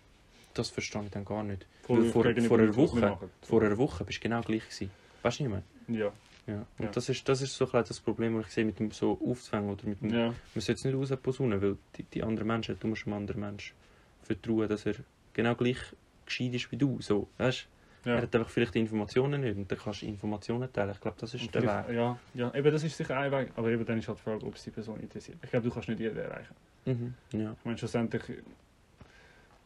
das 0.55 0.70
verstehe 0.70 1.03
ich 1.05 1.11
dann 1.11 1.24
gar 1.24 1.42
nicht. 1.42 1.66
Vor- 1.83 1.98
gegenüber 1.98 2.48
vor 2.48 2.59
einer 2.59 2.77
Woche-. 2.77 3.18
Vor 3.42 3.62
einer 3.62 3.77
Woche 3.77 4.05
bist 4.05 4.18
du 4.18 4.22
genau 4.22 4.40
gleich 4.40 4.62
gewesen. 4.62 4.90
Weißt 5.22 5.40
du 5.40 5.44
nicht 5.48 5.53
mehr? 5.53 5.62
Ja, 6.07 6.12
Ja. 6.47 6.67
Und 6.79 6.85
Ja. 6.85 6.91
Das, 6.91 7.09
ist, 7.09 7.29
das 7.29 7.43
ist 7.43 7.57
so 7.57 7.65
ein 7.65 7.85
das 7.87 8.01
Problem, 8.01 8.37
das 8.37 8.47
ich 8.47 8.53
sehe 8.53 8.65
mit 8.65 8.79
dem 8.79 8.91
so 8.91 9.19
aufzufangen 9.25 9.71
oder 9.71 9.87
mit 9.87 10.03
dem, 10.03 10.11
ja. 10.11 10.27
man 10.27 10.37
sollte 10.55 10.73
es 10.73 10.85
nicht 10.85 10.95
rausposaunen, 10.95 11.61
weil 11.61 11.77
die, 11.97 12.03
die 12.05 12.23
anderen 12.23 12.49
Menschen, 12.49 12.77
du 12.79 12.87
musst 12.87 13.07
einem 13.07 13.17
anderen 13.17 13.41
Menschen 13.41 13.75
vertrauen, 14.23 14.69
dass 14.69 14.87
er 14.87 14.97
genau 15.33 15.55
gleich 15.55 15.79
gescheit 16.27 16.55
ist 16.55 16.71
wie 16.71 16.77
du. 16.77 17.01
So, 17.01 17.29
weißt? 17.39 17.69
ja. 18.05 18.17
Er 18.17 18.23
hat 18.23 18.35
einfach 18.35 18.51
vielleicht 18.51 18.75
die 18.75 18.81
Informationen 18.81 19.41
nicht 19.41 19.57
und 19.57 19.71
dann 19.71 19.79
kannst 19.79 20.03
du 20.03 20.07
Informationen 20.07 20.73
teilen. 20.73 20.91
Ich 20.91 21.01
glaube, 21.01 21.17
das 21.19 21.35
ist 21.35 21.43
Und 21.43 21.55
der 21.55 21.63
Weg. 21.63 21.97
Ja, 21.97 22.19
ja, 22.35 22.55
eben 22.55 22.71
das 22.71 22.85
ist 22.85 22.97
sicher 22.97 23.19
ein 23.19 23.33
Weg, 23.33 23.51
aber 23.57 23.71
eben 23.71 23.85
dann 23.85 23.99
ist 23.99 24.09
halt 24.09 24.19
die 24.19 24.23
Frage, 24.23 24.47
ob 24.47 24.55
es 24.55 24.65
die 24.65 24.71
Person 24.71 25.01
interessiert. 25.01 25.39
Ich 25.43 25.51
glaube, 25.51 25.67
du 25.69 25.73
kannst 25.73 25.89
nicht 25.89 26.01
jeden 26.01 26.17
erreichen. 26.17 26.55
Mhm. 26.85 27.15
Ja. 27.33 27.53
Ich 27.59 27.65
meine, 27.65 27.79
schlussendlich, 27.79 28.23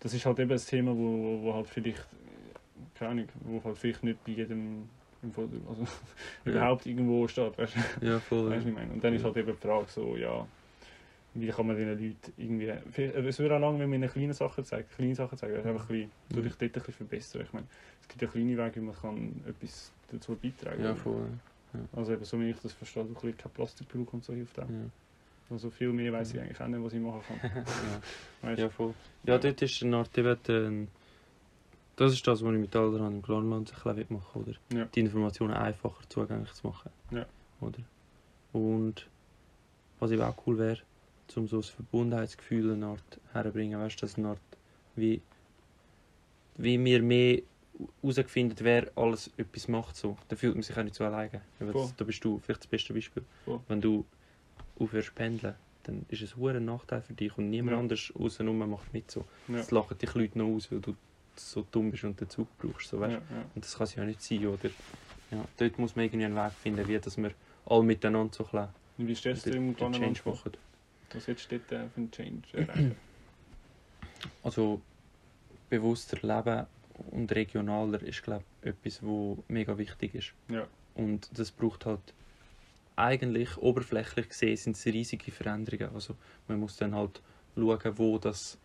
das 0.01 0.14
ist 0.14 0.25
halt 0.25 0.38
eben 0.38 0.53
ein 0.53 0.59
Thema, 0.59 0.97
wo, 0.97 1.43
wo 1.43 1.55
halt 1.55 1.69
vielleicht, 1.69 2.07
keine 2.95 3.11
Ahnung, 3.11 3.29
wo 3.41 3.64
halt 3.64 3.79
vielleicht 3.79 4.05
nicht 4.05 4.25
bei 4.25 4.33
jedem 4.33 4.88
im 5.22 5.33
Vor- 5.33 5.48
also, 5.68 5.83
Ja. 6.44 6.52
überhaupt 6.52 6.87
irgendwo 6.87 7.26
steht, 7.28 7.57
weißt 7.59 7.74
du, 8.00 8.07
ja, 8.07 8.18
voll. 8.20 8.50
weißt 8.50 8.64
du, 8.64 8.68
ich 8.68 8.74
meine? 8.74 8.92
Und 8.92 9.02
dann 9.02 9.14
ist 9.14 9.22
Ja. 9.22 9.26
halt 9.28 9.37
eben 9.38 9.52
die 9.52 9.59
Frage 9.59 9.87
so, 9.88 10.16
ja, 10.16 10.46
wie 11.35 11.48
kann 11.48 11.66
man 11.66 11.76
diesen 11.76 11.90
Leuten 11.92 12.33
irgendwie, 12.37 12.72
vielleicht- 12.90 13.14
es 13.16 13.38
würde 13.38 13.57
auch 13.57 13.61
lange, 13.61 13.78
wenn 13.81 13.90
man 13.90 14.00
ihnen 14.02 14.11
kleine 14.11 14.35
Sachen 14.35 14.64
zeigt, 14.64 14.94
kleine 14.96 15.14
Sachen 15.14 15.37
zeigen, 15.38 15.57
also 15.57 15.68
einfach 15.68 15.88
ein 15.90 16.11
bisschen, 16.28 16.42
Mhm. 16.44 16.48
dort 16.50 16.62
ein 16.62 16.70
bisschen 16.70 16.92
verbessern. 16.94 17.42
Ich 17.42 17.52
meine, 17.52 17.66
es 18.02 18.09
gibt 18.09 18.22
ja 18.22 18.28
kleine 18.28 18.57
Wege, 18.57 18.76
wie 18.76 18.81
man 18.81 18.94
kann 18.96 19.44
etwas 19.46 19.92
dazu 20.11 20.37
beitragen 20.37 20.83
Ja, 20.83 20.94
voll. 20.94 21.26
Also 21.94 22.12
eben, 22.14 22.24
so 22.24 22.40
wie 22.40 22.50
ich 22.50 22.57
das 22.61 22.72
verstehe, 22.72 23.02
du 23.04 23.11
ein 23.11 23.14
bisschen 23.14 23.37
kein 23.37 23.52
Plastikbrauch 23.52 24.12
und 24.14 24.24
so 24.24 24.33
hilft 24.33 24.59
auch. 24.59 24.68
Ja. 24.68 24.90
Also 25.50 25.70
viel 25.70 25.92
mehr 25.92 26.12
weiß 26.12 26.35
ich 26.35 26.40
eigentlich 26.40 26.61
auch 26.61 26.66
nicht, 26.66 26.83
was 26.83 26.92
ich 26.92 27.00
machen 27.00 27.22
kann. 27.26 27.38
ja. 28.42 28.48
Weißt? 28.48 28.59
ja, 28.61 28.68
voll. 28.70 28.94
Ja, 29.24 29.38
dort 29.38 29.62
ist 29.62 29.83
eine 29.83 29.96
Art, 29.98 30.16
eben, 30.18 30.88
das 31.98 32.12
ist 32.12 32.26
das, 32.26 32.44
was 32.44 32.52
ich 32.54 32.61
mit 32.61 32.74
Alderaan 32.76 33.14
im 33.16 33.22
Glanland 33.22 33.72
ein 33.84 33.96
bisschen 33.96 34.16
machen 34.16 34.42
oder? 34.42 34.52
Ja. 34.72 34.84
Die 34.87 35.00
Informationen 35.00 35.52
einfacher 35.54 36.00
zugänglich 36.08 36.52
zu 36.54 36.66
machen. 36.68 36.90
Ja. 37.11 37.26
Oder? 37.61 37.78
Und 38.52 39.08
was 39.98 40.12
eben 40.12 40.22
auch 40.22 40.37
cool 40.46 40.58
wäre, 40.58 40.78
um 41.34 41.48
so 41.48 41.56
ein 41.56 41.62
Verbundenheitsgefühl 41.62 42.72
eine 42.72 42.87
Art 42.87 43.20
herzubringen, 43.32 43.80
weißt 43.80 44.00
du, 44.00 44.06
dass 44.06 44.16
eine 44.16 44.28
Art, 44.28 44.38
wie, 44.94 45.20
wie 46.56 46.82
wir 46.84 47.02
mehr 47.02 47.42
herausgefunden, 48.00 48.56
wer 48.61 48.90
alles 48.96 49.30
etwas 49.37 49.66
macht, 49.68 49.96
so. 49.96 50.16
Da 50.28 50.37
fühlt 50.37 50.54
man 50.54 50.62
sich 50.62 50.76
auch 50.78 50.84
nicht 50.84 50.94
so 50.94 51.04
alleine. 51.04 51.42
Das, 51.58 51.96
da 51.96 52.04
bist 52.04 52.24
du 52.24 52.38
vielleicht 52.38 52.61
das 52.61 52.66
beste 52.68 52.94
Beispiel. 52.94 53.24
Voll. 53.44 53.61
Wenn 53.66 53.80
du 53.80 54.04
aufhörst 54.78 55.14
pendeln, 55.16 55.54
dann 55.82 56.06
ist 56.08 56.22
es 56.22 56.37
ein 56.37 56.64
Nachteil 56.64 57.02
für 57.02 57.12
dich 57.12 57.37
und 57.37 57.50
niemand 57.50 57.74
Ja. 57.74 57.78
anders 57.80 58.12
außenrum 58.16 58.58
macht 58.70 58.92
mit 58.92 59.11
so. 59.11 59.24
Ja. 59.48 59.58
Es 59.58 59.70
lachen 59.72 59.98
dich 59.98 60.14
Leute 60.14 60.38
noch 60.38 60.46
aus, 60.54 60.70
weil 60.70 60.80
du 60.80 60.94
so 61.40 61.66
dumm 61.70 61.90
bist 61.90 62.05
und 62.05 62.20
den 62.20 62.29
Zug 62.29 62.48
brauchst. 62.59 62.88
So, 62.88 63.01
weißt? 63.01 63.14
Ja, 63.14 63.37
ja. 63.37 63.44
Und 63.55 63.64
das 63.64 63.77
kann 63.77 63.85
es 63.85 63.94
ja 63.94 64.05
nicht 64.05 64.22
sein, 64.22 64.46
oder? 64.46 64.70
Ja, 65.31 65.44
dort 65.57 65.79
muss 65.79 65.94
man 65.96 66.07
irgendwie 66.07 66.24
einen 66.24 66.37
Weg 66.37 66.53
finden, 66.53 66.87
wie 66.88 66.98
dass 66.98 67.16
wir 67.16 67.33
alle 67.66 67.83
miteinander 67.83 68.33
so 68.35 68.48
ein 68.53 68.68
Und 68.96 69.09
wie 69.09 69.14
stellst 69.14 69.46
du 69.46 69.51
im 69.51 69.77
Change 69.77 70.20
machen. 70.24 70.53
Was 71.12 71.24
du 71.24 71.35
dort 71.35 71.72
äh, 71.72 71.88
für 71.88 71.96
einen 71.96 72.11
Change 72.11 72.42
erreichen? 72.53 72.96
Also 74.42 74.81
bewusster 75.70 76.18
leben 76.22 76.66
und 77.12 77.31
regionaler 77.33 78.03
ist, 78.03 78.22
glaube 78.22 78.44
etwas, 78.62 79.01
wo 79.01 79.44
mega 79.46 79.79
wichtig 79.79 80.14
ist. 80.16 80.33
Ja. 80.51 80.66
Und 80.94 81.31
das 81.38 81.53
braucht 81.53 81.87
halt 81.87 82.01
eigentlich, 82.96 83.57
oberflächlich 83.59 84.29
gesehen, 84.29 84.57
sind 84.57 84.77
es 84.77 84.85
riesige 84.87 85.31
Veränderungen. 85.31 85.94
Also 85.94 86.16
man 86.48 86.59
muss 86.59 86.77
dann 86.77 86.94
halt 86.94 87.22
schauen, 87.55 87.98
wo 87.98 88.18
das... 88.18 88.59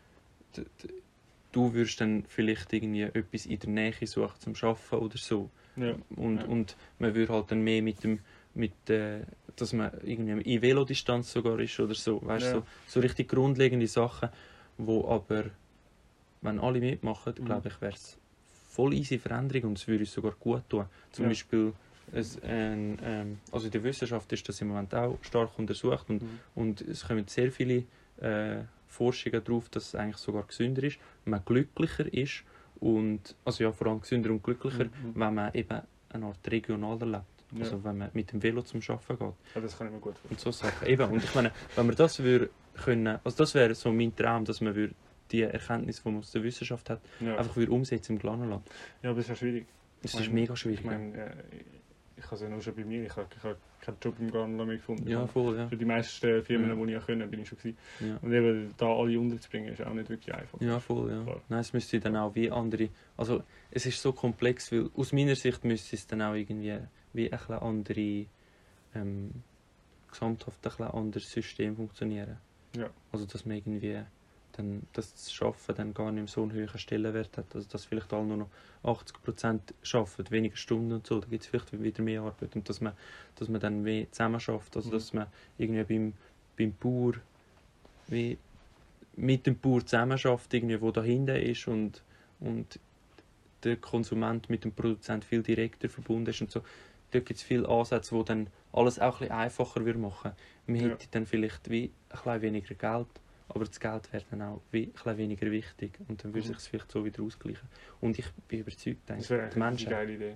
Du 1.53 1.73
würdest 1.73 2.01
dann 2.01 2.25
vielleicht 2.27 2.73
irgendwie 2.73 3.03
etwas 3.03 3.45
in 3.45 3.59
der 3.59 3.69
Nähe 3.69 3.93
suchen 4.05 4.33
zum 4.39 4.53
Arbeiten 4.69 4.95
oder 4.95 5.17
so. 5.17 5.49
ja. 5.77 5.95
Und, 6.17 6.37
Ja. 6.39 6.45
und 6.45 6.75
man 6.99 7.15
würde 7.15 7.31
halt 7.31 7.51
dann 7.51 7.61
mehr 7.61 7.81
mit 7.81 8.03
dem, 8.03 8.19
mit, 8.55 8.89
äh, 8.89 9.21
dass 9.55 9.71
man 9.71 9.91
irgendwie 10.03 10.41
in 10.53 10.61
Velodistanz 10.61 11.31
sogar 11.31 11.57
ist 11.59 11.79
oder 11.79 11.93
so. 11.95 12.21
Weißt, 12.25 12.45
Ja. 12.47 12.51
so, 12.59 12.63
so 12.87 12.99
richtig 12.99 13.29
grundlegende 13.29 13.87
Sachen, 13.87 14.29
wo 14.77 15.07
aber, 15.07 15.45
wenn 16.41 16.59
alle 16.59 16.79
mitmachen, 16.79 17.33
Mhm. 17.39 17.45
glaube 17.45 17.67
ich, 17.69 17.81
wäre 17.81 17.93
es 17.93 18.17
voll 18.69 18.93
easy 18.95 19.17
Veränderung 19.19 19.69
und 19.69 19.77
es 19.77 19.87
würde 19.87 20.01
uns 20.01 20.11
sogar 20.13 20.33
gut 20.39 20.67
tun. 20.69 20.85
Zum. 21.11 21.27
Beispiel, 21.27 21.73
es, 22.11 22.41
ein, 22.43 22.97
ähm, 23.03 23.39
also 23.51 23.67
in 23.67 23.71
der 23.71 23.83
Wissenschaft 23.83 24.31
ist 24.33 24.47
das 24.49 24.59
im 24.61 24.67
Moment 24.69 24.93
auch 24.93 25.17
stark 25.21 25.57
untersucht 25.57 26.09
und, 26.09 26.21
Mhm. 26.21 26.39
und 26.55 26.81
es 26.81 27.07
kommen 27.07 27.27
sehr 27.27 27.51
viele 27.51 27.85
äh, 28.21 28.63
Forschungen 28.93 29.43
darauf, 29.43 29.69
dass 29.69 29.87
es 29.87 29.95
eigentlich 29.95 30.17
sogar 30.17 30.43
gesünder 30.43 30.83
ist, 30.83 30.97
man 31.25 31.41
glücklicher 31.45 32.11
ist 32.13 32.43
und, 32.79 33.35
also 33.45 33.63
ja, 33.63 33.71
vor 33.71 33.87
allem 33.87 34.01
gesünder 34.01 34.29
und 34.31 34.43
glücklicher, 34.43 34.85
Mhm. 34.85 34.91
wenn 35.15 35.33
man 35.33 35.53
eben 35.53 35.81
eine 36.09 36.25
Art 36.25 36.51
regionaler 36.51 37.05
lebt. 37.05 37.23
Ja. 37.53 37.59
Also 37.65 37.83
wenn 37.83 37.97
man 37.99 38.09
mit 38.13 38.31
dem 38.31 38.41
Velo 38.41 38.61
zum 38.63 38.81
Arbeiten 38.87 39.17
geht 39.17 39.33
ja, 39.55 39.61
das 39.61 39.77
kann 39.77 39.87
ich 39.87 39.93
mir 39.93 39.99
gut 39.99 40.17
vorstellen. 40.17 40.31
und 40.31 40.39
so 40.39 40.51
Sachen. 40.51 40.87
Eben, 40.87 41.11
und 41.11 41.23
ich 41.23 41.35
meine, 41.35 41.51
wenn 41.75 41.85
man 41.87 41.95
das 41.95 42.19
würde 42.21 42.49
können, 42.83 43.19
also 43.23 43.37
das 43.37 43.53
wäre 43.53 43.75
so 43.75 43.91
mein 43.91 44.15
Traum, 44.15 44.45
dass 44.45 44.59
man 44.61 44.75
würde 44.75 44.93
die 45.31 45.41
Erkenntnis, 45.41 46.01
die 46.03 46.09
man 46.09 46.19
aus 46.19 46.31
der 46.31 46.43
Wissenschaft 46.43 46.89
hat, 46.89 46.99
Ja. 47.19 47.37
einfach 47.37 47.55
würde 47.55 47.71
umsetzen 47.71 48.13
im 48.13 48.19
Glanenland. 48.19 48.67
ja, 49.03 49.09
aber 49.09 49.17
das 49.17 49.25
ist 49.25 49.29
ja 49.29 49.35
schwierig. 49.35 49.65
Das 50.01 50.13
Ich 50.15 50.19
ist 50.19 50.25
meine- 50.27 50.41
mega 50.41 50.55
schwierig. 50.55 50.79
Ich 50.79 50.85
meine, 50.85 51.15
äh, 51.15 51.31
ich 52.17 52.25
habe 52.25 52.35
es 52.35 52.41
ja 52.41 52.49
nur 52.49 52.61
schon 52.61 52.75
bei 52.75 52.83
mir, 52.85 53.03
ich 53.05 53.15
habe, 53.15 53.27
ich 53.35 53.43
habe 53.43 53.57
keinen 53.81 53.97
Job 54.01 54.15
im 54.19 54.31
Garnland 54.31 54.67
mehr 54.67 54.77
gefunden. 54.77 55.09
Ja, 55.09 55.25
voll, 55.27 55.57
ja. 55.57 55.67
Für 55.67 55.77
die 55.77 55.85
meisten 55.85 56.43
Firmen, 56.43 56.69
Ja. 56.79 56.85
die 56.85 56.93
ich 56.93 57.05
können, 57.05 57.29
bin 57.29 57.41
ich 57.41 57.47
schon 57.49 57.57
gewesen. 57.57 57.77
Ja. 57.99 58.17
Und 58.21 58.31
eben 58.33 58.73
da 58.77 58.85
alle 58.87 59.19
unterzubringen, 59.19 59.73
ist 59.73 59.81
auch 59.81 59.93
nicht 59.93 60.09
wirklich 60.09 60.33
einfach. 60.33 60.61
Ja, 60.61 60.79
voll, 60.79 61.11
ja. 61.11 61.23
Klar. 61.23 61.41
Nein, 61.49 61.59
es 61.59 61.73
müsste 61.73 61.99
dann 61.99 62.15
auch 62.15 62.33
wie 62.35 62.49
andere. 62.51 62.89
Also, 63.17 63.43
es 63.71 63.85
ist 63.85 64.01
so 64.01 64.13
komplex, 64.13 64.71
weil 64.71 64.89
aus 64.95 65.11
meiner 65.11 65.35
Sicht 65.35 65.63
müsste 65.65 65.95
es 65.95 66.07
dann 66.07 66.21
auch 66.21 66.33
irgendwie 66.33 66.77
wie 67.13 67.31
ein 67.31 67.39
andere. 67.51 68.25
Ähm, 68.95 69.31
gesamthaft 70.09 70.59
ein 70.79 70.87
anderes 70.87 71.31
System 71.31 71.75
funktionieren. 71.75 72.37
Ja. 72.75 72.89
Also, 73.11 73.25
dass 73.25 73.45
man 73.45 73.57
irgendwie. 73.57 74.01
Dann, 74.53 74.83
dass 74.93 75.13
das 75.13 75.41
Arbeiten 75.41 75.75
dann 75.75 75.93
gar 75.93 76.11
nicht 76.11 76.21
mehr 76.21 76.27
so 76.27 76.43
einen 76.43 76.53
hohen 76.53 76.77
Stellenwert 76.79 77.37
hat. 77.37 77.55
Also, 77.55 77.67
dass 77.69 77.85
vielleicht 77.85 78.13
alle 78.13 78.25
nur 78.25 78.37
noch 78.37 78.49
80% 78.83 79.59
arbeiten, 79.93 80.31
weniger 80.31 80.55
Stunden 80.55 80.93
und 80.93 81.07
so. 81.07 81.19
Da 81.19 81.27
gibt 81.27 81.43
es 81.43 81.49
vielleicht 81.49 81.81
wieder 81.81 82.03
mehr 82.03 82.21
Arbeit. 82.21 82.55
Und 82.55 82.69
dass 82.69 82.79
man, 82.79 82.93
dass 83.35 83.49
man 83.49 83.59
dann 83.59 83.81
mehr 83.81 84.11
zusammen 84.11 84.39
schafft. 84.39 84.75
Also, 84.75 84.89
Mhm. 84.89 84.93
dass 84.93 85.13
man 85.13 85.27
irgendwie 85.57 85.83
beim, 85.83 86.13
beim 86.57 86.73
Bauer 86.79 87.13
wie 88.07 88.37
mit 89.15 89.45
dem 89.45 89.59
Bauer 89.59 89.85
zusammen 89.85 90.17
schafft, 90.17 90.53
irgendwie, 90.53 90.81
wo 90.81 90.91
dahinter 90.91 91.39
ist 91.39 91.67
und, 91.67 92.03
und 92.39 92.79
der 93.63 93.77
Konsument 93.77 94.49
mit 94.49 94.63
dem 94.63 94.73
Produzent 94.73 95.23
viel 95.25 95.43
direkter 95.43 95.89
verbunden 95.89 96.29
ist 96.29 96.41
und 96.41 96.51
so. 96.51 96.61
Dort 97.11 97.25
gibt 97.25 97.39
es 97.39 97.43
viele 97.43 97.67
Ansätze, 97.69 98.15
wo 98.15 98.23
dann 98.23 98.47
alles 98.71 98.99
auch 98.99 99.15
ein 99.21 99.27
bisschen 99.27 99.35
einfacher 99.35 99.97
machen. 99.97 100.31
Man 100.65 100.77
Ja. 100.77 100.89
hätte 100.89 101.07
dann 101.11 101.25
vielleicht 101.25 101.69
wie 101.69 101.91
ein 102.09 102.17
bisschen 102.23 102.41
weniger 102.41 102.75
Geld, 102.75 103.07
aber 103.49 103.65
das 103.65 103.79
Geld 103.79 104.11
wäre 104.13 104.23
dann 104.29 104.41
auch 104.41 104.61
wie 104.71 104.91
ein 105.05 105.17
weniger 105.17 105.49
wichtig 105.51 105.99
und 106.07 106.23
dann 106.23 106.33
würde 106.33 106.47
Mhm. 106.47 106.53
sich 106.53 106.57
es 106.57 106.67
vielleicht 106.67 106.91
so 106.91 107.03
wieder 107.05 107.23
ausgleichen. 107.23 107.67
Und 108.01 108.17
ich 108.17 108.25
bin 108.47 108.59
überzeugt, 108.61 109.07
denke, 109.09 109.49
die 109.53 109.59
Menschen, 109.59 109.89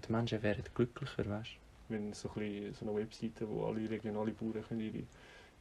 die 0.08 0.12
Menschen 0.12 0.44
wären 0.44 0.64
glücklicher, 0.74 1.26
weißt 1.26 1.52
Wenn 1.90 2.14
so, 2.14 2.30
ein 2.36 2.74
so 2.74 2.86
eine 2.88 3.00
Webseite, 3.00 3.48
wo 3.50 3.66
alle 3.66 3.90
regionale 3.90 4.32
Bauern 4.32 4.64
können 4.68 4.82
ihre? 4.82 5.04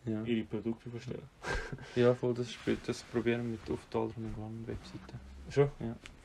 Ja. 0.04 0.22
ihre 0.22 0.44
Produkte 0.44 0.88
vorstellen 0.88 1.22
ja, 1.96 2.14
voll, 2.14 2.32
das, 2.34 2.56
das 2.86 3.02
probieren 3.02 3.42
wir 3.42 3.50
mit 3.58 3.70
auf 3.70 3.84
der 3.92 4.02
anderen 4.02 4.66
Webseite. 4.66 5.18
Schon? 5.50 5.68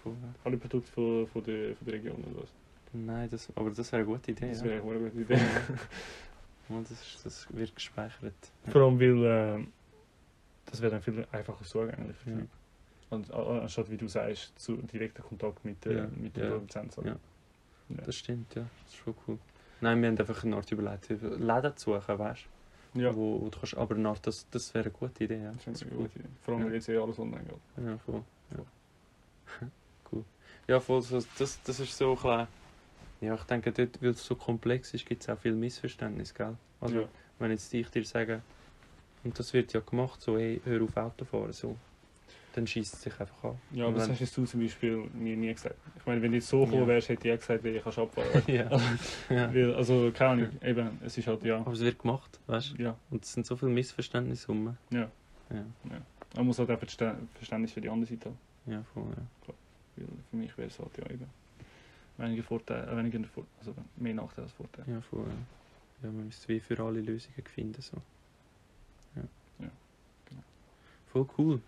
Voll, 0.04 0.14
ja. 0.22 0.34
Alle 0.44 0.58
Produkte 0.58 0.92
von, 0.92 1.28
von, 1.28 1.44
der, 1.44 1.76
von 1.76 1.86
der 1.86 1.96
Region 1.96 2.24
oder 2.32 2.44
was? 2.44 2.50
Nein, 2.94 3.28
das, 3.32 3.50
aber 3.56 3.72
das 3.72 3.92
wäre 3.92 4.04
eine 4.04 4.12
gute 4.12 4.32
Idee. 4.32 4.50
Das 4.50 4.60
ja. 4.60 4.66
wäre 4.66 4.82
eigentlich 4.82 5.02
eine 5.02 5.10
gute 5.10 5.34
Idee. 5.34 5.42
Ja, 6.70 6.80
das, 6.80 6.92
ist, 6.92 7.26
das 7.26 7.48
wird 7.54 7.76
gespeichert. 7.76 8.34
Ja. 8.66 8.72
Vor 8.72 8.82
allem, 8.84 9.00
weil 9.00 9.60
äh, 9.60 9.66
das 10.66 10.82
wäre 10.82 10.92
dann 10.92 11.02
viel 11.02 11.26
einfacher 11.32 11.64
zugänglich 11.66 12.16
für 12.18 12.26
die 12.26 12.32
Ja. 12.32 12.38
Leute. 12.38 12.50
Und, 13.10 13.34
a- 13.34 13.62
anstatt, 13.62 13.90
wie 13.92 13.98
du 13.98 14.08
sagst, 14.08 14.58
zu 14.58 14.78
direkter 14.78 15.22
Kontakt 15.24 15.66
mit, 15.66 15.86
äh, 15.86 15.98
Ja, 15.98 16.08
mit 16.16 16.36
dem 16.38 16.44
ja, 16.44 16.50
Produzenten. 16.52 17.06
ja. 17.08 17.16
Ja. 17.90 18.02
Das 18.06 18.16
stimmt, 18.16 18.56
ja. 18.56 18.62
Das 18.86 18.94
ist 18.94 19.00
schon 19.04 19.16
cool. 19.28 19.38
Nein, 19.82 20.02
wir 20.02 20.08
haben 20.10 20.18
einfach 20.18 20.44
eine 20.46 20.56
Art 20.56 20.72
überlegt, 20.72 21.10
Läden 21.10 21.76
zu 21.76 21.94
suchen, 21.94 22.20
weißt 22.20 22.46
ja. 22.94 23.10
du? 23.10 23.16
Wo, 23.18 23.42
wo 23.42 23.50
du 23.50 23.60
kannst, 23.60 23.76
aber 23.76 23.96
eine 23.96 24.08
Art, 24.08 24.26
das, 24.26 24.48
das 24.50 24.74
wäre 24.74 24.86
eine 24.86 24.94
gute 24.94 25.24
Idee, 25.26 25.44
ja. 25.44 25.52
Das 25.52 25.68
ist 25.68 25.84
eine 25.84 25.92
gute 25.92 26.20
Idee. 26.20 26.28
Vor 26.44 26.54
allem, 26.54 26.64
Ja. 26.64 26.68
weil 26.70 26.76
jetzt 26.76 26.88
eh 26.88 26.98
alles 26.98 27.20
online 27.20 27.44
geht. 27.44 27.86
Ja, 27.86 27.98
voll. 27.98 28.24
Ja. 28.52 28.64
cool. 30.12 30.24
Ja, 30.68 30.80
voll. 30.80 31.02
So, 31.02 31.22
das, 31.38 31.62
das 31.64 31.80
ist 31.80 31.98
so 31.98 32.16
klein. 32.16 32.48
Ja, 33.20 33.36
ich 33.36 33.44
denke, 33.44 33.72
dort, 33.72 34.02
weil 34.02 34.12
es 34.12 34.26
so 34.26 34.36
komplex 34.36 34.94
ist, 34.94 35.06
gibt 35.06 35.22
es 35.24 35.30
auch 35.30 35.38
viel 35.38 35.54
Missverständnis, 35.54 36.34
gell? 36.34 36.56
Also, 36.80 37.02
ja. 37.02 37.08
wenn 37.40 37.52
jetzt 37.52 37.74
ich 37.74 37.90
dir 37.90 38.04
sage, 38.06 38.42
und 39.24 39.38
das 39.38 39.54
wird 39.54 39.74
ja 39.74 39.80
gemacht, 39.82 40.22
so, 40.22 40.38
hey, 40.38 40.62
hör 40.66 40.82
auf 40.84 40.96
Autofahren, 40.98 41.54
so, 41.54 41.76
dann 42.54 42.68
schießt 42.68 42.94
es 42.96 43.02
sich 43.04 43.20
einfach 43.20 43.44
an. 43.44 43.56
ja, 43.74 43.86
aber 43.86 43.98
das 44.00 44.10
wenn- 44.10 44.20
hast 44.20 44.38
du 44.38 44.46
zum 44.46 44.60
Beispiel 44.62 44.98
mir 45.14 45.38
nie 45.38 45.54
gesagt. 45.54 45.76
Ich 45.98 46.06
meine, 46.06 46.22
wenn 46.22 46.32
du 46.32 46.38
jetzt 46.38 46.48
so 46.50 46.66
gekommen 46.66 46.82
Ja. 46.84 46.88
wärst, 46.88 47.10
hätte 47.10 47.28
ich 47.28 47.34
auch 47.34 47.40
gesagt, 47.40 47.64
wie 47.64 47.70
ich 47.70 47.84
kannst 47.84 48.00
abfahren. 48.00 48.28
ja. 48.48 48.70
ja. 49.30 49.54
Weil, 49.54 49.74
also, 49.76 50.12
keine 50.14 50.30
Ahnung, 50.32 50.50
eben, 50.62 51.00
es 51.06 51.18
ist 51.18 51.28
halt, 51.28 51.44
ja. 51.44 51.60
Aber 51.60 51.72
es 51.72 51.80
wird 51.80 52.00
gemacht, 52.00 52.40
weißt 52.48 52.74
du? 52.78 52.84
Ja, 52.84 52.98
Und 53.10 53.24
es 53.24 53.32
sind 53.34 53.46
so 53.46 53.56
viele 53.56 53.72
Missverständnisse 53.72 54.48
rum. 54.48 54.76
ja. 54.92 55.10
Ja, 55.50 55.66
Man 56.38 56.46
muss 56.46 56.60
halt 56.60 56.70
Verstä- 56.70 57.16
Verständnis 57.36 57.74
für 57.74 57.82
die 57.82 57.90
andere 57.90 58.10
Seite 58.10 58.30
haben. 58.30 58.38
ja 58.74 58.84
voll, 58.94 59.04
ja. 59.10 59.54
Weil 59.98 60.08
für 60.30 60.36
mich 60.38 60.58
wäre 60.58 60.70
es 60.70 60.80
halt 60.80 60.98
ja 60.98 61.04
eben 61.14 61.26
weniger 62.18 62.44
Vorteile, 62.44 62.90
äh, 62.90 62.96
weniger 62.98 63.20
Vor 63.26 63.46
also 63.60 63.76
mehr 63.98 64.14
Nachteile 64.14 64.44
als 64.46 64.54
Vorteile. 64.54 64.90
Ja, 64.90 65.02
voll, 65.02 65.26
ja. 65.28 66.06
Ja, 66.08 66.12
man 66.14 66.26
müsste 66.28 66.48
wie 66.48 66.60
für 66.62 66.80
alle 66.82 67.02
Lösungen 67.02 67.44
finden, 67.54 67.82
so. 67.82 67.98
Voll 71.12 71.28
cool. 71.38 71.60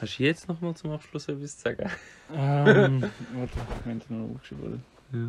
Hast 0.00 0.18
du 0.18 0.22
jetzt 0.22 0.48
noch 0.48 0.60
mal 0.60 0.74
zum 0.74 0.90
Abschluss 0.92 1.28
etwas 1.28 1.56
zu 1.56 1.62
sagen? 1.62 1.90
Ähm, 2.32 3.02
warte, 3.34 3.52
ich 3.86 4.02
es 4.04 4.10
noch 4.10 4.30
aufgeschrieben? 4.34 4.82
Ja. 5.12 5.28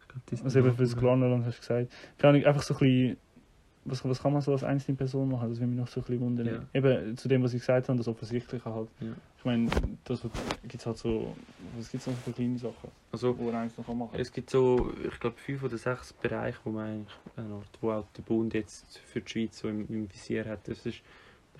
Ich 0.00 0.08
glaub, 0.08 0.44
Also 0.44 0.58
eben 0.58 0.74
für 0.74 0.82
das 0.82 0.96
Glarnerland 0.96 1.44
hast 1.46 1.56
du 1.58 1.60
gesagt. 1.60 1.92
Keine 2.18 2.30
Ahnung, 2.34 2.46
einfach 2.46 2.62
so 2.62 2.74
ein 2.74 2.78
bisschen, 2.78 3.16
was, 3.84 4.04
was 4.04 4.20
kann 4.20 4.32
man 4.32 4.42
so 4.42 4.52
als 4.52 4.64
einzelne 4.64 4.96
Person 4.96 5.30
machen? 5.30 5.48
Das 5.48 5.58
würde 5.60 5.68
mich 5.70 5.78
noch 5.78 5.86
so 5.86 6.00
ein 6.00 6.04
bisschen 6.04 6.20
wundern. 6.20 6.46
Ja. 6.46 6.60
Eben 6.72 7.16
zu 7.16 7.28
dem, 7.28 7.42
was 7.44 7.54
ich 7.54 7.60
gesagt 7.60 7.88
habe, 7.88 7.96
das 7.96 8.08
Offensichtliche 8.08 8.64
halt. 8.64 8.88
Ja. 9.00 9.12
Ich 9.38 9.44
meine, 9.44 9.70
das 10.04 10.22
gibt 10.62 10.74
es 10.74 10.86
halt 10.86 10.98
so, 10.98 11.36
was 11.76 11.90
gibt 11.90 12.00
es 12.00 12.06
noch 12.08 12.16
für 12.24 12.32
kleine 12.32 12.58
Sachen, 12.58 12.90
Also, 13.12 13.32
die 13.34 13.42
man 13.44 13.54
eigentlich 13.54 13.78
noch 13.78 13.94
machen 13.94 14.10
kann? 14.12 14.20
es 14.20 14.32
gibt 14.32 14.50
so, 14.50 14.92
ich 15.06 15.20
glaube, 15.20 15.36
fünf 15.38 15.62
oder 15.62 15.78
sechs 15.78 16.12
Bereiche, 16.12 16.58
wo 16.64 16.70
man 16.70 16.86
eigentlich, 16.86 17.14
Art, 17.36 17.78
wo 17.80 17.92
auch 17.92 18.06
der 18.16 18.22
Bund 18.22 18.52
jetzt 18.54 18.98
für 18.98 19.20
die 19.20 19.30
Schweiz 19.30 19.58
so 19.58 19.68
im, 19.68 19.86
im 19.88 20.12
Visier 20.12 20.44
hat. 20.46 20.66
Das 20.66 20.84
ist, 20.84 21.02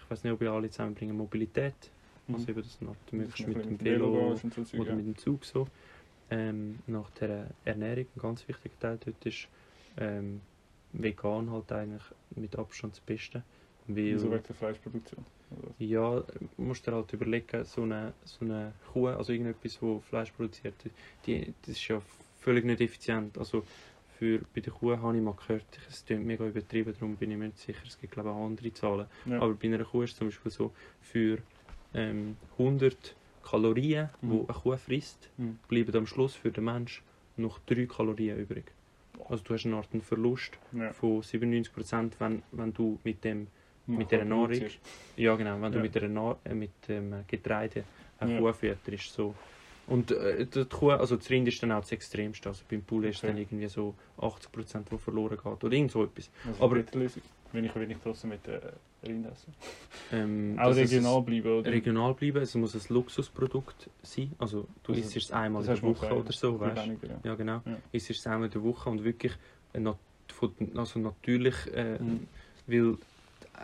ich 0.06 0.10
weiß 0.10 0.24
nicht, 0.24 0.32
ob 0.32 0.40
ich 0.40 0.48
alle 0.48 0.70
zusammenbringen, 0.70 1.16
Mobilität. 1.16 1.74
Also 2.32 2.48
eben, 2.48 2.62
das 2.62 2.80
noch, 2.80 2.96
du 3.10 3.16
möchtest 3.16 3.48
mit 3.48 3.64
dem 3.64 3.80
Velo 3.80 4.08
oder 4.08 4.88
ja. 4.88 4.94
mit 4.94 5.06
dem 5.06 5.16
Zug 5.16 5.44
so. 5.44 5.66
Ähm, 6.30 6.80
nach 6.86 7.10
der 7.10 7.48
Ernährung, 7.64 8.06
ein 8.16 8.20
ganz 8.20 8.46
wichtiger 8.48 8.78
Teil 8.80 8.98
dort 9.04 9.24
ist 9.26 9.48
ähm, 9.96 10.40
vegan 10.92 11.50
halt 11.50 11.70
eigentlich 11.70 12.02
mit 12.34 12.56
Abstand 12.56 12.94
das 12.94 13.00
Beste. 13.00 13.42
Weil, 13.86 14.18
So 14.18 14.30
wegen 14.30 14.42
der 14.42 14.54
Fleischproduktion. 14.54 15.24
ja, 15.78 16.24
musst 16.56 16.86
dir 16.86 16.92
halt 16.92 17.12
überlegen, 17.12 17.64
so 17.64 17.82
eine, 17.82 18.12
so 18.24 18.44
eine 18.44 18.72
Kuh, 18.92 19.06
also 19.08 19.32
irgendetwas, 19.32 19.80
wo 19.80 20.00
Fleisch 20.00 20.32
produziert, 20.32 20.74
die, 21.26 21.52
das 21.62 21.76
ist 21.76 21.86
ja 21.86 22.02
völlig 22.38 22.64
nicht 22.64 22.80
effizient. 22.80 23.38
Also 23.38 23.62
für, 24.18 24.40
bei 24.54 24.60
der 24.60 24.72
Kuh 24.72 24.96
habe 24.96 25.16
ich 25.16 25.22
mal 25.22 25.34
gehört, 25.34 25.64
es 25.88 26.04
klingt 26.04 26.24
mega 26.26 26.46
übertrieben, 26.46 26.92
darum 26.98 27.16
bin 27.16 27.30
ich 27.30 27.36
mir 27.36 27.46
nicht 27.46 27.58
sicher, 27.58 27.82
es 27.86 27.98
gibt 27.98 28.12
glaube 28.14 28.30
ich 28.30 28.34
auch 28.34 28.46
andere 28.46 28.72
Zahlen. 28.72 29.06
Ja. 29.26 29.40
Aber 29.40 29.54
bei 29.54 29.68
einer 29.68 29.84
Kuh 29.84 30.02
ist 30.02 30.12
es 30.12 30.16
zum 30.18 30.28
Beispiel 30.28 30.50
so, 30.52 30.72
für 31.02 31.38
ähm, 31.94 32.36
100 32.58 33.14
Kalorien, 33.42 34.08
die 34.22 34.26
Mhm. 34.26 34.32
eine 34.48 34.58
Kuh 34.58 34.76
frisst, 34.76 35.28
Mhm. 35.36 35.58
bleiben 35.68 35.94
am 35.96 36.06
Schluss 36.06 36.34
für 36.34 36.50
den 36.50 36.64
Mensch 36.64 37.02
noch 37.36 37.58
3 37.66 37.86
Kalorien 37.86 38.38
übrig. 38.38 38.72
Also 39.28 39.42
du 39.44 39.54
hast 39.54 39.66
eine 39.66 39.76
Art 39.76 39.88
einen 39.92 40.02
Verlust 40.02 40.58
ja. 40.72 40.92
von 40.92 41.22
97%, 41.22 42.12
wenn, 42.18 42.42
wenn 42.52 42.72
du 42.72 42.98
mit 43.04 43.24
dem 43.24 43.48
mit 43.88 44.10
der 44.10 44.24
Nahrung, 44.24 44.50
ja 45.16 45.36
genau, 45.36 45.62
wenn 45.62 45.70
du 45.70 45.78
Ja. 45.78 45.82
mit, 45.84 45.94
der 45.94 46.08
Na 46.08 46.36
äh, 46.44 46.54
mit 46.54 46.70
dem 46.88 47.14
Getreide 47.28 47.84
eine 48.18 48.32
Ja. 48.34 48.40
Kuh 48.40 48.52
fütterst, 48.52 49.12
so. 49.12 49.32
Und 49.86 50.10
äh, 50.10 50.44
die 50.46 50.64
Kuh, 50.64 50.90
also 50.90 51.16
das 51.16 51.30
Rind 51.30 51.46
ist 51.48 51.62
dann 51.62 51.70
auch 51.72 51.80
das 51.80 51.92
Extremste, 51.92 52.48
also 52.48 52.64
beim 52.68 52.82
Poulet 52.82 53.10
ist 53.10 53.18
Okay. 53.18 53.28
dann 53.28 53.38
irgendwie 53.38 53.68
so 53.68 53.94
80%, 54.18 54.86
wo 54.90 54.98
verloren 54.98 55.36
geht 55.36 55.64
oder 55.64 55.72
irgend 55.72 55.92
so 55.92 56.02
etwas. 56.04 56.28
Also 56.46 56.62
Aber- 56.64 56.82
die 56.82 56.98
Lösung. 56.98 57.22
Wenn 57.52 57.64
ich, 57.64 57.74
wenn 57.76 57.88
ich 57.90 57.96
trotzdem 58.02 58.30
mit 58.30 58.44
der 58.46 58.72
Rind 59.06 59.24
esse. 59.26 59.46
Ähm, 60.12 60.58
Auch 60.58 60.74
regional 60.74 61.22
bleiben, 61.22 61.60
oder? 61.60 61.70
regional 61.70 62.12
bleiben, 62.14 62.42
es 62.42 62.54
muss 62.56 62.74
ein 62.74 62.82
Luxusprodukt 62.92 63.88
sein, 64.02 64.32
also 64.38 64.66
du 64.82 64.92
Also, 64.92 65.04
isst 65.06 65.16
es 65.16 65.30
einmal 65.30 65.62
in 65.62 65.66
der 65.68 65.76
du 65.76 65.82
Woche 65.82 66.12
oder 66.14 66.32
so, 66.32 66.58
weißt 66.58 66.84
weniger, 66.86 67.08
ja. 67.08 67.20
Ja, 67.22 67.34
genau. 67.36 67.62
Ja. 67.64 67.78
Isst 67.92 68.10
es 68.10 68.26
einmal 68.26 68.46
in 68.46 68.52
der 68.52 68.62
Woche 68.64 68.90
und 68.90 69.04
wirklich 69.04 69.32
äh, 69.72 69.78
nat 69.80 69.96
also 70.74 70.98
natürlich, 70.98 71.54
äh, 71.72 71.98
Mhm. 72.02 72.26
weil 72.66 72.96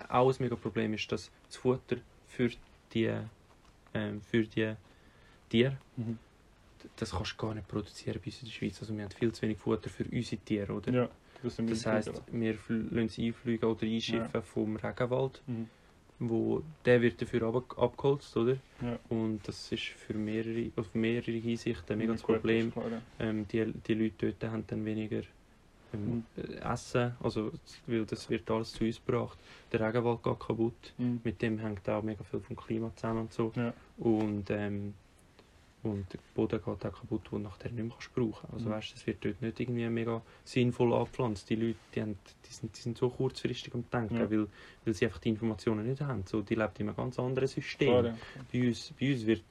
auch 0.09 0.31
ein 0.31 0.37
mega 0.39 0.55
Problem 0.57 0.95
ist, 0.95 1.11
dass 1.11 1.31
das 1.49 1.57
Futter 1.57 1.97
für 2.29 2.51
die, 2.95 3.11
ähm, 3.95 4.23
für 4.23 4.45
die 4.45 4.75
Tiere, 5.53 5.77
Mhm. 5.97 6.19
das 6.97 7.11
kannst 7.13 7.33
du 7.33 7.37
gar 7.47 7.55
nicht 7.55 7.69
produzieren 7.69 8.19
bei 8.21 8.27
uns 8.27 8.39
in 8.41 8.47
der 8.47 8.53
Schweiz. 8.53 8.81
Also 8.81 8.97
wir 8.97 9.05
haben 9.05 9.11
viel 9.11 9.33
zu 9.33 9.43
wenig 9.43 9.59
Futter 9.59 9.89
für 9.91 10.05
unsere 10.05 10.41
Tiere, 10.43 10.73
oder? 10.73 10.91
Ja, 10.93 11.09
das, 11.43 11.57
Das 11.57 11.87
heisst, 11.87 12.23
wir 12.33 12.55
lassen 12.69 13.09
sie 13.09 13.27
einfliegen 13.29 13.69
oder 13.69 13.87
einschiffen 13.87 14.43
vom 14.43 14.77
Regenwald, 14.77 15.43
Mhm. 15.47 15.69
wo 16.19 16.63
der 16.85 17.01
wird 17.03 17.21
dafür 17.21 17.43
ab 17.49 17.79
abgeholzt, 17.79 18.37
oder? 18.37 18.57
Ja. 18.81 18.99
Und 19.09 19.47
das 19.47 19.71
ist 19.73 19.83
für 19.85 20.15
mehrere, 20.15 20.71
auf 20.77 20.95
mehrere 20.95 21.33
Hinsichten 21.33 21.93
ein 21.93 21.99
mega 21.99 22.13
das 22.13 22.23
Problem. 22.23 22.73
klar, 22.73 22.91
ja. 22.91 23.01
Ähm, 23.21 23.47
die, 23.49 23.65
die 23.87 23.95
Leute 23.95 24.33
dort 24.33 24.53
haben 24.53 24.65
dann 24.67 24.85
weniger 24.85 25.23
ähm, 25.95 26.25
äh, 26.39 26.55
Essen, 26.73 27.13
also, 27.23 27.53
weil 27.87 28.07
das 28.07 28.31
wird 28.31 28.51
alles 28.51 28.73
zu 28.73 28.85
uns 28.85 29.05
gebracht. 29.05 29.37
Der 29.73 29.81
Regenwald 29.81 30.23
geht 30.23 30.41
kaputt, 30.41 30.95
Mhm. 30.97 31.21
mit 31.23 31.43
dem 31.43 31.59
hängt 31.59 31.87
auch 31.89 32.03
mega 32.03 32.23
viel 32.25 32.41
vom 32.41 32.57
Klima 32.57 32.91
zusammen 32.97 33.21
und 33.23 33.33
so. 33.33 33.53
Ja. 33.57 33.75
Und, 33.99 34.49
ähm, 34.51 34.95
und 35.83 36.13
der 36.13 36.19
Boden 36.35 36.59
geht 36.59 36.67
auch 36.69 36.81
kaputt, 36.81 37.23
den 37.33 37.39
du 37.43 37.49
nachher 37.49 37.71
nicht 37.71 37.83
mehr 37.85 37.91
kannst 37.93 38.15
brauchen 38.15 38.49
Also 38.53 38.67
Mhm. 38.69 38.73
weißt, 38.73 38.95
es 38.95 39.07
wird 39.07 39.25
dort 39.25 39.43
nicht 39.43 39.59
irgendwie 39.61 39.89
mega 39.89 40.23
sinnvoll 40.45 40.93
angepflanzt. 40.93 41.51
Die 41.51 41.57
Leute, 41.57 41.79
die, 41.95 42.03
haben, 42.03 42.19
die, 42.49 42.53
sind, 42.53 42.77
die 42.77 42.81
sind 42.81 42.99
so 42.99 43.09
kurzfristig 43.11 43.75
am 43.75 43.85
Denken, 43.91 44.17
Ja. 44.17 44.31
weil, 44.31 44.47
weil 44.85 44.95
sie 44.95 45.07
einfach 45.07 45.19
die 45.19 45.31
Informationen 45.31 45.87
nicht 45.89 46.01
haben. 46.01 46.25
So, 46.27 46.43
die 46.43 46.55
leben 46.55 46.73
in 46.79 46.89
einem 46.89 46.97
ganz 46.97 47.19
anderen 47.19 47.49
System. 47.49 47.89
Klar, 47.89 48.05
ja. 48.07 48.17
Bei 48.53 48.69
uns, 48.69 48.93
bei 48.99 49.13
uns 49.13 49.27
wird 49.27 49.43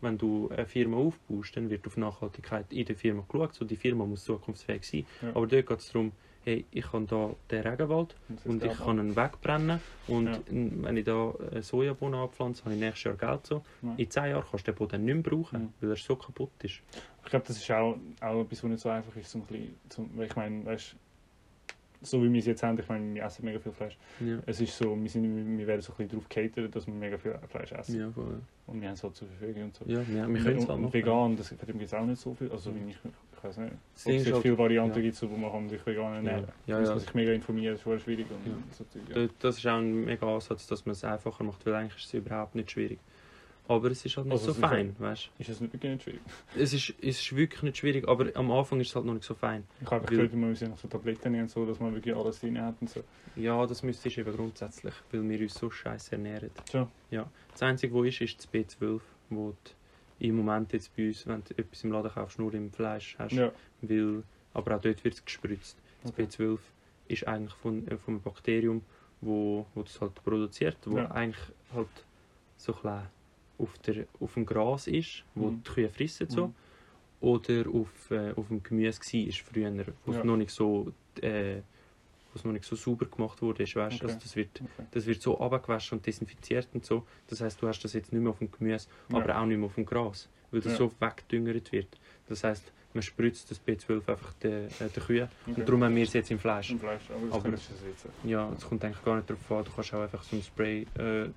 wenn 0.00 0.18
du 0.18 0.50
eine 0.50 0.66
Firma 0.66 0.98
aufbaust, 0.98 1.56
dann 1.56 1.70
wird 1.70 1.86
auf 1.86 1.96
Nachhaltigkeit 1.96 2.72
in 2.72 2.84
der 2.84 2.94
Firma 2.94 3.24
geschaut. 3.26 3.54
So, 3.54 3.64
die 3.64 3.76
Firma 3.76 4.04
muss 4.04 4.24
zukunftsfähig 4.24 4.84
sein. 4.84 5.06
Ja. 5.22 5.30
Aber 5.30 5.46
dort 5.46 5.66
geht 5.66 5.78
es 5.78 5.90
darum, 5.90 6.12
hey, 6.44 6.64
ich 6.70 6.84
kann 6.90 7.06
da 7.06 7.30
den 7.50 7.62
Regenwald 7.66 8.14
und 8.44 8.62
ich 8.64 8.76
kann 8.76 8.98
ihn 8.98 9.16
wegbrennen. 9.16 9.80
Und 10.08 10.26
Ja. 10.26 10.38
wenn 10.48 10.96
ich 10.96 11.04
da 11.04 11.32
äh, 11.52 11.62
Sojabohnen 11.62 12.20
abpflanze, 12.20 12.64
habe 12.64 12.74
ich 12.74 12.80
nächstes 12.80 13.04
Jahr 13.04 13.14
Geld 13.14 13.46
so. 13.46 13.62
Ja. 13.82 13.94
In 13.96 14.10
10 14.10 14.24
Jahren 14.26 14.44
kannst 14.50 14.66
du 14.66 14.72
den 14.72 14.78
Boden 14.78 15.04
nicht 15.04 15.14
mehr 15.14 15.22
brauchen, 15.22 15.62
Mhm. 15.62 15.68
weil 15.80 15.90
er 15.90 15.96
so 15.96 16.16
kaputt 16.16 16.50
ist. 16.62 16.80
Ich 17.24 17.30
glaube, 17.30 17.44
das 17.46 17.56
ist 17.56 17.70
auch, 17.70 17.96
auch 18.20 18.40
etwas, 18.42 18.62
was 18.62 18.70
nicht 18.70 18.80
so 18.80 18.88
einfach 18.90 19.16
ist. 19.16 19.30
Zum, 19.30 19.42
bisschen- 19.42 19.74
zum, 19.88 20.10
weil 20.16 20.26
ich 20.26 20.36
meine, 20.36 20.64
weißt, 20.66 20.94
so 22.02 22.22
wie 22.22 22.30
wir 22.30 22.38
es 22.38 22.44
jetzt 22.44 22.62
haben, 22.62 22.78
ich 22.78 22.86
meine, 22.86 23.14
wir 23.14 23.22
essen 23.24 23.46
mega 23.46 23.58
viel 23.58 23.72
Fleisch. 23.72 23.96
Ja, 24.20 24.36
Es 24.44 24.60
ist 24.60 24.76
so, 24.76 24.94
wir, 25.00 25.08
sind, 25.08 25.56
wir 25.58 25.66
werden 25.66 25.80
so 25.80 25.92
ein 25.92 25.96
bisschen 25.96 26.10
darauf 26.10 26.28
catert, 26.28 26.76
dass 26.76 26.86
wir 26.86 26.92
mega 26.92 27.16
viel 27.16 27.34
Fleisch 27.48 27.72
essen. 27.72 27.98
ja, 27.98 28.10
voll. 28.10 28.42
Und 28.66 28.80
wir 28.82 28.88
haben 28.88 28.94
es 28.94 29.02
halt 29.02 29.14
zur 29.16 29.26
Verfügung 29.28 29.64
und 29.64 29.74
so. 29.74 29.84
ja 29.86 30.06
wir, 30.06 30.28
wir 30.28 30.42
können 30.42 30.58
es 30.58 30.64
und, 30.64 30.70
halt 30.70 30.80
machen. 30.82 30.92
vegan, 30.92 31.36
das, 31.38 31.48
von 31.48 31.58
dem 31.66 31.78
gibt 31.78 31.84
es 31.90 31.94
auch 31.94 32.04
nicht 32.04 32.20
so 32.20 32.34
viel. 32.34 32.50
Also, 32.52 32.70
Mhm. 32.70 32.86
wie 32.86 32.90
ich, 32.90 32.98
ich 33.50 33.56
weiß 33.56 33.56
nicht, 33.58 33.72
ob 33.72 34.12
es 34.26 34.32
halt- 34.32 34.42
viele 34.42 34.58
Varianten 34.58 34.96
ja. 34.96 35.02
gibt, 35.10 35.22
wo 35.22 35.36
man 35.36 35.50
kann 35.52 35.68
sich 35.68 35.86
vegan 35.86 36.14
ernähren 36.14 36.46
kann. 36.46 36.54
Ja, 36.66 36.74
Da 36.76 36.80
muss 36.80 36.88
ja. 36.88 36.94
man 36.94 37.00
sich 37.00 37.14
mega 37.14 37.32
informieren, 37.32 37.74
das 37.76 37.86
ist 37.94 38.02
schwierig. 38.02 38.26
Ja. 38.30 38.52
so 38.72 38.84
Zeug, 38.84 39.02
ja. 39.08 39.14
Da- 39.26 39.32
Das 39.40 39.58
ist 39.58 39.66
auch 39.66 39.76
ein 39.78 40.04
mega 40.04 40.34
Ansatz, 40.34 40.66
dass 40.66 40.84
man 40.86 40.92
es 40.92 41.04
einfacher 41.04 41.44
macht, 41.44 41.64
weil 41.66 41.74
eigentlich 41.74 41.96
ist 41.96 42.06
es 42.06 42.14
überhaupt 42.14 42.54
nicht 42.54 42.70
schwierig. 42.70 42.98
Aber 43.66 43.90
es 43.90 44.04
ist 44.04 44.14
halt 44.18 44.26
nicht 44.26 44.32
Also 44.34 44.52
so 44.52 44.52
es 44.52 44.58
fein, 44.58 44.94
weißt 44.98 45.30
Ist 45.38 45.48
das 45.48 45.60
nicht 45.60 45.72
wirklich 45.72 45.92
nicht 45.92 46.02
schwierig? 46.02 46.20
Es 46.56 46.74
ist, 46.74 46.90
es 47.00 47.20
ist 47.20 47.34
wirklich 47.34 47.62
nicht 47.62 47.78
schwierig, 47.78 48.06
aber 48.06 48.26
am 48.34 48.50
Anfang 48.52 48.78
ist 48.80 48.88
es 48.88 48.94
halt 48.96 49.06
noch 49.06 49.14
nicht 49.14 49.24
so 49.24 49.32
fein. 49.34 49.64
Ich 49.80 49.90
habe 49.90 50.04
gehört, 50.04 50.34
man 50.34 50.50
muss 50.50 50.60
ja 50.60 50.68
noch 50.68 50.76
so 50.76 50.86
Tabletten 50.86 51.32
nehmen 51.32 51.48
so, 51.48 51.64
dass 51.64 51.80
man 51.80 51.94
wirklich 51.94 52.14
alles 52.14 52.40
drin 52.40 52.60
hat 52.60 52.74
und 52.82 52.90
so. 52.90 53.02
Ja, 53.36 53.64
das 53.66 53.82
müsste 53.82 54.08
ich 54.08 54.18
eben 54.18 54.30
grundsätzlich, 54.36 54.92
weil 55.10 55.26
wir 55.28 55.40
uns 55.40 55.54
so 55.54 55.70
scheiße 55.70 56.12
ernähren. 56.12 56.50
Schon? 56.70 56.88
Ja. 57.10 57.26
Das 57.52 57.62
Einzige, 57.62 57.94
was 57.94 58.06
ist, 58.08 58.20
ist 58.20 58.38
das 58.38 58.52
B12, 58.52 59.00
wo 59.30 59.54
im 60.18 60.36
Moment 60.36 60.72
jetzt 60.72 60.94
bei 60.96 61.08
uns, 61.08 61.26
wenn 61.26 61.42
du 61.44 61.56
etwas 61.58 61.84
im 61.84 61.92
Laden 61.92 62.10
kaufst, 62.12 62.38
nur 62.38 62.52
im 62.54 62.70
Fleisch 62.70 63.16
hast. 63.18 63.32
Ja. 63.34 63.52
Weil, 63.82 64.22
aber 64.52 64.76
auch 64.76 64.80
dort 64.80 65.04
wird 65.04 65.14
es 65.14 65.24
gespritzt. 65.24 65.76
Das 66.02 66.12
Okay. 66.12 66.24
B12 66.24 66.58
ist 67.08 67.26
eigentlich 67.26 67.54
von, 67.54 67.86
äh, 67.88 67.96
von 67.98 68.14
einem 68.14 68.22
Bakterium, 68.22 68.82
wo, 69.20 69.66
wo 69.74 69.82
das 69.82 70.00
halt 70.00 70.14
produziert, 70.14 70.78
wo 70.86 70.98
Ja. 70.98 71.10
eigentlich 71.10 71.44
halt 71.72 71.88
so 72.56 72.72
ein 72.72 72.80
bisschen 72.82 73.02
auf, 73.58 73.78
der, 73.78 74.06
auf 74.20 74.34
dem 74.34 74.46
Gras 74.46 74.86
ist, 74.86 75.24
wo 75.34 75.50
Mhm. 75.50 75.62
die 75.64 75.70
Kühe 75.70 75.88
fressen 75.88 76.28
so. 76.28 76.48
Mhm. 76.48 76.54
oder 77.20 77.68
auf, 77.70 78.10
äh, 78.10 78.32
auf 78.32 78.48
dem 78.48 78.62
Gemüse 78.62 79.00
war 79.00 79.32
früher, 79.52 79.86
wo 80.04 80.10
es 80.12 80.16
Ja. 80.18 80.24
noch 80.24 80.36
nicht 80.36 80.50
so 80.52 80.92
äh, 81.22 81.60
wo 82.34 82.38
es 82.38 82.44
noch 82.44 82.52
nicht 82.52 82.64
so 82.64 82.74
sauber 82.76 83.06
gemacht 83.06 83.40
wurde. 83.40 83.62
Ist, 83.62 83.76
weißt? 83.76 83.96
Okay. 83.96 84.06
Also 84.06 84.18
das, 84.20 84.36
wird, 84.36 84.60
Okay. 84.60 84.86
das 84.90 85.06
wird 85.06 85.22
so 85.22 85.40
abgewaschen 85.40 85.98
und 85.98 86.06
desinfiziert 86.06 86.68
und 86.74 86.84
so. 86.84 87.06
Das 87.28 87.40
heißt, 87.40 87.62
du 87.62 87.68
hast 87.68 87.80
das 87.84 87.92
jetzt 87.92 88.12
nicht 88.12 88.20
mehr 88.20 88.30
auf 88.30 88.38
dem 88.38 88.50
Gemüse, 88.50 88.88
aber 89.10 89.28
Ja. 89.28 89.40
auch 89.40 89.46
nicht 89.46 89.56
mehr 89.56 89.66
auf 89.66 89.74
dem 89.76 89.86
Gras, 89.86 90.28
weil 90.50 90.60
das 90.60 90.72
Ja. 90.72 90.78
so 90.78 90.92
weggedüngert 91.00 91.70
wird. 91.72 91.86
Das 92.28 92.42
heißt, 92.42 92.72
man 92.92 93.02
spritzt 93.02 93.50
das 93.50 93.60
B12 93.64 94.08
einfach 94.08 94.32
den, 94.34 94.66
äh, 94.66 94.88
den 94.94 95.02
Kühen 95.02 95.28
Okay. 95.46 95.60
und 95.60 95.68
darum 95.68 95.84
haben 95.84 95.96
wir 95.96 96.02
es 96.04 96.12
jetzt 96.12 96.30
im 96.30 96.38
Fleisch. 96.38 96.70
Im 96.70 96.78
Fleisch, 96.80 97.02
aber 97.10 97.26
das 97.26 97.34
Aber- 97.34 97.48
jetzt. 97.88 98.06
Ja, 98.24 98.52
es 98.56 98.64
kommt 98.66 98.84
eigentlich 98.84 99.04
gar 99.04 99.16
nicht 99.16 99.30
darauf 99.30 99.52
an, 99.52 99.64
du 99.64 99.70
kannst 99.72 99.94
auch 99.94 100.02
einfach 100.02 100.22
so 100.22 100.36
ein 100.36 100.42
Spray 100.42 100.86
äh, 100.98 101.28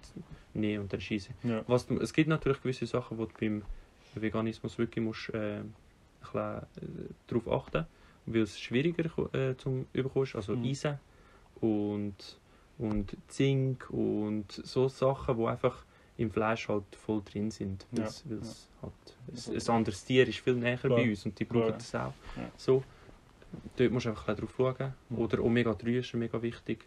nehmen 0.54 0.84
und 0.84 0.94
dann 0.94 1.02
schießen. 1.02 1.34
Ja. 1.44 1.64
Was, 1.68 1.86
du- 1.88 2.00
es 2.00 2.14
gibt 2.14 2.28
natürlich 2.30 2.62
gewisse 2.62 2.86
Sachen, 2.88 3.18
wo 3.18 3.26
du 3.26 3.32
beim 3.40 3.62
Veganismus 4.16 4.78
wirklich 4.78 5.04
musst, 5.04 5.30
äh, 5.34 5.60
ein 5.60 5.74
bisschen, 6.22 6.58
äh, 6.58 6.62
darauf 7.28 7.48
achten 7.66 7.86
weil 8.28 8.42
es 8.44 8.60
schwieriger 8.60 9.34
äh, 9.34 9.56
zum 9.58 9.88
überkommen 9.94 10.26
ist. 10.28 10.36
Also 10.36 10.56
Mhm. 10.56 10.66
Eisen 10.66 11.00
und, 11.62 12.38
und 12.78 13.18
Zink 13.28 13.90
und 13.90 14.52
so 14.52 14.88
Sachen, 14.88 15.38
die 15.38 15.46
einfach 15.46 15.84
im 16.18 16.32
Fleisch 16.32 16.68
halt 16.68 16.84
voll 16.96 17.22
drin 17.24 17.52
sind. 17.52 17.86
Weil 17.92 18.02
Ja, 18.02 18.06
es, 18.08 18.24
es 18.26 18.70
halt, 18.82 18.94
es, 19.34 19.48
Ja. 19.68 19.74
ein 19.74 19.78
anderes 19.80 20.04
Tier 20.04 20.28
ist 20.28 20.40
viel 20.40 20.56
näher 20.56 20.78
Klar. 20.78 20.98
bei 20.98 21.10
uns 21.10 21.26
und 21.26 21.40
die 21.40 21.46
brauchen 21.46 21.66
Klar. 21.68 21.78
das 21.78 21.96
auch. 21.96 22.14
Ja. 22.36 22.50
So, 22.58 22.84
dort 23.78 23.92
musst 23.92 24.06
du 24.06 24.10
einfach 24.10 24.28
ein 24.28 24.36
drauf 24.36 24.54
schauen. 24.58 24.94
Mhm. 25.10 25.18
Oder 25.20 25.40
Omega-3 25.44 26.00
ist 26.00 26.14
mega 26.16 26.42
wichtig. 26.42 26.86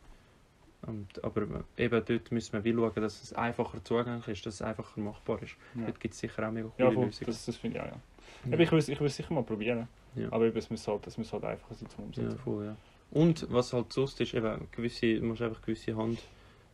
Und, 0.82 1.22
aber 1.22 1.42
eben 1.76 2.02
dort 2.06 2.32
müssen 2.32 2.64
wir 2.64 2.72
schauen, 2.74 3.02
dass 3.02 3.22
es 3.22 3.32
einfacher 3.34 3.84
zugänglich 3.84 4.28
ist, 4.28 4.46
dass 4.46 4.54
es 4.54 4.62
einfacher 4.62 4.98
machbar 5.00 5.42
ist. 5.42 5.54
Ja. 5.74 5.84
Dort 5.86 6.00
gibt 6.00 6.14
es 6.14 6.20
sicher 6.20 6.48
auch 6.48 6.52
mega 6.52 6.68
coole 6.68 6.88
Ja, 6.88 6.94
Lösungen. 6.94 7.26
das, 7.26 7.44
das 7.46 7.56
finde 7.56 7.76
ich 7.78 7.82
auch, 7.82 7.88
ja. 7.88 8.00
Ja. 8.44 8.52
Aber 8.52 8.62
ich 8.62 8.70
will 8.72 8.78
es 8.78 8.88
ich 8.88 8.98
sicher 9.12 9.32
mal 9.34 9.42
probieren. 9.42 9.88
Ja. 10.14 10.32
Aber 10.32 10.46
eben, 10.46 10.56
es 10.56 10.70
muss 10.70 10.86
halt, 10.88 11.06
es 11.06 11.16
muss 11.18 11.32
halt 11.32 11.44
einfacher 11.44 11.74
sein 11.74 11.88
zum 11.88 12.00
ja, 12.00 12.06
Umsetzen. 12.06 12.38
voll, 12.38 12.64
ja. 12.66 12.76
Und 13.10 13.46
was 13.50 13.72
halt 13.72 13.92
sonst 13.92 14.20
ist, 14.20 14.34
eben 14.34 14.68
gewisse, 14.70 15.16
du 15.16 15.24
musst 15.26 15.42
einfach 15.42 15.62
gewisse 15.62 15.96
Hand, 15.96 16.20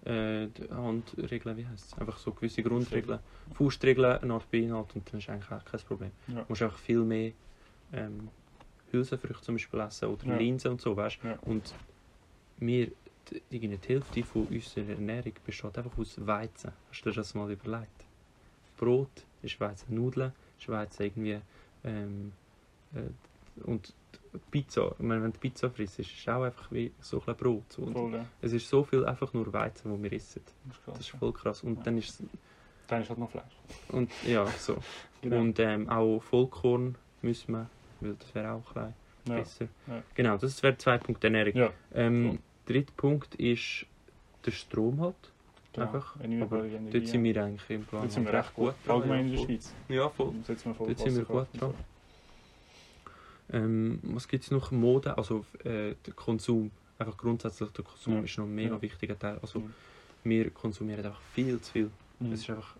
äh, 0.04 0.48
Handregeln, 0.70 1.56
wie 1.56 1.66
heißt 1.66 1.92
es? 1.92 1.98
Einfach 1.98 2.18
so 2.18 2.32
gewisse 2.32 2.62
Grundregeln, 2.62 3.18
Faustregeln 3.54 4.18
eine 4.20 4.34
Art 4.34 4.50
beinhalten 4.50 4.98
und 4.98 5.12
dann 5.12 5.18
ist 5.18 5.28
eigentlich 5.28 5.50
auch 5.50 5.64
kein 5.64 5.80
Problem. 5.80 6.10
Ja. 6.28 6.42
Du 6.42 6.44
musst 6.48 6.62
einfach 6.62 6.78
viel 6.78 7.00
mehr 7.00 7.32
ähm, 7.92 8.28
Hülsenfrüchte 8.92 9.42
zum 9.42 9.56
Beispiel 9.56 9.80
essen 9.80 10.08
oder 10.08 10.26
Ja. 10.26 10.36
Linsen 10.36 10.72
und 10.72 10.80
so, 10.80 10.96
weißt 10.96 11.18
Ja. 11.24 11.38
Und 11.42 11.74
wir, 12.58 12.90
die, 13.50 13.58
die 13.58 13.68
die 13.68 13.88
Hälfte 13.88 14.22
von 14.22 14.46
unserer 14.46 14.90
Ernährung 14.90 15.32
besteht 15.44 15.76
einfach 15.78 15.98
aus 15.98 16.14
Weizen. 16.24 16.72
Hast 16.90 17.02
du 17.04 17.10
dir 17.10 17.16
das 17.16 17.34
mal 17.34 17.50
überlegt? 17.50 18.04
Brot 18.76 19.24
ist 19.42 19.58
Weizen, 19.58 19.94
Nudeln 19.94 20.32
ist 20.58 20.68
Weizen, 20.68 21.02
irgendwie 21.04 21.40
ähm, 21.86 22.32
äh, 22.94 23.62
und 23.64 23.92
Pizza, 24.50 24.92
ich 24.98 25.04
meine, 25.04 25.22
wenn 25.22 25.32
du 25.32 25.38
Pizza 25.38 25.70
frisst, 25.70 25.98
ist 25.98 26.10
es 26.18 26.28
auch 26.28 26.42
einfach 26.42 26.70
wie 26.70 26.92
so 27.00 27.22
ein 27.26 27.34
Brot. 27.36 27.78
Und 27.78 27.92
Voll, 27.94 28.12
ja. 28.12 28.26
Es 28.42 28.52
ist 28.52 28.68
so 28.68 28.84
viel 28.84 29.04
einfach 29.06 29.32
nur 29.32 29.50
Weizen, 29.52 29.90
wo 29.90 30.02
wir 30.02 30.12
essen. 30.12 30.42
Das 30.66 30.76
ist 30.76 30.84
krass. 30.84 30.94
Das 30.98 31.00
ist 31.08 31.18
voll 31.18 31.32
krass. 31.32 31.62
Und 31.62 31.76
Ja. 31.78 31.82
dann 31.84 31.98
ist 31.98 32.20
es, 32.20 32.26
Dann 32.88 33.02
ist 33.02 33.08
halt 33.08 33.18
noch 33.18 33.30
Fleisch. 33.30 33.56
und 33.88 34.10
ja, 34.26 34.46
so. 34.58 34.76
Genau. 35.22 35.40
Und 35.40 35.58
ähm, 35.58 35.88
auch 35.88 36.20
Vollkorn 36.20 36.94
müssen 37.22 37.52
wir, 37.52 37.70
weil 38.00 38.14
das 38.18 38.34
wäre 38.34 38.52
auch 38.52 38.76
ein 38.76 38.94
bisschen 39.24 39.68
ja. 39.88 39.94
besser. 39.94 40.02
Genau, 40.14 40.36
das 40.36 40.62
wäre 40.62 40.76
zwei 40.76 40.98
Punkte 40.98 41.28
Ernährung. 41.28 41.54
ja, 41.56 41.70
Ähm, 41.94 42.38
dritter 42.66 42.92
Punkt 42.96 43.34
ist 43.36 43.86
der 44.44 44.50
Strom 44.52 45.00
halt. 45.00 45.16
Genau. 45.76 45.86
Einfach, 45.86 46.16
aber 46.40 46.62
Dort 46.90 47.06
sind 47.06 47.24
wir 47.24 47.44
eigentlich 47.44 47.70
im 47.70 47.84
Plan 47.84 48.02
Dort 48.02 48.12
sind 48.12 48.24
wir 48.24 48.32
recht 48.32 48.54
gut. 48.54 48.74
Allgemein 48.88 49.26
in 49.28 49.36
der. 49.36 49.44
Schweiz. 49.44 49.74
Ja, 49.88 50.08
voll. 50.08 50.32
Dann 50.32 50.44
setzen 50.44 50.70
wir 50.70 50.74
voll 50.74 50.86
Dort 50.88 50.98
sind 50.98 51.16
wir 51.16 51.24
gut 51.24 51.46
so. 51.60 51.74
Ähm, 53.52 54.00
was 54.02 54.26
gibt 54.26 54.44
es 54.44 54.50
noch? 54.50 54.72
Mode, 54.72 55.16
also 55.16 55.44
äh, 55.64 55.94
der 56.04 56.14
Konsum. 56.14 56.70
Einfach 56.98 57.16
grundsätzlich 57.16 57.70
der 57.70 57.84
Konsum 57.84 58.14
Ja. 58.14 58.20
ist 58.22 58.38
noch 58.38 58.44
ein 58.46 58.54
mega 58.54 58.74
Ja. 58.74 58.82
wichtiger 58.82 59.18
Teil. 59.18 59.38
Also 59.40 59.60
Mhm. 59.60 59.74
wir 60.24 60.50
konsumieren 60.50 61.04
einfach 61.04 61.20
viel 61.20 61.60
zu 61.60 61.72
viel. 61.72 61.90
Mhm. 62.18 62.32
Es 62.32 62.40
ist 62.40 62.50
einfach, 62.50 62.76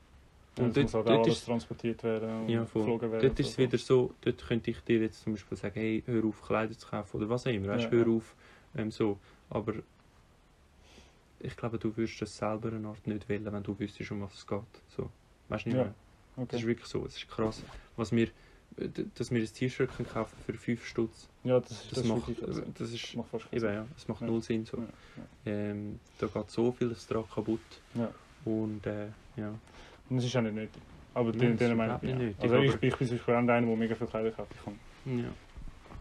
Ja, 0.58 0.64
und 0.64 0.74
dort, 0.76 0.84
muss 0.84 0.94
halt 0.94 1.06
dort 1.06 1.24
alles 1.26 1.38
ist 1.38 1.44
transportiert 1.44 2.02
werden 2.02 2.40
und 2.40 2.48
Ja, 2.48 2.62
geflogen 2.64 3.12
werden. 3.12 3.28
Dort 3.28 3.40
ist 3.40 3.48
es 3.50 3.58
wieder 3.58 3.76
so, 3.78 4.14
dort 4.22 4.46
könnte 4.46 4.70
ich 4.70 4.80
dir 4.80 5.00
jetzt 5.00 5.22
zum 5.22 5.34
Beispiel 5.34 5.56
sagen, 5.58 5.74
hey, 5.74 6.02
hör 6.06 6.24
auf 6.24 6.40
Kleider 6.42 6.76
zu 6.76 6.88
kaufen 6.88 7.18
oder 7.18 7.28
was 7.28 7.46
auch 7.46 7.50
immer, 7.52 7.68
weißt, 7.68 7.84
Ja, 7.84 7.90
hör 7.90 8.06
ja. 8.06 8.12
auf, 8.14 8.34
ähm, 8.74 8.90
so. 8.90 9.18
Aber 9.50 9.74
ich 11.40 11.56
glaube, 11.56 11.78
du 11.78 11.96
würdest 11.96 12.20
das 12.22 12.36
selber 12.36 12.72
eine 12.72 12.88
Art 12.88 13.06
nicht 13.06 13.28
wählen, 13.28 13.52
wenn 13.52 13.62
du 13.62 13.78
wüsstest, 13.78 14.10
um 14.12 14.22
was 14.22 14.34
es 14.34 14.46
geht. 14.46 14.60
So. 14.88 15.10
Weißt 15.48 15.66
du 15.66 15.68
nicht 15.70 15.78
Ja, 15.78 15.84
mehr? 15.84 15.94
Das 16.36 16.44
Okay. 16.44 16.56
ist 16.56 16.66
wirklich 16.66 16.86
so, 16.86 17.04
es 17.06 17.16
ist 17.16 17.28
krass. 17.28 17.64
Was 17.96 18.12
wir, 18.12 18.28
äh, 18.76 18.88
dass 19.14 19.30
wir 19.30 19.40
ein 19.40 19.46
T-Shirt 19.46 19.90
können 19.96 20.08
kaufen 20.08 20.36
für 20.44 20.54
5 20.54 20.84
Stutz, 20.86 21.28
Ja, 21.44 21.60
das, 21.60 21.70
das, 21.70 21.88
das, 21.88 21.98
ist 21.98 22.04
macht, 22.06 22.28
äh, 22.28 22.34
das, 22.46 22.56
das 22.56 22.74
das 22.74 22.90
ist, 22.92 23.16
macht 23.16 23.30
fast 23.30 23.50
keinen 23.50 23.62
eben, 23.64 23.72
ja, 23.74 23.86
es 23.96 24.08
macht 24.08 24.20
Ja. 24.20 24.26
null 24.26 24.42
Sinn. 24.42 24.64
So. 24.64 24.78
Ja, 24.78 24.84
Ähm, 25.46 26.00
da 26.18 26.26
geht 26.26 26.50
so 26.50 26.72
vieles 26.72 27.06
dran 27.06 27.24
kaputt. 27.32 27.60
Ja. 27.94 28.12
Und 28.44 28.86
äh, 28.86 29.08
ja. 29.36 29.50
Und 30.08 30.16
das 30.16 30.24
ist 30.24 30.36
auch 30.36 30.42
nicht 30.42 30.54
nötig. 30.54 30.82
Aber 31.14 31.32
Nein, 31.32 31.38
den, 31.38 31.52
das 31.52 31.60
den 31.60 31.70
ist 31.70 31.76
meine 31.76 31.92
überhaupt 31.94 32.04
ich 32.04 32.14
nicht 32.14 32.40
Also 32.40 32.56
ich, 32.58 32.74
ich 32.82 32.96
bin 32.98 33.08
zum 33.08 33.16
Beispiel 33.16 33.34
auch 33.34 33.38
einer, 33.38 33.60
der 33.60 33.76
mega 33.76 33.94
viel 33.94 34.06
Kleider 34.06 34.30
kann, 34.32 34.46
ja. 35.04 35.34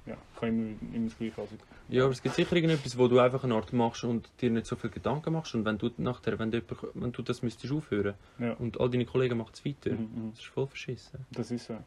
Ja, 0.05 0.15
kann 0.39 0.49
immer, 0.49 0.75
immer 0.95 1.05
das 1.09 1.17
Gleiche 1.17 1.41
anziehen. 1.41 1.59
Ja, 1.89 2.03
aber 2.03 2.11
es 2.13 2.21
gibt 2.21 2.35
sicher 2.35 2.55
irgendetwas, 2.55 2.97
wo 2.97 3.07
du 3.07 3.19
einfach 3.19 3.43
eine 3.43 3.55
Art 3.55 3.73
machst 3.73 4.03
und 4.03 4.29
dir 4.41 4.49
nicht 4.51 4.65
so 4.67 4.75
viel 4.75 4.89
Gedanken 4.89 5.33
machst. 5.33 5.55
Und 5.55 5.65
wenn 5.65 5.77
du 5.77 5.89
nachher, 5.97 6.37
wenn 6.39 6.51
du, 6.51 6.61
wenn 6.93 7.11
du 7.11 7.21
das 7.21 7.41
müsstest 7.41 7.73
aufhören 7.73 8.13
Ja. 8.39 8.53
und 8.53 8.79
all 8.79 8.89
deine 8.89 9.05
Kollegen 9.05 9.37
machen 9.37 9.51
es 9.53 9.65
weiter, 9.65 9.91
Mhm, 9.91 10.01
mhm. 10.25 10.31
das 10.31 10.39
ist 10.39 10.47
voll 10.47 10.67
verschissen. 10.67 11.19
Das 11.31 11.49
ist 11.51 11.65
so. 11.65 11.77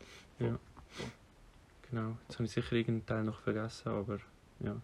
Genau. 1.90 2.16
Jetzt 2.28 2.34
habe 2.36 2.44
ich 2.44 2.50
sicher 2.52 2.72
irgendeinen 2.72 3.06
Teil 3.06 3.24
noch 3.24 3.40
vergessen, 3.40 3.88
aber 3.88 4.18
ja. 4.60 4.76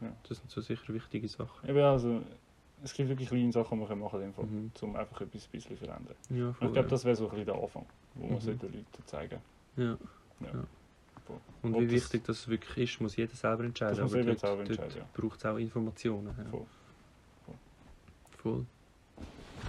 Ja. 0.00 0.12
Das 0.28 0.38
sind 0.38 0.50
so 0.50 0.60
sicher 0.60 0.92
wichtige 0.94 1.28
Sachen. 1.28 1.68
Eben 1.68 1.78
also, 1.80 2.22
es 2.82 2.92
gibt 2.94 3.08
wirklich 3.08 3.28
kleine 3.28 3.52
Sachen, 3.52 3.78
die 3.78 3.86
man 3.86 3.98
machen 3.98 4.20
kann, 4.20 4.32
Fall, 4.34 4.44
Mhm. 4.46 4.70
um 4.80 4.96
einfach 4.96 5.20
etwas 5.20 5.44
ein 5.46 5.50
bisschen 5.52 5.76
zu 5.76 5.84
verändern. 5.84 6.16
Ja, 6.30 6.46
Und 6.48 6.54
voll. 6.54 6.68
ich 6.68 6.72
glaube, 6.74 6.88
das 6.88 7.04
wäre 7.04 7.14
so 7.16 7.24
ein 7.24 7.30
bisschen 7.30 7.46
der 7.46 7.54
Anfang, 7.56 7.86
wo 8.14 8.26
man 8.26 8.34
Mhm. 8.36 8.40
sollte 8.40 8.66
den 8.66 8.72
Leuten 8.78 9.06
zeigen 9.06 9.38
ja. 9.76 9.84
Ja. 9.84 9.98
Ja. 10.40 10.64
Voll. 11.26 11.36
Und 11.62 11.74
Ob 11.74 11.80
wie 11.82 11.90
wichtig 11.90 12.24
das 12.24 12.48
wirklich 12.48 12.92
ist, 12.94 13.00
muss 13.00 13.16
jeder 13.16 13.34
selber 13.34 13.64
entscheiden. 13.64 13.96
Das 13.96 14.02
muss 14.04 14.12
aber 14.14 14.22
jeder 14.22 14.36
selber 14.38 14.62
entscheiden, 14.62 15.02
braucht 15.14 15.38
es 15.38 15.44
auch 15.46 15.56
Informationen. 15.56 16.34
Ja. 16.36 16.44
Voll. 16.50 16.66
Voll. 18.38 18.66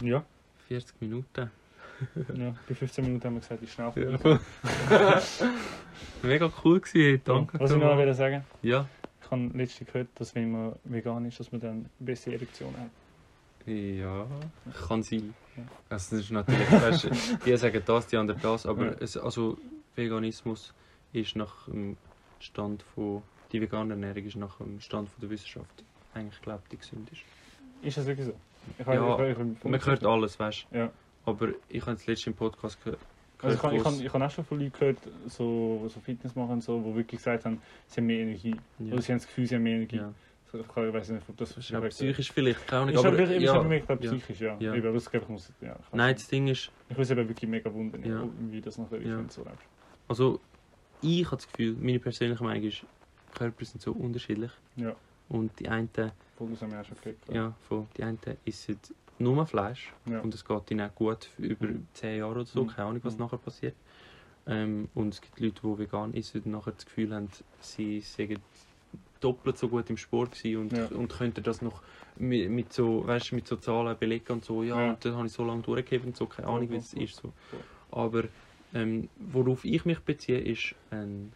Ja. 0.01 0.23
40 0.67 1.01
Minuten. 1.01 1.51
ja. 2.35 2.55
Bei 2.67 2.75
15 2.75 3.05
Minuten 3.05 3.23
haben 3.25 3.35
wir 3.35 3.41
gesagt, 3.41 3.61
ich 3.61 3.71
schnell 3.71 3.91
Ja. 3.95 4.17
vorbei. 4.17 4.39
Mega 6.23 6.51
cool 6.63 6.79
gewesen, 6.79 7.21
danke. 7.23 7.59
Was 7.59 7.71
ich 7.71 7.77
noch 7.77 7.97
will 7.97 8.13
sagen 8.13 8.43
Ja, 8.61 8.87
ich 9.23 9.31
habe 9.31 9.49
letztens 9.53 9.91
gehört, 9.91 10.07
dass 10.15 10.33
wenn 10.35 10.51
man 10.51 10.75
vegan 10.85 11.25
ist, 11.25 11.39
dass 11.39 11.51
man 11.51 11.61
dann 11.61 11.71
eine 11.71 11.85
bessere 11.99 12.35
Erektion 12.35 12.73
hat. 12.77 12.89
Ja, 13.67 14.25
kann 14.87 15.03
sein. 15.03 15.33
Ja. 15.55 15.63
Also 15.89 16.15
das 16.15 16.25
ist 16.25 16.31
natürlich, 16.31 16.69
weißt, 16.71 17.09
die 17.45 17.55
sagen 17.57 17.81
das, 17.85 18.07
die 18.07 18.17
anderen 18.17 18.41
das, 18.41 18.65
aber 18.65 18.85
Ja. 18.87 18.95
es, 18.99 19.15
also 19.17 19.57
Veganismus 19.95 20.73
ist 21.13 21.35
nach 21.35 21.65
dem 21.67 21.97
Stand 22.39 22.83
von, 22.95 23.21
die 23.51 23.61
vegane 23.61 23.93
Ernährung 23.93 24.25
ist 24.25 24.35
nach 24.35 24.57
dem 24.57 24.79
Stand 24.79 25.09
von 25.09 25.21
der 25.21 25.29
Wissenschaft 25.29 25.83
eigentlich, 26.13 26.41
glaube 26.41 26.61
ich, 26.65 26.69
die 26.69 26.77
gesündeste. 26.77 27.25
Ist 27.81 27.97
das 27.97 28.05
wirklich 28.05 28.27
so? 28.27 28.33
Ich 28.79 28.85
Ja, 28.85 29.25
ich, 29.25 29.37
ich, 29.37 29.63
Man 29.63 29.85
hört 29.85 30.05
alles, 30.05 30.39
weißt 30.39 30.67
Ja. 30.71 30.89
aber 31.25 31.49
ich 31.69 31.81
habe 31.81 31.91
jetzt 31.91 32.07
letztens 32.07 32.27
im 32.27 32.33
Podcast 32.33 32.81
ge 32.83 32.93
Also 33.41 33.55
ich 33.55 33.61
gehört, 33.61 33.63
habe 33.63 33.75
ich, 33.75 33.83
kann, 33.83 34.05
ich 34.05 34.11
kann 34.11 34.23
auch 34.23 34.31
schon 34.31 34.45
von 34.45 34.59
Leuten 34.59 34.71
gehört, 34.73 34.97
so, 35.27 35.85
so 35.87 35.99
Fitness 35.99 36.35
machen, 36.35 36.61
so, 36.61 36.79
die 36.81 36.95
wirklich 36.95 37.19
gesagt 37.19 37.45
haben, 37.45 37.61
sie 37.87 37.99
haben 37.99 38.07
mehr 38.07 38.19
Energie. 38.19 38.55
ja, 38.79 38.93
Oder 38.93 39.01
sie 39.01 39.11
haben 39.11 39.19
das 39.19 39.27
Gefühl, 39.27 39.45
sie 39.47 39.55
haben 39.55 39.63
mehr 39.63 39.75
Energie. 39.75 39.97
ja. 39.97 40.13
So, 40.51 40.59
Ich, 40.59 40.67
kann- 40.67 40.87
ich 40.87 40.93
weiß 40.93 41.09
nicht, 41.09 41.27
ob 41.27 41.35
das 41.37 41.55
Das 41.55 41.57
ist 41.69 41.75
auch 41.75 41.89
psychisch 41.89 42.31
vielleicht, 42.31 42.61
Ist 42.63 42.73
aber, 42.73 42.81
aber 42.91 43.17
wirklich, 43.17 43.41
ja, 43.41 43.59
ist 43.61 43.85
glaub, 43.87 44.03
ja. 44.03 44.11
psychisch, 44.11 44.39
ja. 44.39 44.55
Ja. 44.59 44.73
Eben, 44.75 44.93
das, 44.93 45.09
ich, 45.11 45.27
muss, 45.27 45.51
ja, 45.61 45.67
ich 45.71 45.75
weiß 45.79 45.93
Nein, 45.93 46.13
das 46.15 46.27
Ding 46.27 46.47
ist, 46.47 46.71
Ich 46.89 46.97
muss 46.97 47.11
aber 47.11 47.27
wirklich 47.27 47.49
mega 47.49 47.73
wundern, 47.73 48.03
Ja. 48.05 48.23
wie 48.51 48.61
das 48.61 48.77
nachher 48.77 48.99
ist, 48.99 49.07
Ja. 49.09 49.17
wenn 49.17 49.27
du 49.27 49.33
so 49.33 49.43
lebst. 49.43 49.65
also 50.07 50.39
ich 51.03 51.25
habe 51.25 51.37
das 51.37 51.47
Gefühl, 51.47 51.75
meine 51.79 51.99
persönliche 51.99 52.43
Meinung 52.43 52.63
ist, 52.63 52.85
Körper 53.35 53.65
sind 53.65 53.81
so 53.81 53.91
unterschiedlich 53.91 54.51
Ja. 54.75 54.95
und 55.29 55.59
die 55.59 55.67
einen 55.67 55.89
das 55.93 56.11
haben 56.39 56.71
wir 56.71 56.81
auch 56.81 56.85
schon 56.85 56.95
gekriegt. 56.97 57.29
Ja, 57.31 57.53
voll. 57.67 57.85
Die 57.97 58.03
einen 58.03 58.19
essen 58.45 58.79
nur 59.19 59.45
Fleisch 59.45 59.93
Ja. 60.05 60.19
und 60.21 60.33
es 60.33 60.43
geht 60.43 60.71
ihnen 60.71 60.89
auch 60.89 60.95
gut 60.95 61.29
über 61.37 61.67
Mhm. 61.67 61.87
10 61.93 62.17
Jahre 62.19 62.31
oder 62.31 62.45
so, 62.45 62.63
Mhm. 62.63 62.67
keine 62.67 62.87
Ahnung, 62.89 63.01
was 63.03 63.13
Mhm. 63.17 63.23
nachher 63.25 63.37
passiert. 63.37 63.75
Ähm, 64.45 64.89
und 64.93 65.13
es 65.13 65.21
gibt 65.21 65.39
Leute, 65.39 65.61
die 65.63 65.77
vegan 65.79 66.13
essen 66.13 66.41
und 66.43 66.51
nachher 66.51 66.73
das 66.73 66.85
Gefühl 66.85 67.13
haben, 67.15 67.29
sie 67.61 68.01
seien 68.01 68.39
doppelt 69.21 69.57
so 69.57 69.69
gut 69.69 69.89
im 69.89 69.95
Sport 69.97 70.43
und, 70.43 70.73
Ja. 70.73 70.87
und 70.87 71.07
könnten 71.07 71.41
das 71.43 71.61
noch 71.61 71.81
mit, 72.17 72.49
mit, 72.49 72.73
so, 72.73 73.07
weißt, 73.07 73.31
mit 73.31 73.47
so 73.47 73.55
Zahlen 73.55 73.97
belegen 73.97 74.33
und 74.33 74.43
so, 74.43 74.63
ja, 74.63 74.79
Ja. 74.81 74.89
und 74.89 75.05
dann 75.05 75.15
habe 75.15 75.27
ich 75.27 75.33
so 75.33 75.45
lange 75.45 75.61
durchgegeben 75.61 76.07
und 76.09 76.17
so, 76.17 76.25
keine 76.25 76.49
Ahnung, 76.49 76.69
wie 76.69 76.75
es 76.75 76.93
ist. 76.93 77.15
So. 77.15 77.31
Aber 77.91 78.23
ähm, 78.73 79.09
worauf 79.15 79.65
ich 79.65 79.85
mich 79.85 79.99
beziehe, 79.99 80.39
ist 80.39 80.75
ein 80.89 81.33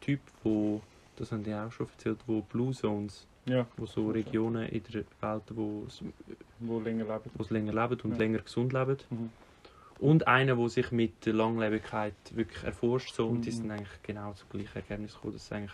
Typ, 0.00 0.20
wo, 0.42 0.82
das 1.16 1.32
haben 1.32 1.42
die 1.44 1.54
auch 1.54 1.72
schon 1.72 1.86
erzählt, 1.88 2.18
wo 2.26 2.42
Blue 2.42 2.72
Zones, 2.72 3.26
Ja, 3.46 3.66
wo 3.76 3.86
so. 3.86 4.10
Regionen 4.10 4.68
in 4.68 4.82
der 4.82 5.04
Welt, 5.20 5.42
wo 5.50 5.84
es 5.86 6.02
wo 6.60 6.80
länger 6.80 7.04
leben. 7.04 7.30
die 7.38 7.52
länger 7.54 7.72
leben 7.88 8.00
und 8.02 8.12
Ja. 8.12 8.18
länger 8.18 8.38
gesund 8.38 8.72
leben. 8.72 8.96
Mhm. 9.10 9.30
Und 9.98 10.26
einer, 10.26 10.56
der 10.56 10.68
sich 10.68 10.90
mit 10.90 11.24
der 11.24 11.34
Langlebigkeit 11.34 12.14
wirklich 12.34 12.62
erforscht. 12.64 13.14
So, 13.14 13.28
und 13.28 13.46
die 13.46 13.50
Mhm. 13.50 13.54
sind 13.54 13.70
eigentlich 13.70 14.02
genau 14.02 14.32
zum 14.34 14.48
gleichen 14.50 14.76
Ergebnis 14.76 15.14
gekommen, 15.14 15.32
dass 15.34 15.52
eigentlich 15.52 15.72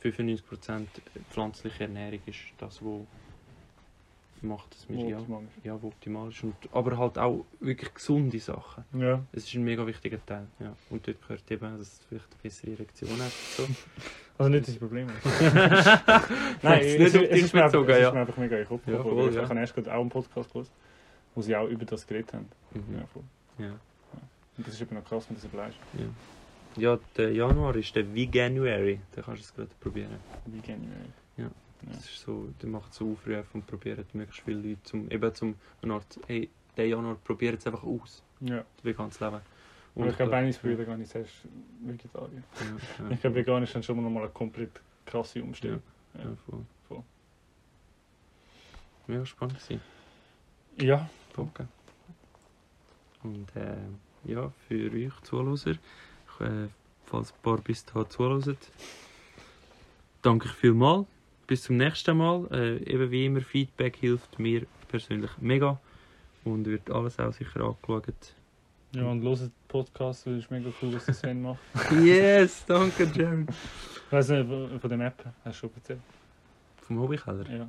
95% 0.00 1.02
pflanzliche 1.30 1.84
Ernährung 1.84 2.20
ist 2.26 2.38
das, 2.58 2.82
was 2.82 3.06
macht, 4.42 4.74
dass 4.74 4.88
wir 4.88 4.96
Wo 4.96 5.08
ja, 5.08 5.18
ja, 5.64 5.82
wo 5.82 5.88
optimal 5.88 6.28
ist. 6.28 6.42
Und, 6.42 6.54
aber 6.72 6.98
halt 6.98 7.18
auch 7.18 7.44
wirklich 7.60 7.94
gesunde 7.94 8.38
Sachen. 8.38 8.84
Ja. 8.94 9.22
Es 9.32 9.44
ist 9.44 9.54
ein 9.54 9.64
mega 9.64 9.86
wichtiger 9.86 10.24
Teil. 10.24 10.46
Ja. 10.58 10.74
Und 10.90 11.06
dort 11.06 11.20
gehört 11.22 11.50
eben, 11.50 11.78
dass 11.78 11.98
du 11.98 12.04
vielleicht 12.08 12.32
eine 12.32 12.42
bessere 12.42 12.70
Erektion 12.72 13.10
hast. 13.18 13.58
und 13.60 13.68
So. 13.68 13.74
Also 14.38 14.50
nicht 14.50 14.68
das 14.68 14.76
Problem. 14.76 15.06
Nein, 16.62 16.80
es, 16.82 16.86
es 16.86 16.94
ist 16.94 16.98
nicht 16.98 17.16
auf 17.16 17.22
es, 17.22 17.28
dich 17.30 17.42
ist 17.44 17.54
mir 17.54 17.64
einfach, 17.64 17.80
bezogen, 17.80 17.90
es 17.90 18.00
ja. 18.00 18.08
ist 18.08 18.14
mir 18.14 18.20
einfach 18.20 18.36
mega 18.36 18.56
in 18.56 18.62
den 18.62 18.68
Kopf 18.68 18.86
Ja, 18.86 19.02
voll, 19.02 19.28
ich 19.30 19.34
ja. 19.34 19.48
habe 19.48 19.60
erst 19.60 19.74
gerade 19.74 19.94
auch 19.94 20.00
einen 20.00 20.10
Podcast 20.10 20.52
gehört, 20.52 20.70
wo 21.34 21.40
sie 21.40 21.56
auch 21.56 21.66
über 21.68 21.86
das 21.86 22.06
geredet 22.06 22.34
haben. 22.34 22.48
Mhm. 22.74 22.98
Ja, 22.98 23.06
voll. 23.06 23.22
Ja. 23.58 23.70
Und 24.58 24.66
das 24.66 24.74
ist 24.74 24.82
eben 24.82 24.94
noch 24.94 25.06
krass, 25.06 25.24
wenn 25.30 25.36
du 25.36 25.42
das 25.42 25.50
bleibst. 25.50 25.78
Ja. 26.76 26.90
ja, 26.92 26.98
der 27.16 27.32
Januar 27.32 27.76
ist 27.76 27.96
der 27.96 28.14
Veganuary. 28.14 29.00
Da 29.12 29.22
kannst 29.22 29.40
du 29.40 29.44
es 29.44 29.54
gerade 29.54 29.70
probieren. 29.80 30.18
Wie 30.44 30.60
gerne 30.60 30.82
ich 31.38 31.44
Ja. 31.82 31.92
Das 31.94 32.04
ist 32.04 32.20
so, 32.20 32.48
der 32.62 32.68
macht 32.68 32.92
so 32.94 33.12
Aufrufe 33.12 33.44
und 33.52 33.66
probiert 33.66 34.14
möglichst 34.14 34.42
viele 34.44 34.60
Leute 34.60 34.82
zum, 34.84 35.10
eben 35.10 35.34
zum, 35.34 35.54
eine 35.82 35.94
Art, 35.94 36.18
hey, 36.26 36.48
der 36.76 36.88
Januar 36.88 37.16
probiert 37.16 37.58
es 37.60 37.66
einfach 37.66 37.82
aus, 37.84 38.22
Ja. 38.40 38.64
vegan 38.82 39.10
zu 39.10 39.24
leben. 39.24 39.40
Aber 39.94 40.06
ich 40.08 40.16
glaube, 40.16 40.30
glaub- 40.30 40.32
eines 40.40 40.58
früher 40.58 40.84
gar 40.84 40.96
nicht 40.96 41.10
zuerst 41.10 41.32
Vegetarier. 41.80 42.42
Ja, 42.98 43.04
ja, 43.06 43.10
Ich 43.14 43.20
glaube, 43.20 43.36
vegan 43.36 43.62
ist 43.62 43.74
dann 43.74 43.82
schon 43.82 44.12
mal 44.12 44.20
eine 44.22 44.30
komplett 44.30 44.80
krasse 45.06 45.42
Umstellung. 45.42 45.82
ja, 46.14 46.20
Ja. 46.24 46.36
voll. 46.46 46.66
Voll. 46.88 47.02
Mega 49.06 49.24
spannend 49.24 49.58
gewesen. 49.58 49.80
Ja. 50.80 51.08
Danke. 51.34 51.68
Und 53.22 53.54
äh, 53.56 53.76
ja, 54.24 54.52
für 54.68 54.90
euch 54.92 55.20
Zuhörer, 55.22 55.54
ich, 55.54 56.40
äh, 56.40 56.68
falls 57.06 57.32
ein 57.32 57.38
paar 57.42 57.58
bis 57.58 57.84
dahin 57.84 58.10
zuhören, 58.10 58.56
danke 60.22 60.46
ich 60.48 60.52
vielmals. 60.54 61.06
Bis 61.46 61.62
zum 61.62 61.76
nächsten 61.76 62.16
Mal. 62.16 62.46
Äh, 62.50 62.76
eben 62.92 63.10
wie 63.10 63.26
immer, 63.26 63.40
Feedback 63.40 63.96
hilft 63.96 64.38
mir 64.38 64.66
persönlich 64.88 65.30
mega 65.38 65.78
und 66.44 66.66
wird 66.66 66.90
alles 66.90 67.18
auch 67.18 67.32
sicher 67.32 67.60
angeschaut. 67.60 68.34
Ja, 68.92 69.04
und 69.04 69.22
hört 69.22 69.40
den 69.40 69.52
Podcast, 69.68 70.26
weil 70.26 70.34
es 70.34 70.44
ist 70.44 70.50
mega 70.50 70.70
cool, 70.80 70.94
was 70.94 71.04
der 71.04 71.14
Sven 71.14 71.42
macht. 71.42 71.58
Yes, 72.02 72.64
danke 72.66 73.04
Jared. 73.14 73.48
Ich 73.50 74.12
weiß 74.12 74.28
nicht, 74.30 74.48
von 74.80 74.88
der 74.88 74.98
Map 74.98 75.24
hast 75.44 75.56
du 75.56 75.60
schon 75.60 75.70
erzählt. 75.74 76.00
Vom 76.82 77.00
Hobbykeller? 77.00 77.50
Ja. 77.50 77.68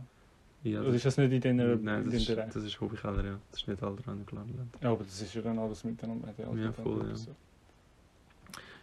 Ja, 0.64 0.82
Oder 0.82 0.94
ist 0.94 1.06
das 1.06 1.18
nicht 1.18 1.32
in 1.32 1.42
den, 1.42 1.84
Nein, 1.84 2.04
in 2.04 2.06
das 2.06 2.16
ist, 2.16 2.28
Bereich? 2.28 2.52
das 2.54 2.64
ist 2.64 2.80
Hobbykeller, 2.82 3.24
ja. 3.24 3.40
Das 3.52 3.62
ist 3.62 3.68
nicht 3.68 3.82
Alderan 3.82 4.26
Glanland. 4.26 4.76
Ja, 4.82 4.92
aber 4.92 5.04
das 5.04 5.22
ist 5.22 5.34
ja 5.34 5.42
dann 5.42 5.60
alles 5.60 5.84
miteinander. 5.84 6.34
Ja, 6.38 6.72
voll, 6.72 7.08
ja. 7.08 7.16
so. 7.16 7.36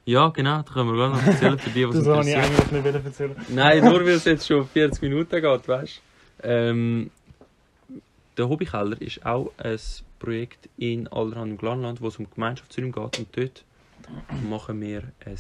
Ja, 0.06 0.28
genau, 0.28 0.62
da 0.62 0.72
können 0.72 0.90
wir 0.90 0.94
gleich 0.94 1.10
noch 1.10 1.26
erzählen 1.26 1.58
für 1.58 1.70
die, 1.70 1.88
was 1.88 1.94
Das 1.96 2.06
wollte 2.06 2.28
ich 2.28 2.36
eigentlich 2.36 2.70
nicht 2.70 3.04
erzählen. 3.06 3.36
Nein, 3.48 3.84
nur 3.84 4.00
weil 4.00 4.08
es 4.08 4.24
jetzt 4.24 4.46
schon 4.46 4.66
40 4.66 5.02
Minuten 5.02 5.40
geht, 5.40 5.68
weißt 5.68 6.00
du. 6.42 6.48
Ähm, 6.48 7.10
der 8.36 8.48
Hobbykeller 8.48 9.00
ist 9.00 9.24
auch 9.24 9.52
ein 9.56 9.78
Projekt 10.18 10.68
in 10.76 11.08
Alderhan 11.08 11.52
im 11.52 11.58
Glanland, 11.58 12.00
wo 12.00 12.08
es 12.08 12.18
um 12.18 12.28
Gemeinschaftsräume 12.28 12.90
geht. 12.90 13.18
Und 13.18 13.28
dort 13.32 13.64
machen 14.48 14.80
wir 14.80 15.04
eine 15.24 15.36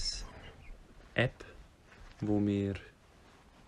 App, 1.14 1.44
wo 2.20 2.40
wir 2.44 2.74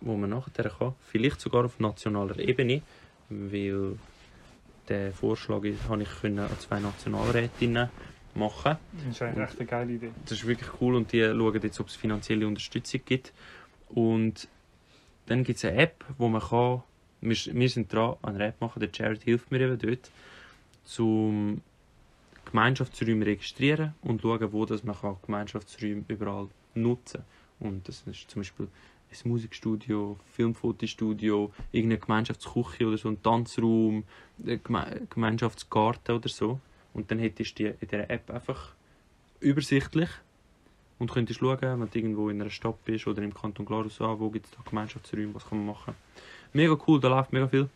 wo 0.01 0.15
man 0.15 0.29
nachher 0.29 0.69
kann, 0.69 0.93
vielleicht 1.07 1.41
sogar 1.41 1.65
auf 1.65 1.79
nationaler 1.79 2.37
Ebene, 2.37 2.81
weil 3.29 3.97
der 4.87 5.11
Vorschlag 5.11 5.63
ist, 5.63 5.89
habe 5.89 6.03
ich 6.03 6.21
können 6.21 6.39
an 6.39 6.59
zwei 6.59 6.79
Nationalrätinnen 6.79 7.89
machen. 8.37 8.77
Das 8.93 9.15
ist 9.15 9.21
eigentlich 9.21 9.49
echt 9.49 9.59
eine 9.59 9.67
geile 9.67 9.93
Idee. 9.93 10.11
Das 10.23 10.33
ist 10.33 10.47
wirklich 10.47 10.69
cool 10.81 10.95
und 10.95 11.11
die 11.11 11.23
schauen 11.23 11.61
jetzt, 11.61 11.79
ob 11.79 11.87
es 11.87 11.95
finanzielle 11.95 12.47
Unterstützung 12.47 13.01
gibt. 13.05 13.33
Und 13.89 14.47
dann 15.27 15.43
gibt 15.43 15.57
es 15.57 15.65
eine 15.65 15.77
App, 15.77 16.05
wo 16.17 16.27
man 16.27 16.41
kann, 16.41 16.83
wir, 17.21 17.35
wir 17.35 17.69
sind 17.69 17.91
dran 17.91 18.15
an 18.21 18.35
einer 18.35 18.45
App 18.45 18.61
machen, 18.61 18.79
der 18.79 18.89
Jared 18.93 19.23
hilft 19.23 19.51
mir 19.51 19.61
eben 19.61 19.77
dort, 19.77 20.11
zum 20.83 21.61
Gemeinschaftsräume 22.45 23.25
registrieren 23.25 23.93
und 24.01 24.21
schauen, 24.21 24.53
wo 24.53 24.65
das 24.65 24.83
man 24.83 24.95
kann 24.95 25.17
Gemeinschaftsräume 25.25 26.03
überall 26.07 26.47
nutzen 26.75 27.23
Und 27.59 27.87
das 27.87 28.03
ist 28.05 28.29
zum 28.31 28.41
Beispiel 28.41 28.67
ein 29.11 29.29
Musikstudio, 29.29 30.17
Filmfotostudio, 30.33 31.51
irgendeine 31.71 31.99
Gemeinschaftsküche 31.99 32.87
oder 32.87 32.97
so, 32.97 33.09
ein 33.09 33.21
Tanzraum, 33.21 34.03
ein 34.45 34.61
Geme 34.63 35.07
Gemeinschaftsgarten 35.09 36.15
oder 36.15 36.29
so. 36.29 36.59
Und 36.97 37.11
dann 37.11 37.19
hättest 37.19 37.59
du 37.59 37.63
die 37.63 37.69
in 37.69 37.87
dieser 37.87 38.09
App 38.09 38.29
einfach 38.31 38.73
übersichtlich 39.39 40.09
und 40.97 41.11
könntest 41.11 41.39
schauen, 41.39 41.61
wenn 41.61 41.89
du 41.89 41.97
irgendwo 41.97 42.29
in 42.29 42.41
einer 42.41 42.49
Stadt 42.49 42.83
bist 42.85 43.05
oder 43.05 43.21
im 43.21 43.33
Kanton 43.33 43.67
Glarus, 43.67 44.01
ah, 44.01 44.15
wo 44.17 44.31
gibt 44.31 44.47
es 44.47 44.51
da 44.51 44.57
Gemeinschaftsräume, 44.67 45.35
was 45.35 45.47
kann 45.47 45.59
man 45.59 45.67
machen. 45.67 45.93
Mega 46.53 46.75
cool, 46.87 46.99
da 46.99 47.07
läuft 47.07 47.33
mega 47.33 47.47
viel. 47.47 47.69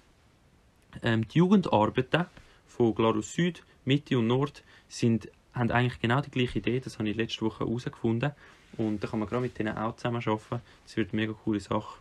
Ähm, 1.03 1.27
die 1.27 1.37
Jugendarbeiten 1.37 2.25
von 2.67 2.95
Glarus 2.95 3.33
Süd, 3.33 3.63
Mitte 3.85 4.17
und 4.17 4.25
Nord 4.25 4.63
sind, 4.89 5.29
haben 5.53 5.69
eigentlich 5.69 6.01
genau 6.01 6.21
die 6.21 6.31
gleiche 6.31 6.57
Idee, 6.57 6.79
das 6.79 6.97
habe 6.97 7.07
ich 7.07 7.15
letzte 7.15 7.45
Woche 7.45 7.63
herausgefunden. 7.63 8.31
Und 8.77 9.03
da 9.03 9.07
kann 9.07 9.19
man 9.19 9.29
gerade 9.29 9.43
mit 9.43 9.59
denen 9.59 9.77
auch 9.77 9.97
zusammen 9.97 10.23
arbeiten. 10.25 10.61
Das 10.85 10.97
wird 10.97 11.13
eine 11.13 11.21
mega 11.21 11.33
coole 11.33 11.59
Sache. 11.59 11.99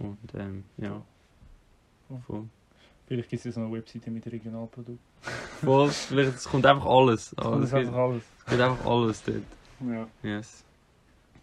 Und 0.00 0.34
ähm, 0.34 0.64
ja. 0.78 1.00
Voll. 2.26 2.48
Vielleicht 3.06 3.28
gibt 3.28 3.40
es 3.40 3.44
ja 3.44 3.52
so 3.52 3.60
eine 3.60 3.72
Webseite 3.72 4.10
mit 4.10 4.26
Regionalprodukten. 4.26 4.98
Voll. 5.62 5.90
Vielleicht, 5.90 6.36
es 6.36 6.44
kommt 6.44 6.64
einfach 6.66 6.86
alles. 6.86 7.30
Das 7.36 7.46
alles 7.46 7.64
ist 7.66 7.74
einfach 7.74 7.94
alles. 7.94 8.22
es 8.38 8.44
geht 8.46 8.60
einfach 8.60 8.86
alles 8.86 9.22
dort. 9.22 9.42
Ja. 9.80 10.08
Yes. 10.22 10.64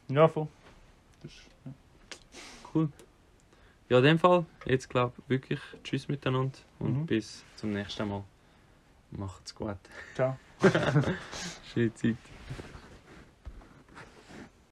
Ja, 0.08 0.28
voll. 0.28 0.48
Das 1.22 1.32
ist, 1.32 1.42
ja. 1.66 1.72
Cool. 2.74 2.90
Ja, 3.90 3.98
in 4.00 4.04
dem 4.06 4.20
Fall, 4.20 4.46
jetzt 4.66 4.90
glaube 4.90 5.14
ich 5.18 5.30
wirklich 5.30 5.60
Tschüss 5.84 6.08
miteinander 6.08 6.58
und 6.80 6.98
Mhm. 7.02 7.06
bis 7.06 7.44
zum 7.58 7.74
nächsten 7.74 8.08
Mal. 8.08 8.24
Macht's 9.12 9.54
gut. 9.54 9.76
Ciao. 10.16 10.38
Schöne 11.74 11.94
Zeit. 11.94 12.16